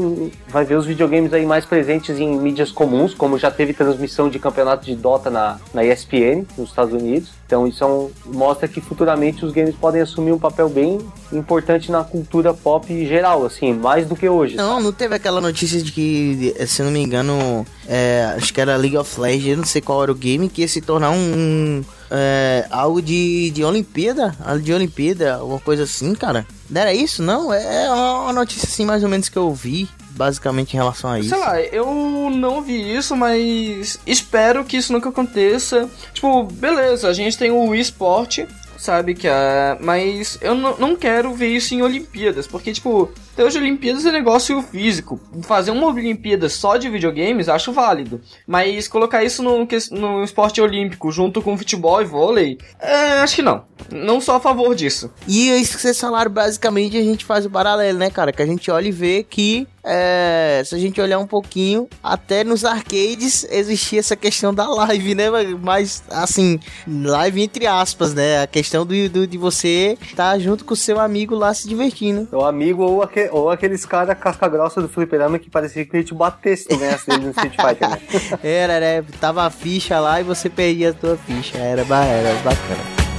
vai 0.48 0.64
ver 0.64 0.76
os 0.76 0.86
videogames 0.86 1.32
aí 1.32 1.44
mais 1.44 1.64
presentes 1.64 2.18
em 2.20 2.38
mídias 2.38 2.70
comuns, 2.70 3.12
como 3.14 3.36
já 3.38 3.50
teve 3.50 3.72
transmissão 3.72 4.28
de 4.28 4.38
campeonato 4.38 4.84
de 4.86 4.94
Dota 4.94 5.28
na, 5.30 5.58
na 5.74 5.84
ESPN, 5.84 6.44
nos 6.56 6.68
Estados 6.70 6.94
Unidos. 6.94 7.30
Então 7.46 7.66
isso 7.66 7.82
é 7.82 7.86
um- 7.86 8.10
mostra 8.26 8.68
que 8.68 8.80
futuramente 8.80 9.44
os 9.44 9.52
games 9.52 9.74
podem 9.74 10.00
assumir 10.00 10.30
um 10.30 10.38
papel 10.38 10.68
bem 10.68 10.98
importante 11.32 11.90
na 11.90 12.04
cultura 12.04 12.54
pop 12.54 12.86
geral, 13.06 13.44
assim, 13.44 13.72
mais 13.72 14.06
do 14.06 14.14
que 14.14 14.28
hoje. 14.28 14.54
Não, 14.54 14.80
não 14.80 14.92
teve 14.92 15.16
aquela 15.16 15.40
notícia 15.40 15.82
de 15.82 15.90
que, 15.90 16.54
se 16.66 16.82
não 16.82 16.92
me 16.92 17.00
engano, 17.00 17.66
é, 17.92 18.34
acho 18.36 18.54
que 18.54 18.60
era 18.60 18.76
League 18.76 18.96
of 18.96 19.20
Legends, 19.20 19.58
não 19.58 19.64
sei 19.64 19.80
qual 19.80 20.00
era 20.00 20.12
o 20.12 20.14
game, 20.14 20.48
que 20.48 20.60
ia 20.60 20.68
se 20.68 20.80
tornar 20.80 21.10
um. 21.10 21.16
um, 21.16 21.84
é, 22.08 22.64
algo 22.70 23.02
de, 23.02 23.50
de 23.50 23.64
Olimpíada? 23.64 24.32
Algo 24.44 24.62
de 24.62 24.72
Olimpíada, 24.72 25.34
alguma 25.34 25.58
coisa 25.58 25.82
assim, 25.82 26.14
cara. 26.14 26.46
Não 26.70 26.80
era 26.80 26.94
isso? 26.94 27.20
Não? 27.20 27.52
É 27.52 27.86
é 27.86 27.90
uma 27.90 28.32
notícia 28.32 28.68
assim, 28.68 28.84
mais 28.84 29.02
ou 29.02 29.08
menos, 29.08 29.28
que 29.28 29.36
eu 29.36 29.52
vi, 29.52 29.88
basicamente, 30.10 30.74
em 30.74 30.76
relação 30.76 31.10
a 31.10 31.18
isso. 31.18 31.30
Sei 31.30 31.38
lá, 31.38 31.60
eu 31.60 32.30
não 32.30 32.62
vi 32.62 32.96
isso, 32.96 33.16
mas 33.16 33.98
espero 34.06 34.64
que 34.64 34.76
isso 34.76 34.92
nunca 34.92 35.08
aconteça. 35.08 35.90
Tipo, 36.14 36.44
beleza, 36.44 37.08
a 37.08 37.12
gente 37.12 37.36
tem 37.36 37.50
o 37.50 37.74
eSport, 37.74 38.46
sabe, 38.78 39.14
que 39.14 39.26
é... 39.26 39.76
Mas 39.80 40.38
eu 40.40 40.54
não 40.54 40.94
quero 40.94 41.34
ver 41.34 41.48
isso 41.48 41.74
em 41.74 41.82
Olimpíadas, 41.82 42.46
porque, 42.46 42.72
tipo, 42.72 43.10
ter 43.40 43.44
hoje 43.46 43.58
Olimpíadas 43.58 44.04
é 44.04 44.12
negócio 44.12 44.60
físico. 44.62 45.18
Fazer 45.42 45.70
uma 45.70 45.86
Olimpíada 45.86 46.48
só 46.48 46.76
de 46.76 46.88
videogames, 46.90 47.48
acho 47.48 47.72
válido. 47.72 48.20
Mas 48.46 48.86
colocar 48.86 49.24
isso 49.24 49.42
no, 49.42 49.66
no 49.92 50.22
esporte 50.24 50.60
olímpico, 50.60 51.10
junto 51.10 51.40
com 51.40 51.56
futebol 51.56 52.00
e 52.02 52.04
vôlei, 52.04 52.58
é, 52.78 53.20
acho 53.20 53.36
que 53.36 53.42
não. 53.42 53.64
Não 53.90 54.20
sou 54.20 54.34
a 54.34 54.40
favor 54.40 54.74
disso. 54.74 55.10
E 55.26 55.48
isso 55.60 55.76
que 55.76 55.82
vocês 55.82 55.98
falaram, 55.98 56.30
basicamente, 56.30 56.96
a 56.98 57.02
gente 57.02 57.24
faz 57.24 57.46
o 57.46 57.50
paralelo, 57.50 57.98
né, 57.98 58.10
cara? 58.10 58.30
Que 58.32 58.42
a 58.42 58.46
gente 58.46 58.70
olha 58.70 58.88
e 58.88 58.92
vê 58.92 59.24
que, 59.28 59.66
é, 59.82 60.62
se 60.64 60.74
a 60.74 60.78
gente 60.78 61.00
olhar 61.00 61.18
um 61.18 61.26
pouquinho, 61.26 61.88
até 62.02 62.44
nos 62.44 62.64
arcades 62.64 63.46
existia 63.50 63.98
essa 64.00 64.14
questão 64.14 64.52
da 64.52 64.68
live, 64.68 65.14
né? 65.14 65.24
Mas, 65.62 66.02
assim, 66.10 66.60
live 66.86 67.42
entre 67.42 67.66
aspas, 67.66 68.12
né? 68.12 68.42
A 68.42 68.46
questão 68.46 68.84
do, 68.84 69.08
do- 69.08 69.26
de 69.26 69.38
você 69.38 69.96
estar 70.02 70.38
junto 70.38 70.64
com 70.64 70.74
o 70.74 70.76
seu 70.76 71.00
amigo 71.00 71.34
lá 71.34 71.54
se 71.54 71.66
divertindo. 71.66 72.28
O 72.32 72.44
amigo 72.44 72.82
ou, 72.82 73.02
aque- 73.02 73.29
ou 73.30 73.50
aqueles 73.50 73.84
caras 73.86 74.18
casca 74.18 74.48
grossa 74.48 74.80
do 74.80 74.88
fliperama 74.88 75.38
que 75.38 75.50
parecia 75.50 75.84
que 75.84 75.96
ia 75.96 76.04
te 76.04 76.14
bater 76.14 76.56
se 76.56 76.68
tu 76.68 76.76
no 76.76 77.30
Street 77.30 77.54
Fighter, 77.56 77.90
né? 77.90 78.00
Era, 78.42 78.80
né? 78.80 79.04
Tava 79.20 79.44
a 79.44 79.50
ficha 79.50 79.98
lá 79.98 80.20
e 80.20 80.24
você 80.24 80.48
perdia 80.48 80.90
a 80.90 80.92
tua 80.92 81.16
ficha. 81.16 81.58
Era, 81.58 81.82
era 81.82 82.34
bacana. 82.42 83.09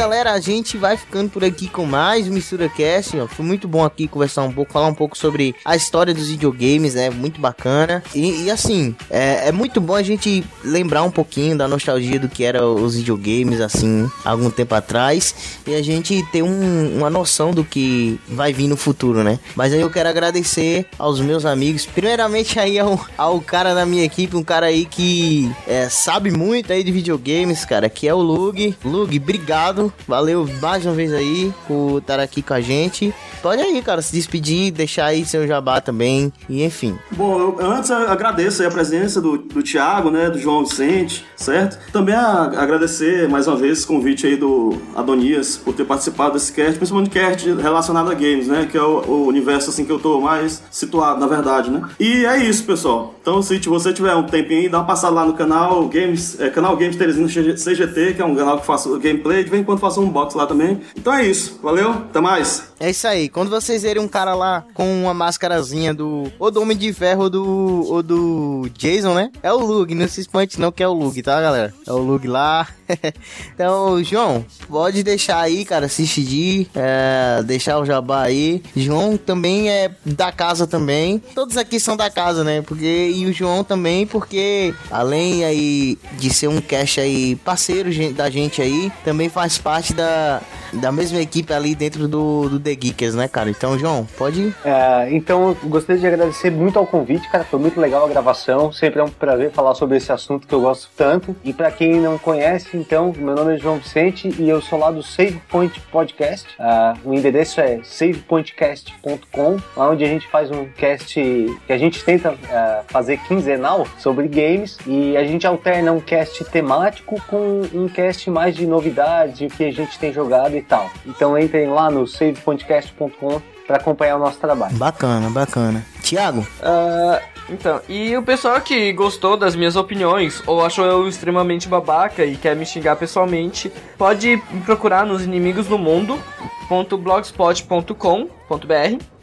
Galera. 0.00 0.32
A 0.32 0.40
gente 0.40 0.78
vai 0.78 0.96
ficando 0.96 1.28
por 1.28 1.44
aqui 1.44 1.68
com 1.68 1.84
mais 1.84 2.26
um 2.26 2.32
Mistura 2.32 2.70
Cast. 2.70 3.18
Ó. 3.18 3.26
Foi 3.26 3.44
muito 3.44 3.68
bom 3.68 3.84
aqui 3.84 4.08
conversar 4.08 4.44
um 4.44 4.50
pouco, 4.52 4.72
falar 4.72 4.86
um 4.86 4.94
pouco 4.94 5.16
sobre 5.16 5.54
a 5.62 5.76
história 5.76 6.14
dos 6.14 6.28
videogames, 6.28 6.94
né? 6.94 7.10
Muito 7.10 7.38
bacana. 7.38 8.02
E, 8.14 8.44
e, 8.44 8.50
assim, 8.50 8.96
é, 9.10 9.48
é 9.48 9.52
muito 9.52 9.78
bom 9.78 9.94
a 9.94 10.02
gente 10.02 10.42
lembrar 10.64 11.02
um 11.02 11.10
pouquinho 11.10 11.54
da 11.58 11.68
nostalgia 11.68 12.18
do 12.18 12.30
que 12.30 12.44
eram 12.44 12.76
os 12.82 12.96
videogames, 12.96 13.60
assim, 13.60 14.10
algum 14.24 14.48
tempo 14.48 14.74
atrás. 14.74 15.34
E 15.66 15.74
a 15.74 15.82
gente 15.82 16.24
ter 16.32 16.42
um- 16.42 16.96
uma 16.96 17.10
noção 17.10 17.50
do 17.50 17.62
que 17.62 18.18
vai 18.26 18.54
vir 18.54 18.68
no 18.68 18.78
futuro, 18.78 19.22
né? 19.22 19.38
Mas 19.54 19.74
aí 19.74 19.82
eu 19.82 19.90
quero 19.90 20.08
agradecer 20.08 20.86
aos 20.98 21.20
meus 21.20 21.44
amigos. 21.44 21.84
Primeiramente 21.84 22.58
aí 22.58 22.78
ao, 22.78 22.98
ao 23.18 23.38
cara 23.38 23.74
da 23.74 23.84
minha 23.84 24.04
equipe, 24.04 24.34
um 24.34 24.42
cara 24.42 24.64
aí 24.66 24.86
que 24.86 25.52
é, 25.66 25.90
sabe 25.90 26.30
muito 26.30 26.72
aí 26.72 26.82
de 26.82 26.90
videogames, 26.90 27.66
cara, 27.66 27.90
que 27.90 28.08
é 28.08 28.14
o 28.14 28.18
Lug. 28.22 28.74
Lug, 28.82 29.18
obrigado. 29.18 29.89
Valeu 30.06 30.48
mais 30.60 30.84
uma 30.84 30.94
vez 30.94 31.12
aí 31.12 31.52
por 31.66 31.98
estar 31.98 32.18
aqui 32.20 32.42
com 32.42 32.54
a 32.54 32.60
gente. 32.60 33.14
Pode 33.42 33.62
aí, 33.62 33.80
cara, 33.82 34.02
se 34.02 34.12
despedir, 34.12 34.70
deixar 34.70 35.06
aí 35.06 35.24
seu 35.24 35.46
jabá 35.46 35.80
também. 35.80 36.32
E 36.48 36.62
enfim. 36.62 36.96
Bom, 37.12 37.38
eu, 37.40 37.58
antes 37.72 37.88
eu 37.90 37.96
agradeço 37.96 38.62
a 38.66 38.70
presença 38.70 39.20
do, 39.20 39.38
do 39.38 39.62
Thiago, 39.62 40.10
né, 40.10 40.28
do 40.28 40.38
João 40.38 40.64
Vicente, 40.64 41.24
certo? 41.36 41.78
Também 41.90 42.14
a- 42.14 42.52
agradecer 42.56 43.28
mais 43.28 43.46
uma 43.48 43.56
vez 43.56 43.78
esse 43.78 43.86
convite 43.86 44.26
aí 44.26 44.36
do 44.36 44.76
Adonias 44.94 45.56
por 45.56 45.74
ter 45.74 45.84
participado 45.84 46.34
desse 46.34 46.52
cast, 46.52 46.74
principalmente 46.76 47.10
cast 47.10 47.50
relacionado 47.54 48.10
a 48.10 48.14
games, 48.14 48.46
né, 48.46 48.68
que 48.70 48.76
é 48.76 48.82
o, 48.82 49.00
o 49.08 49.26
universo 49.26 49.70
assim 49.70 49.84
que 49.84 49.92
eu 49.92 49.98
tô 49.98 50.20
mais 50.20 50.62
situado, 50.70 51.18
na 51.18 51.26
verdade, 51.26 51.70
né? 51.70 51.82
E 51.98 52.24
é 52.26 52.36
isso, 52.44 52.64
pessoal. 52.64 53.14
Então, 53.22 53.42
se 53.42 53.58
você 53.60 53.92
tiver 53.92 54.14
um 54.14 54.24
tempinho 54.24 54.60
aí, 54.60 54.68
dá 54.68 54.78
uma 54.78 54.86
passada 54.86 55.14
lá 55.14 55.24
no 55.24 55.32
canal 55.34 55.88
Games, 55.88 56.38
é, 56.40 56.48
canal 56.50 56.76
Games 56.76 56.96
Teresina 56.96 57.26
CGT, 57.28 58.14
que 58.14 58.22
é 58.22 58.24
um 58.24 58.34
canal 58.34 58.58
que 58.60 58.66
faço 58.66 58.98
gameplay, 58.98 59.44
de 59.44 59.50
vez 59.50 59.62
em 59.62 59.64
quando 59.64 59.78
faço 59.80 60.00
um 60.00 60.04
unbox 60.04 60.34
lá 60.34 60.46
também. 60.46 60.80
Então 60.96 61.12
é 61.12 61.24
isso. 61.24 61.58
Valeu, 61.62 61.90
até 61.90 62.20
mais. 62.20 62.70
É 62.78 62.90
isso 62.90 63.06
aí. 63.06 63.28
Quando 63.28 63.50
vocês 63.50 63.82
verem 63.82 64.02
um 64.02 64.08
cara 64.08 64.34
lá 64.34 64.64
com 64.74 65.02
uma 65.02 65.12
máscarazinha 65.12 65.92
do. 65.92 66.30
Ou 66.38 66.50
do 66.50 66.62
Homem 66.62 66.76
de 66.76 66.92
Ferro 66.92 67.24
ou 67.24 67.30
do. 67.30 67.86
ou 67.88 68.02
do 68.02 68.70
Jason, 68.76 69.14
né? 69.14 69.30
É 69.42 69.52
o 69.52 69.58
Lug. 69.58 69.94
Não 69.94 70.08
se 70.08 70.20
espante 70.20 70.60
não 70.60 70.72
que 70.72 70.82
é 70.82 70.88
o 70.88 70.92
Lug, 70.92 71.22
tá, 71.22 71.40
galera? 71.40 71.74
É 71.86 71.92
o 71.92 71.98
Lug 71.98 72.26
lá. 72.26 72.66
então, 73.54 74.02
João, 74.02 74.44
pode 74.68 75.02
deixar 75.02 75.40
aí, 75.40 75.64
cara, 75.64 75.86
despedir. 75.86 76.68
É, 76.74 77.42
deixar 77.44 77.78
o 77.78 77.84
jabá 77.84 78.22
aí. 78.22 78.62
João 78.76 79.16
também 79.16 79.70
é 79.70 79.90
da 80.04 80.32
casa 80.32 80.66
também. 80.66 81.18
Todos 81.34 81.56
aqui 81.56 81.78
são 81.78 81.96
da 81.96 82.10
casa, 82.10 82.44
né? 82.44 82.62
Porque. 82.62 83.12
E 83.14 83.26
o 83.26 83.32
João 83.32 83.62
também, 83.64 84.06
porque 84.06 84.74
além 84.90 85.44
aí 85.44 85.98
de 86.18 86.30
ser 86.30 86.48
um 86.48 86.60
cast 86.60 87.00
aí 87.00 87.36
parceiro 87.36 87.90
da 88.14 88.30
gente 88.30 88.62
aí, 88.62 88.90
também 89.04 89.28
faz 89.28 89.58
parte 89.58 89.69
da, 89.94 90.42
da 90.72 90.92
mesma 90.92 91.20
equipe 91.20 91.52
ali 91.52 91.74
dentro 91.74 92.06
do, 92.06 92.48
do 92.48 92.60
The 92.60 92.74
Geekers, 92.74 93.14
né, 93.14 93.28
cara? 93.28 93.50
Então, 93.50 93.78
João, 93.78 94.06
pode 94.16 94.40
ir. 94.40 94.54
É, 94.64 95.08
então, 95.10 95.56
gostaria 95.64 96.00
de 96.00 96.06
agradecer 96.06 96.50
muito 96.50 96.78
ao 96.78 96.86
convite, 96.86 97.28
cara. 97.28 97.44
Foi 97.44 97.58
muito 97.58 97.80
legal 97.80 98.04
a 98.04 98.08
gravação. 98.08 98.72
Sempre 98.72 99.00
é 99.00 99.04
um 99.04 99.08
prazer 99.08 99.50
falar 99.50 99.74
sobre 99.74 99.96
esse 99.96 100.12
assunto 100.12 100.46
que 100.46 100.54
eu 100.54 100.60
gosto 100.60 100.90
tanto. 100.96 101.34
E 101.44 101.52
pra 101.52 101.70
quem 101.70 102.00
não 102.00 102.18
conhece, 102.18 102.76
então, 102.76 103.12
meu 103.16 103.34
nome 103.34 103.54
é 103.54 103.58
João 103.58 103.78
Vicente 103.78 104.34
e 104.38 104.48
eu 104.48 104.60
sou 104.60 104.78
lá 104.78 104.90
do 104.90 105.02
Save 105.02 105.40
Point 105.48 105.80
Podcast. 105.92 106.48
Ah, 106.58 106.94
o 107.04 107.14
endereço 107.14 107.60
é 107.60 107.80
savepointcast.com, 107.82 109.56
onde 109.76 110.04
a 110.04 110.08
gente 110.08 110.26
faz 110.28 110.50
um 110.50 110.66
cast 110.66 111.14
que 111.14 111.72
a 111.72 111.78
gente 111.78 112.04
tenta 112.04 112.34
ah, 112.50 112.82
fazer 112.88 113.18
quinzenal 113.18 113.86
sobre 113.98 114.28
games 114.28 114.78
e 114.86 115.16
a 115.16 115.24
gente 115.24 115.46
alterna 115.46 115.92
um 115.92 116.00
cast 116.00 116.44
temático 116.44 117.20
com 117.26 117.62
um 117.72 117.88
cast 117.88 118.30
mais 118.30 118.54
de 118.54 118.66
novidades, 118.66 119.40
o 119.40 119.56
que 119.56 119.64
a 119.64 119.72
gente 119.72 119.98
tem 119.98 120.12
jogado 120.12 120.59
e 120.60 120.62
tal. 120.62 120.90
Então 121.06 121.36
entrem 121.38 121.66
lá 121.68 121.90
no 121.90 122.06
savepointcast.com 122.06 123.40
para 123.66 123.76
acompanhar 123.76 124.16
o 124.16 124.18
nosso 124.18 124.38
trabalho. 124.38 124.76
Bacana, 124.76 125.30
bacana. 125.30 125.84
Tiago, 126.02 126.46
Ah, 126.62 127.20
então, 127.48 127.80
e 127.88 128.16
o 128.16 128.22
pessoal 128.22 128.60
que 128.60 128.92
gostou 128.92 129.36
das 129.36 129.56
minhas 129.56 129.74
opiniões 129.76 130.42
ou 130.46 130.64
achou 130.64 130.84
eu 130.84 131.08
extremamente 131.08 131.68
babaca 131.68 132.24
e 132.24 132.36
quer 132.36 132.54
me 132.54 132.64
xingar 132.64 132.96
pessoalmente, 132.96 133.72
pode 133.98 134.40
me 134.50 134.60
procurar 134.60 135.04
nos 135.04 135.24
inimigos 135.24 135.66
do 135.66 135.76
mundo 135.78 136.18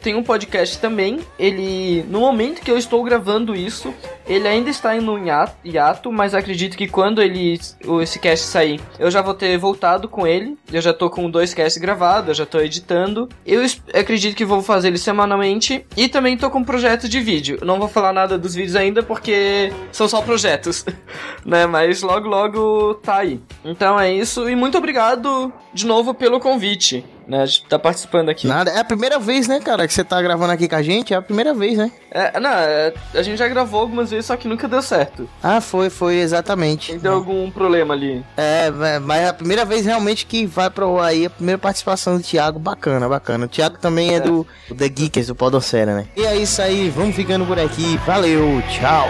Tem 0.00 0.14
um 0.14 0.22
podcast 0.22 0.78
também. 0.78 1.20
Ele, 1.38 2.04
no 2.08 2.20
momento 2.20 2.62
que 2.62 2.70
eu 2.70 2.78
estou 2.78 3.02
gravando 3.02 3.54
isso, 3.54 3.92
ele 4.26 4.46
ainda 4.46 4.70
está 4.70 4.96
em 4.96 5.06
um 5.06 5.18
hiato, 5.64 6.12
mas 6.12 6.34
acredito 6.34 6.76
que 6.76 6.86
quando 6.86 7.20
ele 7.20 7.58
esse 8.02 8.18
cast 8.18 8.46
sair, 8.46 8.80
eu 8.98 9.10
já 9.10 9.20
vou 9.20 9.34
ter 9.34 9.58
voltado 9.58 10.08
com 10.08 10.26
ele. 10.26 10.56
Eu 10.72 10.80
já 10.80 10.94
tô 10.94 11.10
com 11.10 11.30
dois 11.30 11.52
casts 11.52 11.80
gravados, 11.80 12.28
eu 12.28 12.34
já 12.34 12.46
tô 12.46 12.60
editando. 12.60 13.28
Eu 13.44 13.64
acredito 13.92 14.36
que 14.36 14.44
vou 14.44 14.62
fazer 14.62 14.88
ele 14.88 14.98
semanalmente 14.98 15.84
e 15.96 16.08
também 16.08 16.36
tô 16.36 16.50
com 16.50 16.60
um 16.60 16.64
projeto 16.64 17.08
de 17.08 17.20
vídeo. 17.20 17.58
Não 17.62 17.78
vou 17.78 17.88
falar 17.88 18.12
nada 18.12 18.38
dos 18.38 18.54
vídeos 18.54 18.76
ainda 18.76 19.02
porque 19.02 19.72
são 19.92 20.08
só 20.08 20.22
projetos, 20.22 20.84
né? 21.44 21.66
Mas 21.66 22.02
logo 22.02 22.28
logo 22.28 22.94
tá 22.94 23.18
aí. 23.18 23.40
Então 23.64 23.98
é 23.98 24.12
isso 24.12 24.48
e 24.48 24.54
muito 24.54 24.78
obrigado 24.78 25.52
de 25.74 25.86
novo 25.86 26.14
pelo 26.14 26.40
convite. 26.40 27.04
Né? 27.28 27.42
A 27.42 27.46
gente 27.46 27.64
tá 27.66 27.78
participando 27.78 28.30
aqui. 28.30 28.46
Nada, 28.46 28.70
é 28.70 28.78
a 28.78 28.84
primeira 28.84 29.18
vez, 29.18 29.46
né, 29.46 29.60
cara, 29.60 29.86
que 29.86 29.92
você 29.92 30.02
tá 30.02 30.20
gravando 30.20 30.52
aqui 30.52 30.66
com 30.66 30.74
a 30.74 30.82
gente, 30.82 31.12
é 31.12 31.16
a 31.16 31.22
primeira 31.22 31.52
vez, 31.52 31.76
né? 31.76 31.92
É, 32.10 32.40
não, 32.40 32.50
é, 32.50 32.94
a 33.14 33.22
gente 33.22 33.36
já 33.36 33.46
gravou 33.46 33.80
algumas 33.80 34.10
vezes, 34.10 34.26
só 34.26 34.36
que 34.36 34.48
nunca 34.48 34.66
deu 34.66 34.80
certo. 34.80 35.28
Ah, 35.42 35.60
foi, 35.60 35.90
foi, 35.90 36.16
exatamente. 36.16 36.96
Deu 36.98 37.12
algum 37.12 37.50
problema 37.50 37.92
ali. 37.92 38.24
É, 38.36 38.72
é, 38.94 38.98
mas 38.98 39.20
é 39.20 39.28
a 39.28 39.34
primeira 39.34 39.64
vez 39.64 39.84
realmente 39.84 40.24
que 40.24 40.46
vai 40.46 40.70
pro 40.70 40.98
aí, 40.98 41.26
a 41.26 41.30
primeira 41.30 41.58
participação 41.58 42.16
do 42.16 42.22
Thiago, 42.22 42.58
bacana, 42.58 43.08
bacana. 43.08 43.44
O 43.44 43.48
Thiago 43.48 43.76
também 43.78 44.14
é, 44.14 44.20
do, 44.20 44.46
do 44.66 44.74
The 44.74 44.88
Geekers, 44.88 45.26
do 45.26 45.34
Podocera, 45.34 45.94
né? 45.94 46.06
E 46.16 46.24
é 46.24 46.34
isso 46.34 46.62
aí, 46.62 46.88
vamos 46.88 47.14
ficando 47.14 47.44
por 47.44 47.58
aqui, 47.58 47.98
valeu, 48.06 48.62
tchau! 48.70 49.08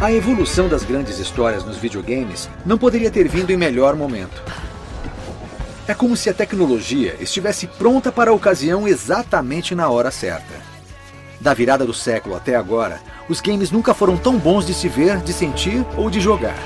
A 0.00 0.12
evolução 0.12 0.68
das 0.68 0.84
grandes 0.84 1.18
histórias 1.18 1.64
nos 1.64 1.76
videogames 1.76 2.48
não 2.64 2.78
poderia 2.78 3.10
ter 3.10 3.26
vindo 3.26 3.50
em 3.50 3.56
melhor 3.56 3.96
momento. 3.96 4.40
É 5.88 5.94
como 5.94 6.16
se 6.16 6.30
a 6.30 6.34
tecnologia 6.34 7.16
estivesse 7.18 7.66
pronta 7.66 8.12
para 8.12 8.30
a 8.30 8.34
ocasião 8.34 8.86
exatamente 8.86 9.74
na 9.74 9.90
hora 9.90 10.12
certa. 10.12 10.54
Da 11.40 11.52
virada 11.52 11.84
do 11.84 11.92
século 11.92 12.36
até 12.36 12.54
agora, 12.54 13.00
os 13.28 13.40
games 13.40 13.72
nunca 13.72 13.92
foram 13.92 14.16
tão 14.16 14.38
bons 14.38 14.64
de 14.64 14.72
se 14.72 14.88
ver, 14.88 15.16
de 15.16 15.32
sentir 15.32 15.84
ou 15.96 16.08
de 16.08 16.20
jogar. 16.20 16.56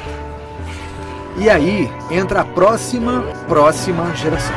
E 1.38 1.48
aí 1.48 1.90
entra 2.10 2.42
a 2.42 2.44
próxima, 2.44 3.22
próxima 3.48 4.14
geração. 4.14 4.54